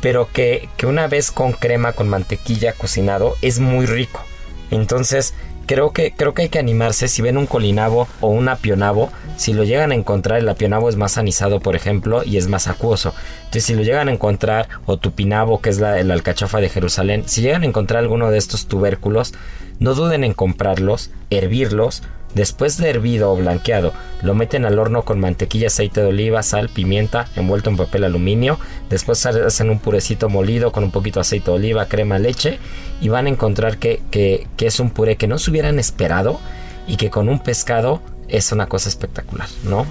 pero 0.00 0.28
que, 0.32 0.68
que 0.76 0.86
una 0.86 1.06
vez 1.06 1.30
con 1.30 1.52
crema, 1.52 1.92
con 1.92 2.08
mantequilla 2.08 2.72
cocinado, 2.72 3.36
es 3.42 3.60
muy 3.60 3.86
rico. 3.86 4.22
Entonces, 4.70 5.34
creo 5.66 5.92
que, 5.92 6.12
creo 6.12 6.34
que 6.34 6.42
hay 6.42 6.48
que 6.48 6.58
animarse. 6.58 7.08
Si 7.08 7.22
ven 7.22 7.36
un 7.36 7.46
colinabo 7.46 8.08
o 8.20 8.28
un 8.28 8.48
apionabo, 8.48 9.10
si 9.36 9.52
lo 9.52 9.64
llegan 9.64 9.92
a 9.92 9.94
encontrar, 9.94 10.38
el 10.38 10.48
apionabo 10.48 10.88
es 10.88 10.96
más 10.96 11.18
anisado, 11.18 11.60
por 11.60 11.76
ejemplo, 11.76 12.22
y 12.24 12.36
es 12.36 12.48
más 12.48 12.68
acuoso. 12.68 13.14
Entonces, 13.38 13.64
si 13.64 13.74
lo 13.74 13.82
llegan 13.82 14.08
a 14.08 14.12
encontrar, 14.12 14.68
o 14.86 14.96
tupinabo, 14.96 15.60
que 15.60 15.70
es 15.70 15.78
la, 15.78 15.98
el 15.98 16.10
alcachofa 16.10 16.60
de 16.60 16.68
Jerusalén, 16.68 17.24
si 17.26 17.42
llegan 17.42 17.62
a 17.62 17.66
encontrar 17.66 18.02
alguno 18.02 18.30
de 18.30 18.38
estos 18.38 18.66
tubérculos, 18.66 19.34
no 19.78 19.94
duden 19.94 20.24
en 20.24 20.34
comprarlos, 20.34 21.10
hervirlos, 21.30 22.02
Después 22.34 22.78
de 22.78 22.88
hervido 22.88 23.30
o 23.30 23.36
blanqueado, 23.36 23.92
lo 24.22 24.34
meten 24.34 24.64
al 24.64 24.78
horno 24.78 25.04
con 25.04 25.20
mantequilla, 25.20 25.66
aceite 25.66 26.00
de 26.00 26.06
oliva, 26.06 26.42
sal, 26.42 26.70
pimienta, 26.70 27.28
envuelto 27.36 27.68
en 27.68 27.76
papel 27.76 28.04
aluminio. 28.04 28.58
Después 28.88 29.26
hacen 29.26 29.68
un 29.68 29.78
purecito 29.78 30.30
molido 30.30 30.72
con 30.72 30.82
un 30.82 30.90
poquito 30.90 31.20
de 31.20 31.22
aceite 31.22 31.50
de 31.50 31.56
oliva, 31.58 31.86
crema, 31.86 32.18
leche. 32.18 32.58
Y 33.02 33.10
van 33.10 33.26
a 33.26 33.28
encontrar 33.28 33.76
que, 33.76 34.00
que, 34.10 34.46
es 34.58 34.80
un 34.80 34.90
puré 34.90 35.16
que 35.16 35.26
no 35.26 35.36
se 35.36 35.50
hubieran 35.50 35.78
esperado 35.78 36.40
y 36.86 36.96
que 36.96 37.10
con 37.10 37.28
un 37.28 37.38
pescado 37.38 38.00
es 38.28 38.50
una 38.50 38.66
cosa 38.66 38.88
espectacular, 38.88 39.48
¿no? 39.64 39.84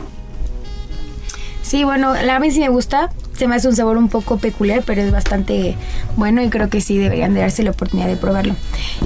Sí, 1.62 1.84
bueno, 1.84 2.16
la 2.16 2.40
mí 2.40 2.50
sí 2.50 2.60
me 2.62 2.70
gusta. 2.70 3.12
Se 3.42 3.48
me 3.48 3.56
hace 3.56 3.68
un 3.68 3.76
sabor 3.76 3.98
un 3.98 4.08
poco 4.08 4.38
peculiar, 4.38 4.84
pero 4.86 5.02
es 5.02 5.12
bastante 5.12 5.76
bueno 6.16 6.44
y 6.44 6.52
creo 6.52 6.70
que 6.70 6.80
sí 6.80 7.00
deberían 7.00 7.34
de 7.34 7.40
darse 7.40 7.64
la 7.64 7.72
oportunidad 7.72 8.08
de 8.08 8.16
probarlo. 8.16 8.56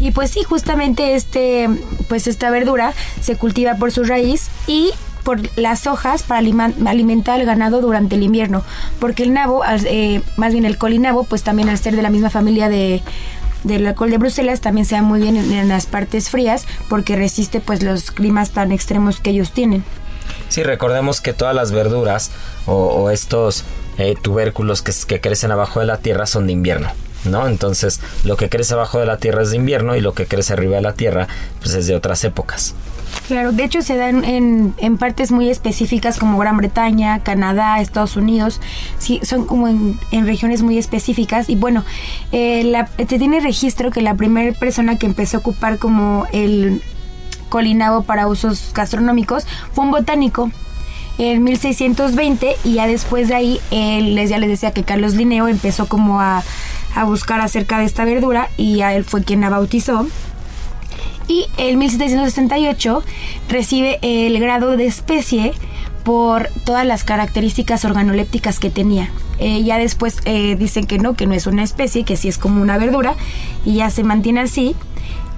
Y 0.02 0.12
pues 0.12 0.30
sí, 0.30 0.44
justamente 0.44 1.16
este, 1.16 1.70
pues 2.10 2.28
esta 2.28 2.50
verdura 2.50 2.92
se 3.22 3.38
cultiva 3.38 3.76
por 3.76 3.94
su 3.94 4.04
raíz 4.04 4.50
y 4.68 4.92
por 5.24 5.40
las 5.58 5.88
hojas 5.88 6.24
para 6.24 6.40
alimentar 6.40 7.40
al 7.40 7.46
ganado 7.46 7.80
durante 7.80 8.16
el 8.16 8.24
invierno, 8.24 8.62
porque 9.00 9.24
el 9.24 9.32
nabo, 9.32 9.64
eh, 9.86 10.22
más 10.36 10.52
bien 10.52 10.66
el 10.66 10.78
colinabo, 10.78 11.24
pues 11.24 11.42
también 11.42 11.70
al 11.70 11.78
ser 11.78 11.96
de 11.96 12.02
la 12.02 12.10
misma 12.10 12.30
familia 12.30 12.68
de 12.68 13.02
del 13.64 13.88
alcohol 13.88 14.12
de 14.12 14.18
Bruselas 14.18 14.60
también 14.60 14.86
se 14.86 14.96
da 14.96 15.02
muy 15.02 15.22
bien 15.22 15.38
en, 15.38 15.70
las 15.70 15.86
partes 15.86 16.30
frías 16.30 16.68
porque 16.90 17.16
resiste 17.16 17.62
pues 17.62 17.82
los 17.84 18.12
climas 18.12 18.52
tan 18.52 18.74
extremos 18.74 19.22
que 19.22 19.30
ellos 19.30 19.54
tienen. 19.54 19.86
Sí, 20.50 20.64
recordemos 20.64 21.22
que 21.22 21.34
todas 21.34 21.56
las 21.56 21.72
verduras 21.72 22.32
o, 22.66 23.10
estos 23.10 23.64
eh, 23.98 24.16
tubérculos 24.22 24.82
que, 24.82 25.22
crecen 25.22 25.52
abajo 25.52 25.80
de 25.80 25.86
la 25.86 25.98
tierra 25.98 26.26
son 26.26 26.48
de 26.48 26.54
invierno. 26.54 26.90
¿no? 27.26 27.48
Entonces, 27.48 28.02
lo 28.24 28.38
que 28.38 28.50
crece 28.50 28.74
abajo 28.74 29.00
de 29.00 29.08
la 29.08 29.18
tierra 29.18 29.42
es 29.42 29.50
de 29.50 29.58
invierno 29.58 29.96
y 29.96 30.02
lo 30.02 30.14
que 30.14 30.28
crece 30.28 30.54
arriba 30.54 30.76
de 30.76 30.84
la 30.84 30.94
tierra, 30.94 31.28
pues 31.60 31.74
es 31.74 31.88
de 31.88 31.96
otras 31.96 32.24
épocas. 32.24 32.76
Claro, 33.28 33.52
de 33.52 33.64
hecho 33.64 33.82
se 33.82 33.96
dan 33.96 34.24
en, 34.24 34.76
en 34.78 34.98
partes 34.98 35.32
muy 35.32 35.50
específicas 35.50 36.20
como 36.20 36.38
Gran 36.38 36.58
Bretaña, 36.58 37.24
Canadá, 37.24 37.80
Estados 37.80 38.18
Unidos, 38.18 38.62
sí, 39.00 39.20
son 39.24 39.46
como 39.46 39.68
en, 39.68 39.98
regiones 40.12 40.62
muy 40.62 40.78
específicas 40.78 41.50
y 41.50 41.56
bueno, 41.56 41.84
eh, 42.32 42.86
se 42.98 43.18
tiene 43.18 43.40
registro 43.40 43.90
que 43.90 44.02
la 44.02 44.14
primera 44.14 44.58
persona 44.58 44.98
que 44.98 45.08
empezó 45.08 45.38
a 45.38 45.40
ocupar 45.40 45.80
como 45.80 46.28
el 46.34 46.84
colinabo 47.50 48.04
para 48.04 48.28
usos 48.28 48.72
gastronómicos 48.76 49.48
fue 49.74 49.86
un 49.86 49.92
botánico 49.92 50.52
en 51.18 51.44
1620 51.44 52.56
y 52.64 52.74
ya 52.74 52.88
después 52.88 53.28
de 53.28 53.36
ahí 53.36 53.60
él, 53.72 54.16
ya 54.28 54.38
les 54.38 54.50
decía 54.50 54.72
que 54.72 54.84
Carlos 54.84 55.16
Linneo 55.16 55.48
empezó 55.48 55.88
como 55.88 56.22
a, 56.22 56.44
a 56.96 57.04
buscar 57.06 57.42
acerca 57.42 57.80
de 57.80 57.86
esta 57.86 58.06
verdura 58.06 58.50
y 58.58 58.82
a 58.82 58.94
él 58.94 59.04
fue 59.04 59.24
quien 59.24 59.42
la 59.42 59.50
bautizó 59.50 60.08
y 61.28 61.48
en 61.58 61.80
1768 61.80 63.04
recibe 63.50 64.00
el 64.02 64.40
grado 64.40 64.78
de 64.78 64.86
especie 64.86 65.54
por 66.04 66.50
todas 66.66 66.86
las 66.86 67.04
características 67.04 67.84
organolépticas 67.84 68.60
que 68.60 68.70
tenía. 68.70 69.10
Eh, 69.40 69.64
ya 69.64 69.78
después 69.78 70.20
eh, 70.26 70.56
dicen 70.56 70.86
que 70.86 71.00
no, 71.00 71.16
que 71.16 71.26
no 71.26 71.34
es 71.34 71.48
una 71.48 71.64
especie, 71.64 72.04
que 72.04 72.16
sí 72.16 72.28
es 72.28 72.38
como 72.38 72.62
una 72.62 72.78
verdura 72.78 73.16
y 73.66 73.76
ya 73.76 73.90
se 73.90 74.04
mantiene 74.04 74.42
así. 74.42 74.76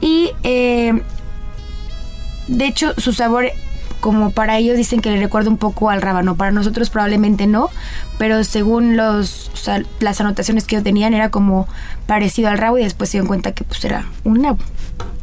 Y 0.01 0.31
eh, 0.43 1.01
de 2.47 2.65
hecho 2.65 2.93
su 2.97 3.13
sabor, 3.13 3.45
como 4.07 4.31
para 4.31 4.57
ellos 4.57 4.77
dicen 4.77 5.01
que 5.01 5.11
le 5.11 5.19
recuerda 5.19 5.49
un 5.49 5.57
poco 5.57 5.89
al 5.89 6.01
rábano, 6.01 6.37
para 6.37 6.51
nosotros 6.51 6.89
probablemente 6.89 7.45
no, 7.45 7.69
pero 8.17 8.45
según 8.45 8.95
los, 8.95 9.51
las 9.99 10.21
anotaciones 10.21 10.63
que 10.63 10.77
ellos 10.77 10.85
tenían 10.85 11.13
era 11.13 11.29
como 11.29 11.67
parecido 12.05 12.47
al 12.47 12.57
rabo 12.57 12.77
y 12.77 12.83
después 12.83 13.09
se 13.09 13.17
dieron 13.17 13.27
cuenta 13.27 13.51
que 13.51 13.65
pues 13.65 13.83
era 13.83 14.05
un 14.23 14.43
nabo. 14.43 14.59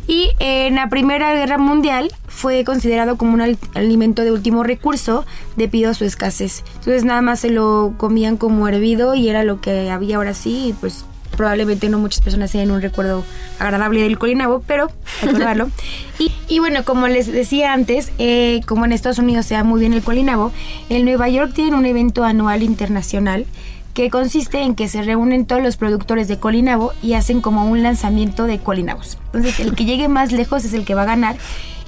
Y 0.07 0.33
en 0.39 0.75
la 0.75 0.91
Primera 0.91 1.33
Guerra 1.33 1.57
Mundial 1.57 2.13
fue 2.29 2.63
considerado 2.65 3.17
como 3.17 3.33
un 3.33 3.57
alimento 3.73 4.21
de 4.21 4.33
último 4.33 4.63
recurso 4.65 5.25
debido 5.57 5.91
a 5.91 5.95
su 5.95 6.05
escasez. 6.05 6.63
Entonces 6.75 7.07
nada 7.07 7.23
más 7.23 7.41
se 7.41 7.49
lo 7.49 7.95
comían 7.97 8.37
como 8.37 8.69
hervido 8.69 9.15
y 9.15 9.31
era 9.31 9.45
lo 9.45 9.63
que 9.63 9.91
había 9.91 10.17
ahora 10.17 10.35
sí, 10.35 10.75
pues 10.79 11.07
probablemente 11.35 11.89
no 11.89 11.99
muchas 11.99 12.21
personas 12.21 12.51
tienen 12.51 12.71
un 12.71 12.83
recuerdo 12.83 13.25
agradable 13.59 14.03
del 14.03 14.19
colinabo, 14.19 14.63
pero 14.67 14.91
recordarlo. 15.23 15.71
y, 16.19 16.33
y, 16.49 16.59
bueno, 16.59 16.85
como 16.85 17.09
les 17.09 17.31
decía 17.31 17.73
antes, 17.73 18.13
eh, 18.19 18.61
como 18.67 18.85
en 18.85 18.93
Estados 18.93 19.19
Unidos 19.19 19.47
se 19.47 19.55
da 19.55 19.65
muy 19.65 19.81
bien 19.81 19.93
el 19.93 20.03
colinabo, 20.03 20.53
en 20.89 21.05
Nueva 21.05 21.29
York 21.29 21.53
tienen 21.55 21.75
un 21.75 21.87
evento 21.87 22.25
anual 22.25 22.63
internacional 22.63 23.47
que 23.95 24.11
consiste 24.11 24.61
en 24.61 24.75
que 24.75 24.89
se 24.89 25.03
reúnen 25.03 25.47
todos 25.47 25.63
los 25.63 25.77
productores 25.77 26.27
de 26.27 26.39
colinabo 26.39 26.93
y 27.01 27.15
hacen 27.15 27.41
como 27.41 27.65
un 27.65 27.83
lanzamiento 27.83 28.47
de 28.47 28.59
colinabos. 28.59 29.19
Entonces 29.27 29.61
el 29.61 29.75
que 29.75 29.85
llegue 29.85 30.09
más 30.09 30.33
lejos 30.33 30.65
es 30.65 30.75
el 30.75 30.85
que 30.85 30.97
va 30.97 31.03
a 31.03 31.07
ganar 31.07 31.37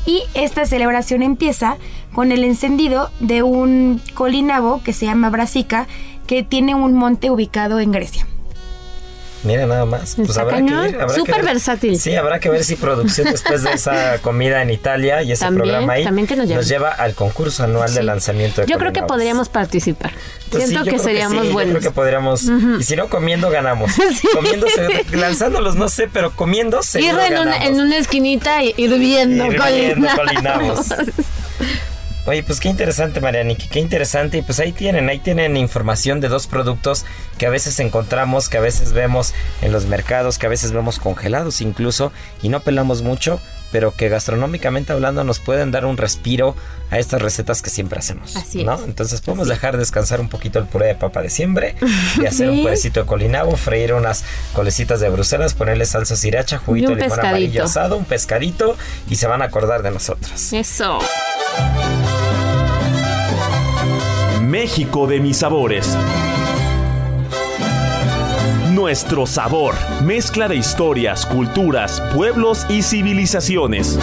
y 0.07 0.23
esta 0.35 0.65
celebración 0.65 1.23
empieza 1.23 1.77
con 2.13 2.31
el 2.31 2.45
encendido 2.45 3.11
de 3.19 3.43
un 3.43 4.01
colinabo 4.15 4.81
que 4.85 4.93
se 4.93 5.07
llama 5.07 5.31
Brasica 5.31 5.89
que 6.29 6.45
tiene 6.45 6.77
un 6.77 6.95
monte 6.95 7.31
ubicado 7.31 7.81
en 7.81 7.91
Grecia. 7.91 8.27
Mira 9.47 9.67
nada 9.67 9.85
más. 9.85 10.17
Pues 10.17 10.37
habrá 10.37 10.59
que 10.59 10.73
ir. 10.73 10.99
Súper 11.15 11.45
versátil. 11.45 11.99
Sí, 11.99 12.15
habrá 12.17 12.41
que 12.41 12.51
ver 12.51 12.65
si 12.65 12.77
producción 12.77 13.31
después 13.31 13.63
de 13.63 13.73
esa 13.73 14.19
comida 14.23 14.61
en 14.61 14.71
Italia 14.71 15.23
y 15.23 15.33
ese 15.33 15.47
programa 15.47 15.93
ahí 15.95 16.05
nos, 16.05 16.69
lleva 16.69 16.91
al 16.91 17.15
concurso 17.15 17.63
anual 17.63 17.95
de 17.95 18.03
lanzamiento 18.03 18.63
de 18.63 18.67
Yo 18.67 18.79
creo 18.79 18.93
que 18.93 19.03
podríamos 19.03 19.49
participar. 19.49 20.13
Pues 20.51 20.69
Siento 20.69 20.85
que 20.85 20.99
seríamos 20.99 21.53
buenos. 21.53 21.75
Yo 21.75 21.79
creo 21.81 21.93
que 21.93 21.95
podríamos. 21.95 22.45
Y 22.79 22.83
si 22.83 22.97
no, 22.97 23.09
comiendo 23.09 23.51
ganamos. 23.51 23.93
Comiendo, 24.33 24.67
lanzándolos, 25.13 25.77
no 25.77 25.89
sé, 25.89 26.09
pero 26.13 26.33
comiendo 26.33 26.81
Ir 26.95 27.15
en 27.19 27.39
una, 27.39 27.65
en 27.65 27.81
una 27.81 27.97
esquinita 27.97 28.63
y 28.63 28.75
hirviendo, 28.77 29.47
hirviendo 29.47 30.09
colinamos. 30.15 30.87
Oye, 32.27 32.43
pues 32.43 32.59
qué 32.59 32.69
interesante, 32.69 33.21
Marianiki, 33.21 33.69
qué 33.69 33.79
interesante. 33.79 34.39
Y 34.39 34.43
pues 34.43 34.59
ahí 34.59 34.73
tienen, 34.73 35.09
ahí 35.09 35.21
tienen 35.21 35.57
información 35.57 36.21
de 36.21 36.29
dos 36.29 36.49
productos 36.49 37.05
que 37.39 37.47
a 37.47 37.51
veces 37.51 37.79
encontramos, 37.79 38.49
que 38.49 38.59
a 38.59 38.61
veces 38.61 38.93
vemos 38.93 39.33
en 39.63 39.71
los 39.71 39.87
mercados, 39.87 40.37
que 40.39 40.47
a 40.47 40.49
veces 40.49 40.73
vemos 40.73 40.99
congelados 40.99 41.61
incluso, 41.61 42.13
y 42.43 42.49
no 42.49 42.61
pelamos 42.61 43.03
mucho, 43.03 43.41
pero 43.71 43.95
que 43.95 44.09
gastronómicamente 44.09 44.93
hablando 44.93 45.23
nos 45.23 45.39
pueden 45.39 45.71
dar 45.71 45.85
un 45.85 45.97
respiro 45.97 46.57
a 46.91 46.99
estas 46.99 47.23
recetas 47.23 47.63
que 47.63 47.71
siempre 47.71 47.99
hacemos. 48.01 48.35
Así 48.37 48.65
¿no? 48.65 48.83
Entonces 48.83 49.21
podemos 49.21 49.47
dejar 49.47 49.77
descansar 49.77 50.21
un 50.21 50.29
poquito 50.29 50.59
el 50.59 50.67
puré 50.67 50.87
de 50.87 50.95
papa 50.97 51.23
de 51.23 51.31
siempre 51.31 51.77
y 52.21 52.27
hacer 52.27 52.51
un 52.51 52.63
purecito 52.63 53.01
de 53.01 53.07
colinabo, 53.07 53.57
freír 53.57 53.93
unas 53.93 54.25
colecitas 54.53 54.99
de 54.99 55.09
Bruselas, 55.11 55.55
ponerle 55.55 55.87
salsa 55.87 56.17
sriracha, 56.17 56.59
juguito 56.59 56.95
de 56.95 57.03
limón 57.03 57.21
amarillo 57.21 57.65
asado, 57.65 57.97
un 57.97 58.05
pescadito 58.05 58.77
y 59.09 59.17
se 59.17 59.29
van 59.29 59.43
a 59.43 59.45
acordar 59.47 59.83
de 59.83 59.93
nosotros. 59.93 60.53
Eso. 60.53 60.99
México 64.59 65.07
de 65.07 65.21
mis 65.21 65.37
sabores. 65.37 65.95
Nuestro 68.73 69.27
sabor, 69.27 69.75
mezcla 70.03 70.49
de 70.49 70.57
historias, 70.57 71.27
culturas, 71.27 72.01
pueblos 72.15 72.65
y 72.71 72.83
civilizaciones. 72.83 73.99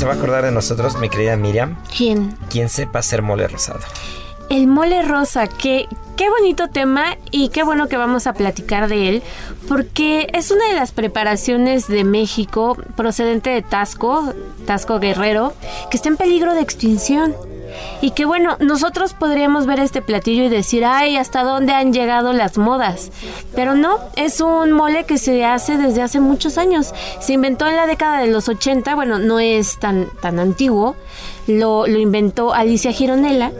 Se 0.00 0.06
va 0.06 0.12
a 0.12 0.16
acordar 0.16 0.42
de 0.42 0.50
nosotros, 0.50 0.96
mi 0.96 1.10
querida 1.10 1.36
Miriam? 1.36 1.76
¿Quién? 1.94 2.34
Quien 2.48 2.70
sepa 2.70 3.00
hacer 3.00 3.20
mole 3.20 3.46
rosado. 3.46 3.80
El 4.48 4.66
mole 4.66 5.02
rosa, 5.02 5.46
qué, 5.46 5.88
qué 6.16 6.30
bonito 6.30 6.68
tema 6.68 7.18
y 7.30 7.50
qué 7.50 7.64
bueno 7.64 7.86
que 7.86 7.98
vamos 7.98 8.26
a 8.26 8.32
platicar 8.32 8.88
de 8.88 9.10
él, 9.10 9.22
porque 9.68 10.28
es 10.32 10.50
una 10.52 10.66
de 10.68 10.74
las 10.74 10.92
preparaciones 10.92 11.86
de 11.86 12.04
México 12.04 12.78
procedente 12.96 13.50
de 13.50 13.60
Tasco, 13.60 14.32
Tasco 14.66 15.00
Guerrero, 15.00 15.52
que 15.90 15.98
está 15.98 16.08
en 16.08 16.16
peligro 16.16 16.54
de 16.54 16.62
extinción. 16.62 17.36
Y 18.00 18.12
que 18.12 18.24
bueno, 18.24 18.56
nosotros 18.60 19.14
podríamos 19.14 19.66
ver 19.66 19.80
este 19.80 20.02
platillo 20.02 20.44
y 20.44 20.48
decir, 20.48 20.84
ay, 20.84 21.16
¿hasta 21.16 21.42
dónde 21.42 21.72
han 21.72 21.92
llegado 21.92 22.32
las 22.32 22.58
modas? 22.58 23.10
Pero 23.54 23.74
no, 23.74 23.98
es 24.16 24.40
un 24.40 24.72
mole 24.72 25.04
que 25.04 25.18
se 25.18 25.44
hace 25.44 25.76
desde 25.76 26.02
hace 26.02 26.20
muchos 26.20 26.58
años. 26.58 26.92
Se 27.20 27.32
inventó 27.32 27.66
en 27.66 27.76
la 27.76 27.86
década 27.86 28.20
de 28.20 28.28
los 28.28 28.48
80, 28.48 28.94
bueno, 28.94 29.18
no 29.18 29.38
es 29.40 29.78
tan, 29.78 30.08
tan 30.20 30.38
antiguo, 30.38 30.96
lo, 31.46 31.86
lo 31.86 31.98
inventó 31.98 32.52
Alicia 32.52 32.92
Gironella 32.92 33.52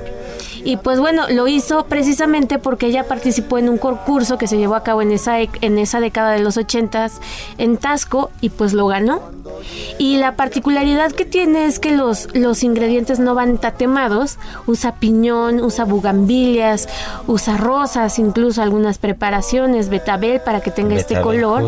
Y 0.65 0.77
pues 0.77 1.01
bueno, 1.01 1.27
lo 1.29 1.49
hizo 1.49 1.85
precisamente 1.87 2.59
porque 2.59 2.87
ella 2.87 3.05
participó 3.05 3.59
en 3.59 3.69
un 3.69 3.79
concurso 3.79 4.39
que 4.39 4.47
se 4.47 4.59
llevó 4.59 4.75
a 4.75 4.83
cabo 4.83 5.03
en 5.03 5.13
esa, 5.13 5.41
en 5.41 5.79
esa 5.79 6.01
década 6.01 6.33
de 6.33 6.41
los 6.41 6.57
ochentas 6.57 7.21
en 7.59 7.77
Tasco 7.77 8.31
y 8.41 8.51
pues 8.51 8.73
lo 8.73 8.87
ganó. 8.87 9.21
Y 9.99 10.19
la 10.19 10.37
particularidad 10.37 11.13
que 11.13 11.25
tiene 11.25 11.67
es 11.67 11.79
que 11.79 11.91
los, 11.91 12.29
los 12.35 12.63
ingredientes 12.63 13.19
no 13.19 13.35
van 13.35 13.59
tatemados. 13.59 14.39
Usa 14.67 14.97
piñón, 14.97 15.61
usa 15.61 15.85
bugambilias, 15.85 16.89
usa 17.27 17.57
rosas, 17.57 18.19
incluso 18.19 18.63
algunas 18.63 18.99
preparaciones, 18.99 19.89
betabel 19.89 20.41
para 20.41 20.61
que 20.61 20.71
tenga 20.71 20.97
este 20.97 21.21
color. 21.21 21.67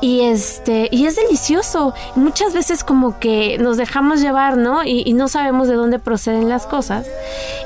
Y 0.00 0.22
este, 0.22 0.88
y 0.90 1.06
es 1.06 1.16
delicioso. 1.16 1.94
Muchas 2.14 2.52
veces 2.52 2.84
como 2.84 3.18
que 3.18 3.58
nos 3.58 3.76
dejamos 3.76 4.20
llevar, 4.20 4.56
¿no? 4.56 4.84
Y, 4.84 5.02
y 5.04 5.12
no 5.14 5.28
sabemos 5.28 5.68
de 5.68 5.74
dónde 5.74 5.98
proceden 5.98 6.48
las 6.48 6.66
cosas. 6.66 7.06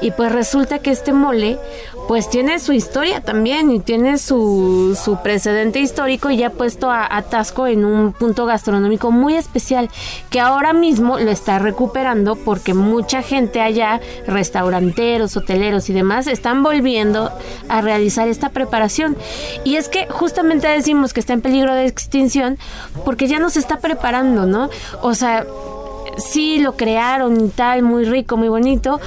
Y 0.00 0.10
pues 0.10 0.32
resulta 0.32 0.53
que 0.54 0.90
este 0.90 1.12
mole 1.12 1.58
pues 2.06 2.30
tiene 2.30 2.60
su 2.60 2.72
historia 2.72 3.20
también 3.20 3.72
y 3.72 3.80
tiene 3.80 4.18
su, 4.18 4.96
su 5.02 5.20
precedente 5.20 5.80
histórico 5.80 6.30
y 6.30 6.36
ya 6.36 6.48
ha 6.48 6.50
puesto 6.50 6.90
a, 6.90 7.22
Tasco 7.22 7.66
en 7.66 7.84
un 7.84 8.12
punto 8.12 8.46
gastronómico 8.46 9.10
muy 9.10 9.34
especial 9.34 9.90
que 10.30 10.38
ahora 10.38 10.72
mismo 10.72 11.18
lo 11.18 11.30
está 11.30 11.58
recuperando 11.58 12.36
porque 12.36 12.72
mucha 12.72 13.22
gente 13.22 13.60
allá, 13.60 14.00
restauranteros, 14.26 15.36
hoteleros 15.36 15.88
y 15.90 15.92
demás, 15.92 16.28
están 16.28 16.62
volviendo 16.62 17.32
a 17.68 17.80
realizar 17.80 18.28
esta 18.28 18.50
preparación. 18.50 19.16
Y 19.64 19.76
es 19.76 19.88
que 19.88 20.06
justamente 20.08 20.68
decimos 20.68 21.12
que 21.12 21.20
está 21.20 21.32
en 21.32 21.40
peligro 21.40 21.74
de 21.74 21.86
extinción 21.86 22.58
porque 23.04 23.26
ya 23.26 23.40
no 23.40 23.50
se 23.50 23.58
está 23.58 23.78
preparando, 23.78 24.46
¿no? 24.46 24.68
O 25.02 25.14
sea, 25.14 25.44
sí 26.16 26.58
lo 26.58 26.76
crearon 26.76 27.44
y 27.44 27.48
tal, 27.48 27.82
muy 27.82 28.04
rico, 28.04 28.36
muy 28.36 28.48
bonito, 28.48 29.00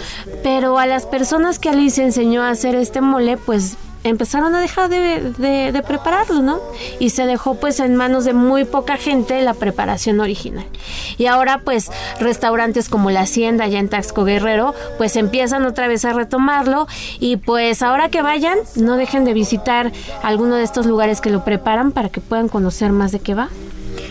pero 0.43 0.77
a 0.77 0.85
las 0.85 1.05
personas 1.05 1.59
que 1.59 1.69
Alice 1.69 2.01
enseñó 2.01 2.43
a 2.43 2.49
hacer 2.49 2.75
este 2.75 3.01
mole, 3.01 3.37
pues 3.37 3.77
empezaron 4.03 4.55
a 4.55 4.61
dejar 4.61 4.89
de, 4.89 5.83
prepararlo, 5.87 6.41
¿no? 6.41 6.59
Y 6.99 7.11
se 7.11 7.25
dejó 7.25 7.55
pues 7.55 7.79
en 7.79 7.95
manos 7.95 8.25
de 8.25 8.33
muy 8.33 8.65
poca 8.65 8.97
gente 8.97 9.41
la 9.41 9.53
preparación 9.53 10.19
original. 10.19 10.65
Y 11.17 11.25
ahora 11.25 11.61
pues 11.63 11.91
restaurantes 12.19 12.89
como 12.89 13.11
La 13.11 13.21
Hacienda 13.21 13.65
allá 13.65 13.79
en 13.79 13.89
Taxco 13.89 14.23
Guerrero 14.23 14.73
pues 14.97 15.15
empiezan 15.15 15.65
otra 15.65 15.87
vez 15.87 16.05
a 16.05 16.13
retomarlo 16.13 16.87
y 17.19 17.37
pues 17.37 17.81
ahora 17.81 18.09
que 18.09 18.21
vayan 18.21 18.57
no 18.75 18.97
dejen 18.97 19.25
de 19.25 19.33
visitar 19.33 19.91
alguno 20.23 20.55
de 20.55 20.63
estos 20.63 20.85
lugares 20.85 21.21
que 21.21 21.29
lo 21.29 21.43
preparan 21.43 21.91
para 21.91 22.09
que 22.09 22.21
puedan 22.21 22.49
conocer 22.49 22.91
más 22.91 23.11
de 23.11 23.19
qué 23.19 23.33
va. 23.33 23.49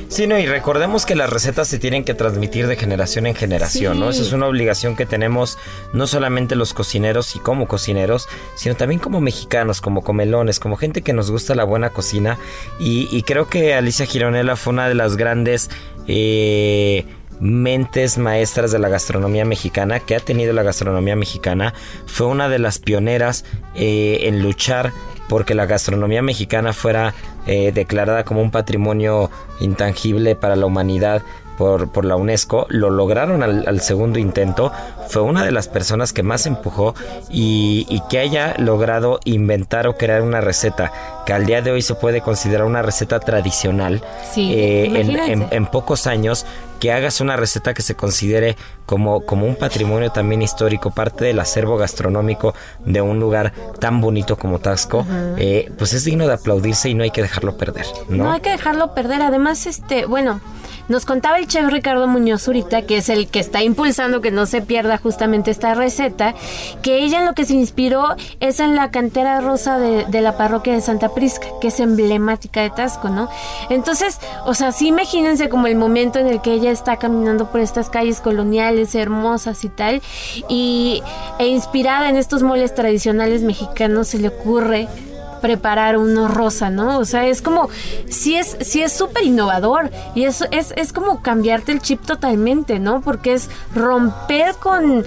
Sí, 0.09 0.27
no, 0.27 0.39
y 0.39 0.47
recordemos 0.47 1.05
que 1.05 1.17
las 1.17 1.31
recetas 1.31 1.69
se 1.69 1.79
tienen 1.79 2.05
que 2.05 2.15
transmitir 2.15 2.67
de 2.69 2.77
generación 2.77 3.27
en 3.27 3.35
generación, 3.35 3.99
¿no? 3.99 4.11
Esa 4.11 4.23
es 4.23 4.33
una 4.33 4.47
obligación 4.47 4.95
que 4.97 5.05
tenemos 5.05 5.59
no 5.93 6.07
solamente 6.07 6.55
los 6.55 6.75
cocineros 6.75 7.35
y 7.35 7.41
como 7.41 7.67
cocineros, 7.67 8.29
sino 8.55 8.77
también 8.77 9.01
como 9.01 9.21
mexicanos, 9.21 9.81
como 9.81 10.03
comelones, 10.03 10.61
como 10.61 10.77
gente 10.77 11.03
que 11.03 11.13
nos 11.13 11.31
gusta 11.31 11.55
la 11.55 11.65
buena 11.65 11.91
cocina. 11.91 12.39
Y, 12.79 13.23
creo 13.23 13.49
que 13.49 13.75
Alicia 13.75 14.07
Gironella 14.07 14.57
fue 14.57 14.73
una 14.73 14.89
de 14.89 14.95
las 14.95 15.17
grandes... 15.17 15.71
Eh, 16.07 17.05
mentes 17.39 18.17
maestras 18.17 18.73
de 18.73 18.79
la 18.79 18.89
gastronomía 18.89 19.45
mexicana 19.45 20.01
que 20.01 20.17
ha 20.17 20.21
tenido 20.21 20.55
la 20.55 20.63
gastronomía 20.63 21.17
mexicana 21.17 21.75
fue 22.07 22.29
una 22.29 22.49
de 22.49 22.59
las 22.59 22.79
pioneras 22.79 23.45
eh, 23.75 24.21
en 24.23 24.43
luchar 24.43 24.93
porque 25.29 25.55
la 25.55 25.67
gastronomía 25.67 26.23
mexicana 26.23 26.73
fuera 26.73 27.15
eh, 27.47 27.73
declarada 27.73 28.25
como 28.25 28.43
un 28.43 28.51
patrimonio 28.51 29.31
intangible 29.61 30.37
para 30.37 30.57
la 30.57 30.67
humanidad 30.67 31.23
por, 31.57 31.89
por 31.89 32.05
la 32.05 32.17
UNESCO, 32.17 32.67
lo 32.69 32.91
lograron 32.91 33.43
al, 33.43 33.81
segundo 33.81 34.19
intento, 34.19 34.73
fue 35.09 35.23
una 35.23 35.45
de 35.45 35.53
las 35.53 35.69
personas 35.69 36.13
que 36.13 36.23
más 36.23 36.47
empujó 36.47 36.95
y, 37.31 37.87
y, 37.89 38.01
que 38.09 38.19
haya 38.19 38.55
logrado 38.59 39.21
inventar 39.25 39.87
o 39.87 39.97
crear 39.97 40.23
una 40.23 40.41
receta 40.41 40.93
que 41.27 41.33
al 41.33 41.47
día 41.47 41.61
de 41.61 41.73
hoy 41.73 41.83
se 41.83 41.95
puede 41.95 42.21
considerar 42.21 42.67
una 42.67 42.83
receta 42.83 43.19
tradicional 43.21 44.03
eh, 44.37 44.91
en, 44.95 45.49
en, 45.51 45.67
pocos 45.67 46.07
años 46.07 46.47
que 46.79 46.93
hagas 46.93 47.21
una 47.21 47.37
receta 47.37 47.75
que 47.75 47.83
se 47.83 47.95
considere 47.95 48.57
como, 48.85 49.23
como 49.23 49.47
un 49.47 49.57
patrimonio 49.57 50.11
también 50.11 50.43
histórico, 50.43 50.91
parte 50.91 51.25
del 51.25 51.41
acervo 51.41 51.77
gastronómico 51.77 52.55
de 52.85 53.01
un 53.01 53.19
lugar 53.19 53.53
tan 53.81 54.01
bonito 54.01 54.37
como 54.37 54.59
Tasco, 54.61 55.05
eh, 55.37 55.73
pues 55.79 55.93
es 55.95 56.05
digno 56.05 56.27
de 56.27 56.35
aplaudirse 56.35 56.89
y 56.89 56.95
no 56.95 57.03
hay 57.03 57.11
que 57.11 57.23
dejarlo 57.23 57.57
perder. 57.57 57.87
¿no? 58.09 58.25
no 58.25 58.33
hay 58.33 58.41
que 58.41 58.51
dejarlo 58.51 58.95
perder. 58.95 59.23
Además, 59.23 59.67
este, 59.67 60.07
bueno, 60.07 60.41
nos 60.89 61.05
contaba 61.05 61.39
el 61.39 61.49
chef 61.49 61.69
Ricardo 61.69 62.07
Muñoz 62.07 62.43
Zurita, 62.43 62.83
que 62.83 62.99
es 62.99 63.09
el 63.09 63.27
que 63.29 63.41
está 63.41 63.63
impulsando 63.63 64.21
que 64.21 64.31
no 64.31 64.47
se 64.47 64.63
pierda 64.63 64.96
justamente 64.99 65.51
esta 65.51 65.75
receta, 65.75 66.35
que 66.83 66.99
ella 66.99 67.25
lo 67.25 67.35
que 67.35 67.45
se 67.45 67.55
inspiró 67.55 68.17
es 68.41 68.61
en 68.61 68.77
la 68.77 68.91
cantera 68.91 69.41
rosa 69.41 69.79
de, 69.79 70.07
la 70.21 70.37
parroquia 70.37 70.73
de 70.73 70.81
Santa 70.81 71.11
Prisca, 71.11 71.47
que 71.61 71.69
es 71.69 71.79
emblemática 71.79 72.63
de 72.63 72.71
Tasco, 72.71 73.11
¿no? 73.11 73.29
Entonces, 73.71 74.19
o 74.47 74.55
sea, 74.55 74.73
sí 74.73 74.89
imagínense 74.89 75.49
como 75.49 75.67
el 75.67 75.77
momento 75.77 76.19
en 76.19 76.27
el 76.27 76.41
que 76.41 76.53
ella 76.53 76.71
está 76.71 76.97
caminando 76.97 77.51
por 77.51 77.61
estas 77.61 77.91
calles 77.91 78.21
coloniales 78.21 78.95
hermosas 78.95 79.65
y 79.65 79.69
tal, 79.69 80.03
y 80.49 81.03
e 81.39 81.49
inspirada 81.49 82.09
en 82.09 82.17
estos 82.17 82.43
moles 82.43 82.75
tradicionales 82.75 83.43
mexicanos 83.43 84.09
se 84.09 84.19
le 84.19 84.29
ocurre 84.29 84.89
preparar 85.41 85.97
uno 85.97 86.29
rosa, 86.29 86.71
¿no? 86.71 86.99
O 86.99 87.05
sea, 87.05 87.27
es 87.27 87.43
como, 87.43 87.69
sí 88.09 88.37
es 88.37 88.57
sí 88.61 88.83
es 88.83 88.93
súper 88.93 89.25
innovador 89.25 89.91
y 90.15 90.25
es, 90.25 90.45
es, 90.51 90.73
es 90.77 90.93
como 90.93 91.23
cambiarte 91.23 91.73
el 91.73 91.81
chip 91.81 92.05
totalmente, 92.05 92.79
¿no? 92.79 93.01
Porque 93.01 93.35
es 93.35 93.49
romper 93.75 94.55
con, 94.57 95.05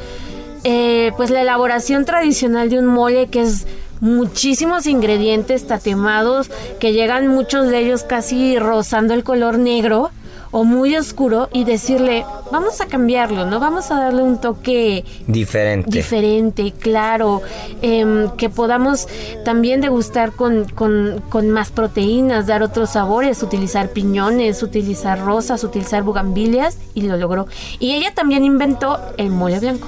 eh, 0.63 1.11
pues, 1.17 1.29
la 1.29 1.41
elaboración 1.41 2.05
tradicional 2.05 2.69
de 2.69 2.79
un 2.79 2.85
mole 2.85 3.27
que 3.27 3.41
es 3.41 3.65
muchísimos 4.01 4.87
ingredientes 4.87 5.67
tatemados 5.67 6.49
que 6.79 6.93
llegan 6.93 7.27
muchos 7.27 7.67
de 7.67 7.79
ellos 7.79 8.03
casi 8.03 8.57
rozando 8.57 9.13
el 9.13 9.23
color 9.23 9.57
negro 9.57 10.11
o 10.51 10.63
muy 10.63 10.95
oscuro 10.95 11.49
y 11.53 11.63
decirle, 11.63 12.25
vamos 12.51 12.81
a 12.81 12.87
cambiarlo, 12.87 13.45
¿no? 13.45 13.59
Vamos 13.59 13.91
a 13.91 13.99
darle 13.99 14.23
un 14.23 14.39
toque 14.39 15.05
diferente. 15.27 15.89
Diferente, 15.89 16.73
claro, 16.77 17.41
em, 17.81 18.29
que 18.31 18.49
podamos 18.49 19.07
también 19.45 19.81
degustar 19.81 20.31
con, 20.31 20.65
con, 20.65 21.21
con, 21.29 21.49
más 21.49 21.71
proteínas, 21.71 22.47
dar 22.47 22.63
otros 22.63 22.91
sabores, 22.91 23.43
utilizar 23.43 23.89
piñones, 23.89 24.63
utilizar 24.63 25.19
rosas, 25.19 25.63
utilizar 25.63 26.03
bugambilias 26.03 26.77
y 26.93 27.03
lo 27.03 27.17
logró. 27.17 27.47
Y 27.79 27.93
ella 27.93 28.13
también 28.13 28.43
inventó 28.43 28.99
el 29.17 29.29
mole 29.29 29.59
blanco. 29.59 29.87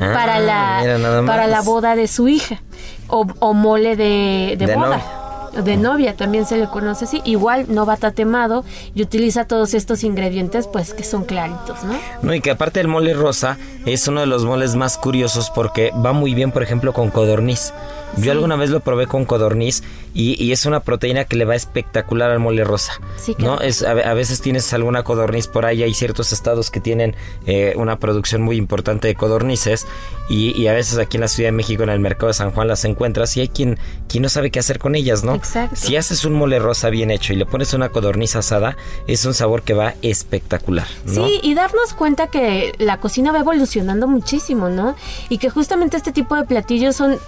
Ah, 0.00 0.10
para 0.14 0.40
la 0.40 1.24
para 1.26 1.46
la 1.46 1.60
boda 1.60 1.94
de 1.94 2.08
su 2.08 2.26
hija 2.26 2.60
o, 3.06 3.54
mole 3.54 3.94
de, 3.94 4.56
de, 4.58 4.74
boda 4.74 5.21
de 5.52 5.76
novia, 5.76 6.16
también 6.16 6.46
se 6.46 6.56
le 6.56 6.68
conoce 6.68 7.04
así. 7.04 7.20
Igual 7.24 7.66
no 7.68 7.86
va 7.86 7.96
tatemado 7.96 8.64
y 8.94 9.02
utiliza 9.02 9.46
todos 9.46 9.74
estos 9.74 10.04
ingredientes, 10.04 10.66
pues 10.66 10.94
que 10.94 11.04
son 11.04 11.24
claritos, 11.24 11.84
¿no? 11.84 11.94
No, 12.22 12.34
y 12.34 12.40
que 12.40 12.50
aparte 12.50 12.80
el 12.80 12.88
mole 12.88 13.14
rosa 13.14 13.58
es 13.86 14.06
uno 14.08 14.20
de 14.20 14.26
los 14.26 14.44
moles 14.44 14.74
más 14.74 14.98
curiosos 14.98 15.50
porque 15.50 15.92
va 16.04 16.12
muy 16.12 16.34
bien, 16.34 16.52
por 16.52 16.62
ejemplo, 16.62 16.92
con 16.92 17.10
codorniz. 17.10 17.72
Yo 18.16 18.32
alguna 18.32 18.56
vez 18.56 18.70
lo 18.70 18.80
probé 18.80 19.06
con 19.06 19.24
codorniz 19.24 19.82
y, 20.14 20.52
es 20.52 20.66
una 20.66 20.80
proteína 20.80 21.24
que 21.24 21.36
le 21.36 21.44
va 21.44 21.54
espectacular 21.54 22.30
al 22.30 22.38
mole 22.38 22.64
rosa. 22.64 23.00
Sí, 23.16 23.34
¿no? 23.38 23.60
es, 23.60 23.82
a, 23.82 23.94
veces 24.14 24.42
tienes 24.42 24.72
alguna 24.74 25.02
codorniz 25.02 25.48
por 25.48 25.64
ahí, 25.64 25.82
hay 25.82 25.94
ciertos 25.94 26.32
estados 26.32 26.70
que 26.70 26.80
tienen 26.80 27.16
eh, 27.46 27.72
una 27.76 27.98
producción 27.98 28.42
muy 28.42 28.56
importante 28.56 29.08
de 29.08 29.14
codornices 29.14 29.86
y, 30.28 30.66
a 30.66 30.72
veces 30.72 30.98
aquí 30.98 31.16
en 31.16 31.22
la 31.22 31.28
Ciudad 31.28 31.48
de 31.48 31.52
México, 31.52 31.82
en 31.82 31.88
el 31.88 32.00
mercado 32.00 32.28
de 32.28 32.34
San 32.34 32.52
Juan, 32.52 32.68
las 32.68 32.84
encuentras 32.84 33.36
y 33.36 33.40
hay 33.40 33.48
quien, 33.48 33.78
quien 34.08 34.22
no 34.22 34.28
sabe 34.28 34.50
qué 34.50 34.58
hacer 34.58 34.78
con 34.78 34.94
ellas, 34.94 35.24
¿no? 35.24 35.34
Exacto. 35.34 35.76
Si 35.76 35.96
haces 35.96 36.24
un 36.24 36.34
mole 36.34 36.58
rosa 36.58 36.90
bien 36.90 37.10
hecho 37.10 37.32
y 37.32 37.36
le 37.36 37.46
pones 37.46 37.74
una 37.74 37.88
codorniz 37.88 38.36
asada, 38.36 38.76
es 39.06 39.24
un 39.24 39.34
sabor 39.34 39.62
que 39.62 39.74
va 39.74 39.94
espectacular. 40.02 40.86
¿no? 41.04 41.26
Sí, 41.26 41.40
y 41.42 41.54
darnos 41.54 41.94
cuenta 41.94 42.28
que 42.28 42.74
la 42.78 42.98
cocina 42.98 43.32
va 43.32 43.40
evolucionando 43.40 44.06
muchísimo, 44.06 44.68
¿no? 44.68 44.94
Y 45.28 45.38
que 45.38 45.50
justamente 45.50 45.96
este 45.96 46.12
tipo 46.12 46.36
de 46.36 46.44
platillos 46.44 46.96
son 46.96 47.18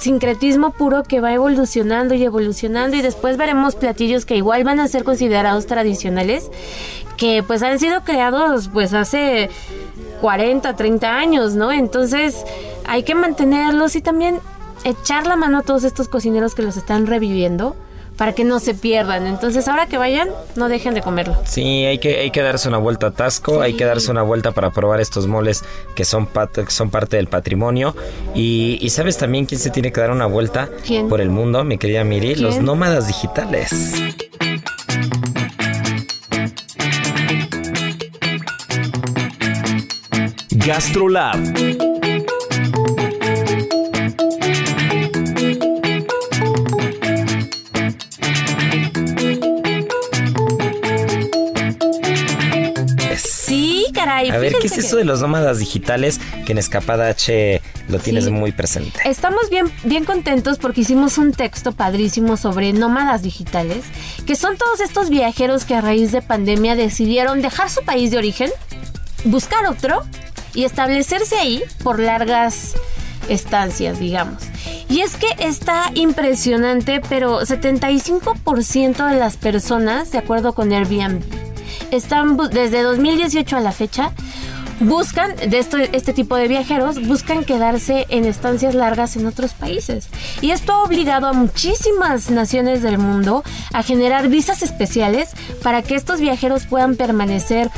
sincretismo 0.00 0.70
puro 0.70 1.02
que 1.02 1.20
va 1.20 1.32
evolucionando 1.32 2.14
y 2.14 2.24
evolucionando 2.24 2.96
y 2.96 3.02
después 3.02 3.36
veremos 3.36 3.74
platillos 3.74 4.24
que 4.24 4.36
igual 4.36 4.64
van 4.64 4.80
a 4.80 4.88
ser 4.88 5.04
considerados 5.04 5.66
tradicionales 5.66 6.50
que 7.16 7.42
pues 7.42 7.62
han 7.62 7.78
sido 7.78 8.02
creados 8.02 8.68
pues 8.72 8.94
hace 8.94 9.50
40, 10.20 10.74
30 10.74 11.16
años, 11.16 11.54
¿no? 11.54 11.72
Entonces 11.72 12.44
hay 12.86 13.02
que 13.02 13.14
mantenerlos 13.14 13.96
y 13.96 14.00
también 14.00 14.40
echar 14.84 15.26
la 15.26 15.36
mano 15.36 15.58
a 15.58 15.62
todos 15.62 15.84
estos 15.84 16.08
cocineros 16.08 16.54
que 16.54 16.62
los 16.62 16.76
están 16.76 17.06
reviviendo 17.06 17.76
para 18.18 18.34
que 18.34 18.44
no 18.44 18.58
se 18.58 18.74
pierdan. 18.74 19.26
Entonces, 19.26 19.68
ahora 19.68 19.86
que 19.86 19.96
vayan, 19.96 20.28
no 20.56 20.68
dejen 20.68 20.92
de 20.92 21.00
comerlo. 21.00 21.36
Sí, 21.46 21.84
hay 21.86 21.98
que, 21.98 22.18
hay 22.18 22.30
que 22.30 22.42
darse 22.42 22.68
una 22.68 22.78
vuelta 22.78 23.06
a 23.06 23.10
Tasco, 23.12 23.62
hay 23.62 23.74
que 23.74 23.84
darse 23.84 24.10
una 24.10 24.22
vuelta 24.22 24.50
para 24.50 24.70
probar 24.72 25.00
estos 25.00 25.26
moles 25.28 25.64
que 25.94 26.04
son, 26.04 26.28
son 26.66 26.90
parte 26.90 27.16
del 27.16 27.28
patrimonio. 27.28 27.94
Y, 28.34 28.86
¿sabes 28.90 29.16
también 29.16 29.46
quién 29.46 29.60
se 29.60 29.70
tiene 29.70 29.92
que 29.92 30.00
dar 30.00 30.10
una 30.10 30.26
vuelta 30.26 30.68
por 31.08 31.20
el 31.20 31.30
mundo, 31.30 31.62
mi 31.62 31.78
querida 31.78 32.02
Miri? 32.02 32.34
Los 32.34 32.60
nómadas 32.60 33.06
digitales. 33.06 33.94
GastroLab 40.50 41.77
A 54.18 54.38
ver, 54.38 54.54
¿qué 54.60 54.66
es 54.66 54.78
eso 54.78 54.96
que 54.96 55.02
de 55.02 55.04
los 55.04 55.20
nómadas 55.20 55.58
digitales 55.58 56.20
que 56.44 56.52
en 56.52 56.58
Escapada 56.58 57.08
H 57.08 57.60
lo 57.88 57.98
tienes 57.98 58.24
Sí. 58.24 58.30
muy 58.30 58.52
presente? 58.52 58.98
Estamos 59.04 59.48
bien, 59.50 59.70
bien 59.84 60.04
contentos 60.04 60.58
porque 60.58 60.80
hicimos 60.82 61.18
un 61.18 61.32
texto 61.32 61.72
padrísimo 61.72 62.36
sobre 62.36 62.72
nómadas 62.72 63.22
digitales, 63.22 63.84
que 64.26 64.36
son 64.36 64.56
todos 64.56 64.80
estos 64.80 65.08
viajeros 65.10 65.64
que 65.64 65.74
a 65.74 65.80
raíz 65.80 66.12
de 66.12 66.22
pandemia 66.22 66.74
decidieron 66.76 67.40
dejar 67.42 67.70
su 67.70 67.82
país 67.84 68.10
de 68.10 68.18
origen, 68.18 68.50
buscar 69.24 69.66
otro 69.66 70.02
y 70.54 70.64
establecerse 70.64 71.36
ahí 71.36 71.62
por 71.82 71.98
largas 72.00 72.74
estancias, 73.28 73.98
digamos. 73.98 74.42
Y 74.88 75.00
es 75.00 75.16
que 75.16 75.26
está 75.38 75.90
impresionante, 75.94 77.00
pero 77.08 77.40
75% 77.42 79.06
de 79.10 79.16
las 79.18 79.36
personas, 79.36 80.10
de 80.12 80.18
acuerdo 80.18 80.54
con 80.54 80.72
Airbnb, 80.72 81.22
están 81.90 82.36
desde 82.36 82.82
2018 82.82 83.56
a 83.56 83.60
la 83.60 83.72
fecha 83.72 84.12
buscan 84.80 85.34
de 85.36 85.58
esto, 85.58 85.76
este 85.78 86.12
tipo 86.12 86.36
de 86.36 86.48
viajeros 86.48 87.06
buscan 87.06 87.44
quedarse 87.44 88.06
en 88.08 88.24
estancias 88.24 88.74
largas 88.74 89.16
en 89.16 89.26
otros 89.26 89.52
países. 89.52 90.08
Y 90.40 90.50
esto 90.50 90.72
ha 90.72 90.82
obligado 90.82 91.26
a 91.26 91.32
muchísimas 91.32 92.30
naciones 92.30 92.82
del 92.82 92.98
mundo 92.98 93.42
a 93.72 93.82
generar 93.82 94.28
visas 94.28 94.62
especiales 94.62 95.30
para 95.62 95.82
que 95.82 95.94
estos 95.94 96.20
viajeros 96.20 96.66
puedan 96.66 96.96
permanecer 96.96 97.70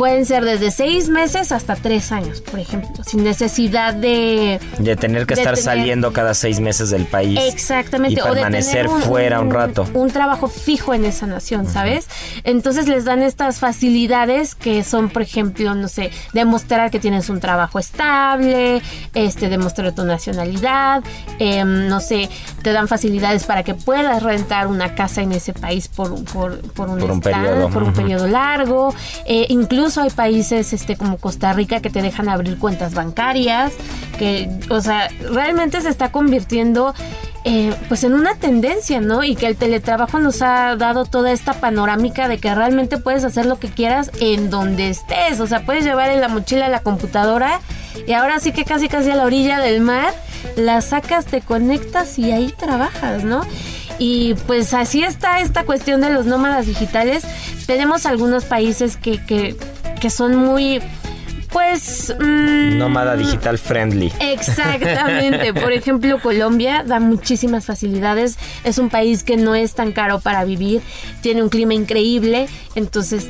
pueden 0.00 0.24
ser 0.24 0.44
desde 0.46 0.70
seis 0.70 1.10
meses 1.10 1.52
hasta 1.52 1.76
tres 1.76 2.10
años 2.10 2.40
por 2.40 2.58
ejemplo 2.58 3.04
sin 3.04 3.22
necesidad 3.22 3.92
de 3.92 4.58
De 4.78 4.96
tener 4.96 5.26
que 5.26 5.34
de 5.34 5.42
estar 5.42 5.54
tener- 5.56 5.64
saliendo 5.64 6.12
cada 6.14 6.32
seis 6.32 6.58
meses 6.58 6.88
del 6.88 7.04
país. 7.04 7.38
Exactamente. 7.52 8.14
Y 8.18 8.20
o 8.22 8.24
de 8.28 8.32
permanecer 8.40 8.88
fuera 8.88 9.40
un 9.40 9.50
rato. 9.50 9.86
Un 9.92 10.10
trabajo 10.10 10.48
fijo 10.48 10.94
en 10.94 11.04
esa 11.04 11.26
nación, 11.26 11.66
¿sabes? 11.68 12.06
Entonces 12.44 12.88
les 12.88 13.04
dan 13.04 13.20
estas 13.22 13.58
facilidades 13.58 14.54
que 14.54 14.82
son, 14.84 15.10
por 15.10 15.20
ejemplo, 15.22 15.74
no 15.74 15.88
sé, 15.88 16.10
demostrar 16.32 16.90
que 16.90 16.98
tienes 16.98 17.28
un 17.28 17.40
trabajo 17.40 17.78
estable, 17.78 18.80
este, 19.14 19.48
demostrar 19.50 19.92
tu 19.94 20.04
nacionalidad, 20.04 21.02
em, 21.38 21.88
no 21.88 22.00
sé, 22.00 22.30
te 22.62 22.72
dan 22.72 22.88
facilidades 22.88 23.44
para 23.44 23.64
que 23.64 23.74
puedas 23.74 24.22
rentar 24.22 24.66
una 24.68 24.94
casa 24.94 25.20
en 25.22 25.32
ese 25.32 25.52
país 25.52 25.88
por, 25.88 26.12
un- 26.12 26.24
por, 26.24 26.58
por 26.72 26.88
un, 26.88 26.98
Por 27.00 27.10
stand, 27.10 27.22
periodo, 27.22 27.68
por 27.70 27.82
un 27.82 27.92
periodo 27.92 28.26
largo. 28.28 28.94
Eh, 29.26 29.46
incluso 29.50 29.89
hay 29.98 30.10
países 30.10 30.72
este, 30.72 30.96
como 30.96 31.18
Costa 31.18 31.52
Rica 31.52 31.80
que 31.80 31.90
te 31.90 32.02
dejan 32.02 32.28
abrir 32.28 32.58
cuentas 32.58 32.94
bancarias, 32.94 33.72
que, 34.18 34.48
o 34.68 34.80
sea, 34.80 35.08
realmente 35.30 35.80
se 35.80 35.88
está 35.88 36.12
convirtiendo 36.12 36.94
eh, 37.44 37.74
pues 37.88 38.04
en 38.04 38.12
una 38.12 38.34
tendencia, 38.34 39.00
¿no? 39.00 39.24
Y 39.24 39.34
que 39.34 39.46
el 39.46 39.56
teletrabajo 39.56 40.18
nos 40.18 40.42
ha 40.42 40.76
dado 40.76 41.06
toda 41.06 41.32
esta 41.32 41.54
panorámica 41.54 42.28
de 42.28 42.38
que 42.38 42.54
realmente 42.54 42.98
puedes 42.98 43.24
hacer 43.24 43.46
lo 43.46 43.58
que 43.58 43.68
quieras 43.68 44.10
en 44.20 44.50
donde 44.50 44.90
estés. 44.90 45.40
O 45.40 45.46
sea, 45.46 45.64
puedes 45.64 45.84
llevar 45.84 46.10
en 46.10 46.20
la 46.20 46.28
mochila 46.28 46.68
la 46.68 46.80
computadora 46.80 47.60
y 48.06 48.12
ahora 48.12 48.40
sí 48.40 48.52
que 48.52 48.64
casi 48.64 48.88
casi 48.88 49.10
a 49.10 49.16
la 49.16 49.24
orilla 49.24 49.58
del 49.58 49.80
mar, 49.80 50.12
la 50.56 50.82
sacas, 50.82 51.24
te 51.24 51.40
conectas 51.40 52.18
y 52.18 52.30
ahí 52.30 52.54
trabajas, 52.58 53.24
¿no? 53.24 53.42
Y 53.98 54.34
pues 54.46 54.72
así 54.72 55.02
está 55.02 55.40
esta 55.40 55.64
cuestión 55.64 56.00
de 56.00 56.10
los 56.10 56.26
nómadas 56.26 56.66
digitales. 56.66 57.24
Tenemos 57.66 58.06
algunos 58.06 58.44
países 58.44 58.96
que, 58.96 59.22
que, 59.24 59.56
que 60.00 60.10
son 60.10 60.34
muy, 60.36 60.80
pues... 61.50 62.14
mm, 62.18 62.78
Nómada 62.78 63.16
digital 63.16 63.58
friendly. 63.58 64.12
Exactamente. 64.20 65.52
Por 65.60 65.72
ejemplo, 65.72 66.20
Colombia 66.20 66.82
da 66.84 66.98
muchísimas 67.00 67.66
facilidades. 67.66 68.38
Es 68.64 68.78
un 68.78 68.88
país 68.88 69.22
que 69.22 69.36
no 69.36 69.54
es 69.54 69.74
tan 69.74 69.92
caro 69.92 70.20
para 70.20 70.44
vivir. 70.44 70.80
Tiene 71.20 71.42
un 71.42 71.48
clima 71.48 71.74
increíble. 71.74 72.48
Entonces, 72.74 73.28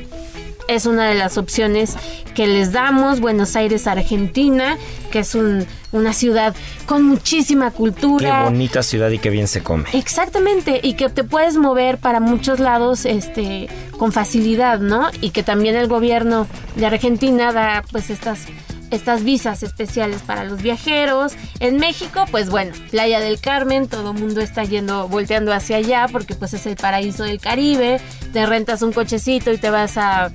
es 0.71 0.87
una 0.87 1.09
de 1.09 1.15
las 1.15 1.37
opciones 1.39 1.95
que 2.35 2.47
les 2.47 2.73
damos. 2.73 3.21
Buenos 3.21 3.57
Aires, 3.57 3.87
Argentina, 3.87 4.79
que 5.11 5.21
es 5.21 5.35
un- 5.35 5.67
una 5.93 6.13
ciudad 6.13 6.55
con 6.87 7.03
muchísima 7.05 7.71
Qué 7.71 7.77
cultura. 7.77 8.45
bonita 8.45 8.83
ciudad 8.83 9.11
y 9.11 9.19
qué 9.19 9.31
bien 9.31 9.49
se 9.49 9.63
come. 9.63 9.85
Exactamente, 9.93 10.81
y 10.83 10.95
que 10.95 11.09
te 11.09 11.25
puedes 11.25 11.57
mover 11.57 11.99
para 11.99 12.21
muchos 12.21 12.61
lados 12.61 13.05
este 13.05 13.69
con 13.99 14.13
facilidad, 14.13 14.79
¿no? 14.81 15.09
Y 15.21 15.31
que 15.31 15.43
también 15.43 15.75
el 15.77 15.89
gobierno 15.89 16.47
de 16.77 16.87
Argentina 16.87 17.53
da 17.53 17.83
pues 17.91 18.09
estas 18.11 18.47
estas 18.91 19.25
visas 19.25 19.63
especiales 19.63 20.23
para 20.23 20.45
los 20.45 20.63
viajeros. 20.63 21.35
En 21.61 21.77
México, 21.77 22.25
pues 22.31 22.51
bueno, 22.51 22.73
Playa 22.91 23.21
del 23.21 23.41
Carmen, 23.41 23.89
todo 23.89 24.13
el 24.13 24.19
mundo 24.19 24.41
está 24.41 24.65
yendo, 24.65 25.09
volteando 25.09 25.53
hacia 25.53 25.77
allá 25.77 26.07
porque 26.11 26.35
pues 26.35 26.55
es 26.55 26.67
el 26.67 26.77
paraíso 26.77 27.25
del 27.25 27.41
Caribe. 27.41 28.01
Te 28.33 28.47
rentas 28.47 28.83
un 28.83 28.93
cochecito 28.93 29.53
y 29.53 29.59
te 29.59 29.71
vas 29.71 29.97
a 29.97 30.31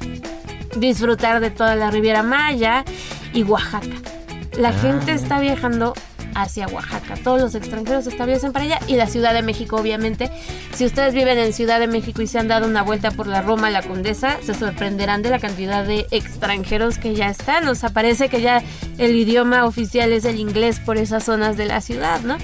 disfrutar 0.78 1.40
de 1.40 1.52
toda 1.52 1.76
la 1.76 1.92
Riviera 1.92 2.24
Maya 2.24 2.84
y 3.34 3.44
Oaxaca. 3.44 3.96
La 4.58 4.72
gente 4.72 5.12
está 5.12 5.40
viajando 5.40 5.94
hacia 6.36 6.68
Oaxaca. 6.68 7.16
Todos 7.24 7.42
los 7.42 7.56
extranjeros 7.56 8.04
se 8.04 8.12
establecen 8.12 8.52
para 8.52 8.66
allá 8.66 8.80
y 8.88 8.96
la 8.98 9.08
Ciudad 9.08 9.34
de 9.34 9.42
México, 9.42 9.78
obviamente. 9.78 10.30
Si 10.76 10.86
ustedes 10.86 11.14
viven 11.14 11.40
en 11.40 11.54
Ciudad 11.54 11.80
de 11.80 11.88
México 11.88 12.22
y 12.22 12.28
se 12.28 12.38
han 12.38 12.48
dado 12.48 12.68
una 12.68 12.84
vuelta 12.84 13.10
por 13.12 13.26
la 13.26 13.42
Roma, 13.42 13.72
la 13.72 13.82
Condesa, 13.82 14.38
se 14.44 14.54
sorprenderán 14.54 15.24
de 15.24 15.30
la 15.32 15.40
cantidad 15.40 15.84
de 15.86 16.06
extranjeros 16.12 16.98
que 17.00 17.16
ya 17.16 17.30
están. 17.30 17.68
O 17.68 17.74
sea, 17.76 17.90
parece 17.90 18.30
que 18.30 18.42
ya 18.42 18.62
el 18.98 19.16
idioma 19.16 19.66
oficial 19.66 20.12
es 20.12 20.26
el 20.26 20.40
inglés 20.40 20.80
por 20.80 20.98
esas 20.98 21.24
zonas 21.24 21.58
de 21.58 21.66
la 21.66 21.82
ciudad, 21.82 22.20
¿no? 22.22 22.38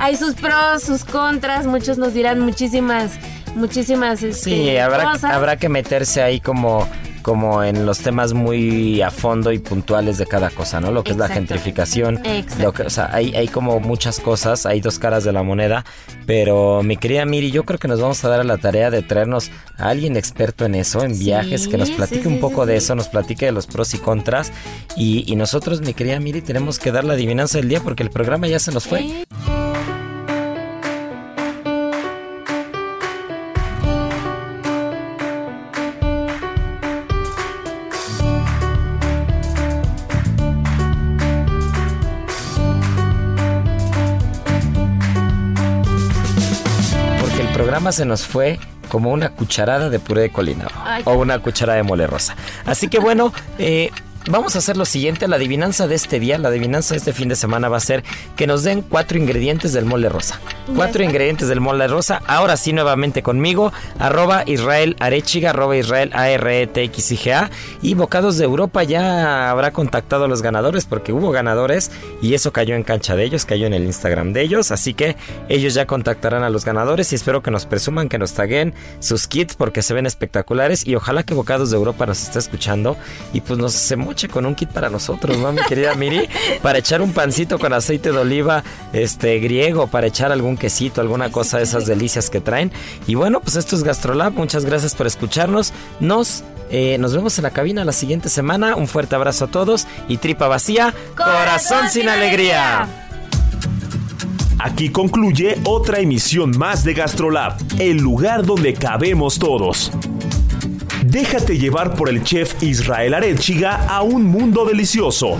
Hay 0.00 0.16
sus 0.16 0.34
pros, 0.34 0.82
sus 0.82 1.04
contras. 1.04 1.66
Muchos 1.66 1.96
nos 1.98 2.14
dirán 2.14 2.40
muchísimas, 2.40 3.12
muchísimas 3.54 4.22
este, 4.22 4.50
Sí, 4.50 4.76
habrá, 4.76 5.12
cosas. 5.12 5.32
habrá 5.32 5.56
que 5.56 5.68
meterse 5.68 6.22
ahí 6.22 6.40
como, 6.40 6.88
como 7.28 7.62
en 7.62 7.84
los 7.84 7.98
temas 7.98 8.32
muy 8.32 9.02
a 9.02 9.10
fondo 9.10 9.52
y 9.52 9.58
puntuales 9.58 10.16
de 10.16 10.24
cada 10.24 10.48
cosa, 10.48 10.80
¿no? 10.80 10.92
Lo 10.92 11.04
que 11.04 11.10
es 11.10 11.18
la 11.18 11.28
gentrificación, 11.28 12.24
Exacto. 12.24 12.62
lo 12.62 12.72
que, 12.72 12.82
o 12.84 12.90
sea, 12.90 13.10
hay, 13.12 13.36
hay 13.36 13.48
como 13.48 13.80
muchas 13.80 14.18
cosas, 14.18 14.64
hay 14.64 14.80
dos 14.80 14.98
caras 14.98 15.24
de 15.24 15.32
la 15.34 15.42
moneda, 15.42 15.84
pero 16.24 16.82
mi 16.82 16.96
querida 16.96 17.26
Miri, 17.26 17.50
yo 17.50 17.64
creo 17.64 17.78
que 17.78 17.86
nos 17.86 18.00
vamos 18.00 18.24
a 18.24 18.30
dar 18.30 18.40
a 18.40 18.44
la 18.44 18.56
tarea 18.56 18.90
de 18.90 19.02
traernos 19.02 19.50
a 19.76 19.90
alguien 19.90 20.16
experto 20.16 20.64
en 20.64 20.74
eso, 20.74 21.04
en 21.04 21.14
Sí, 21.14 21.24
viajes, 21.24 21.68
que 21.68 21.76
nos 21.76 21.90
platique 21.90 22.22
sí, 22.22 22.28
un 22.28 22.40
poco 22.40 22.64
de 22.64 22.76
eso, 22.76 22.94
nos 22.94 23.08
platique 23.08 23.44
de 23.44 23.52
los 23.52 23.66
pros 23.66 23.92
y 23.92 23.98
contras, 23.98 24.50
y, 24.96 25.30
y 25.30 25.36
nosotros, 25.36 25.82
mi 25.82 25.92
querida 25.92 26.18
Miri, 26.20 26.40
tenemos 26.40 26.78
que 26.78 26.92
dar 26.92 27.04
la 27.04 27.12
adivinanza 27.12 27.58
del 27.58 27.68
día 27.68 27.80
porque 27.80 28.04
el 28.04 28.10
programa 28.10 28.46
ya 28.46 28.58
se 28.58 28.72
nos 28.72 28.86
fue. 28.86 29.00
Eh, 29.00 29.26
programa 47.88 47.92
se 47.92 48.04
nos 48.04 48.26
fue 48.26 48.58
como 48.88 49.10
una 49.10 49.30
cucharada 49.30 49.90
de 49.90 49.98
puré 49.98 50.22
de 50.22 50.30
colina 50.30 50.66
o 51.04 51.14
una 51.14 51.38
cucharada 51.40 51.76
de 51.76 51.82
mole 51.82 52.06
rosa. 52.06 52.36
Así 52.64 52.88
que 52.88 52.98
bueno, 52.98 53.32
eh, 53.58 53.90
vamos 54.28 54.54
a 54.54 54.58
hacer 54.58 54.76
lo 54.76 54.84
siguiente. 54.84 55.28
La 55.28 55.36
adivinanza 55.36 55.86
de 55.86 55.94
este 55.94 56.20
día, 56.20 56.38
la 56.38 56.48
adivinanza 56.48 56.94
de 56.94 56.98
este 56.98 57.12
fin 57.12 57.28
de 57.28 57.36
semana 57.36 57.68
va 57.68 57.76
a 57.76 57.80
ser 57.80 58.04
que 58.36 58.46
nos 58.46 58.62
den 58.62 58.82
cuatro 58.82 59.18
ingredientes 59.18 59.72
del 59.72 59.84
mole 59.84 60.08
rosa. 60.08 60.40
Cuatro 60.74 61.02
ingredientes 61.02 61.48
del 61.48 61.60
mole 61.60 61.88
rosa. 61.88 62.22
Ahora 62.26 62.56
sí, 62.56 62.72
nuevamente 62.72 63.22
conmigo. 63.22 63.72
Arroba 63.98 64.44
Israel 64.46 64.96
Arechiga, 65.00 65.50
arroba 65.50 65.76
Israel 65.76 66.10
A 66.14 66.30
R 66.30 66.62
E 66.62 66.66
T 66.66 66.82
X 66.84 67.12
I 67.12 67.16
G 67.16 67.32
A. 67.32 67.50
Y 67.82 67.94
Bocados 67.94 68.38
de 68.38 68.44
Europa 68.44 68.82
ya 68.82 69.50
habrá 69.50 69.72
contactado 69.72 70.24
a 70.24 70.28
los 70.28 70.42
ganadores 70.42 70.84
porque 70.84 71.12
hubo 71.12 71.30
ganadores 71.30 71.90
y 72.22 72.34
eso 72.34 72.52
cayó 72.52 72.74
en 72.74 72.82
cancha 72.82 73.16
de 73.16 73.24
ellos, 73.24 73.44
cayó 73.44 73.66
en 73.66 73.74
el 73.74 73.84
Instagram 73.84 74.32
de 74.32 74.42
ellos. 74.42 74.70
Así 74.70 74.94
que 74.94 75.16
ellos 75.48 75.74
ya 75.74 75.86
contactarán 75.86 76.42
a 76.42 76.50
los 76.50 76.64
ganadores 76.64 77.12
y 77.12 77.14
espero 77.14 77.42
que 77.42 77.50
nos 77.50 77.66
presuman, 77.66 78.08
que 78.08 78.18
nos 78.18 78.32
taguen 78.32 78.74
sus 79.00 79.26
kits 79.26 79.54
porque 79.54 79.82
se 79.82 79.94
ven 79.94 80.06
espectaculares 80.06 80.86
y 80.86 80.94
ojalá 80.94 81.22
que 81.22 81.34
Bocados 81.34 81.70
de 81.70 81.76
Europa 81.76 82.06
nos 82.06 82.22
esté 82.22 82.38
escuchando 82.38 82.96
y 83.32 83.40
pues 83.40 83.58
nos 83.58 83.72
se 83.72 83.96
con 84.26 84.46
un 84.46 84.56
kit 84.56 84.70
para 84.70 84.90
nosotros, 84.90 85.38
¿no, 85.38 85.52
mi 85.52 85.62
querida 85.62 85.94
Miri? 85.94 86.28
Para 86.62 86.78
echar 86.78 87.02
un 87.02 87.12
pancito 87.12 87.58
con 87.58 87.72
aceite 87.72 88.10
de 88.10 88.18
oliva 88.18 88.64
este 88.92 89.38
griego, 89.38 89.86
para 89.86 90.08
echar 90.08 90.32
algún 90.32 90.56
quesito, 90.56 91.00
alguna 91.00 91.30
cosa 91.30 91.58
de 91.58 91.64
esas 91.64 91.86
delicias 91.86 92.30
que 92.30 92.40
traen. 92.40 92.72
Y 93.06 93.14
bueno, 93.14 93.40
pues 93.40 93.54
esto 93.54 93.76
es 93.76 93.84
Gastrolab, 93.84 94.32
muchas 94.32 94.64
gracias 94.64 94.94
por 94.94 95.06
escucharnos. 95.06 95.72
Nos 96.00 96.42
eh, 96.70 96.98
nos 96.98 97.14
vemos 97.14 97.38
en 97.38 97.44
la 97.44 97.50
cabina 97.50 97.84
la 97.84 97.92
siguiente 97.92 98.28
semana. 98.28 98.76
Un 98.76 98.88
fuerte 98.88 99.14
abrazo 99.14 99.46
a 99.46 99.48
todos 99.48 99.86
y 100.08 100.18
tripa 100.18 100.48
vacía, 100.48 100.94
corazón, 101.16 101.88
sin 101.88 102.08
alegría. 102.08 102.88
Aquí 104.58 104.90
concluye 104.90 105.56
otra 105.64 106.00
emisión 106.00 106.50
más 106.58 106.82
de 106.82 106.92
Gastrolab, 106.92 107.56
el 107.78 107.98
lugar 107.98 108.44
donde 108.44 108.74
cabemos 108.74 109.38
todos. 109.38 109.92
Déjate 111.10 111.56
llevar 111.56 111.94
por 111.94 112.10
el 112.10 112.22
chef 112.22 112.62
Israel 112.62 113.14
Arechiga 113.14 113.86
a 113.88 114.02
un 114.02 114.24
mundo 114.24 114.66
delicioso. 114.66 115.38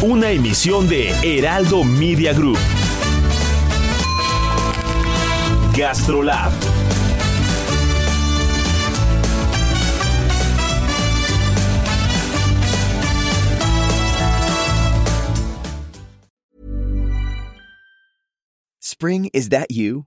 Una 0.00 0.30
emisión 0.30 0.88
de 0.88 1.10
Heraldo 1.22 1.84
Media 1.84 2.32
Group. 2.32 2.56
Gastrolab. 5.76 6.50
Spring, 18.80 19.28
is 19.34 19.50
that 19.50 19.70
you? 19.70 20.06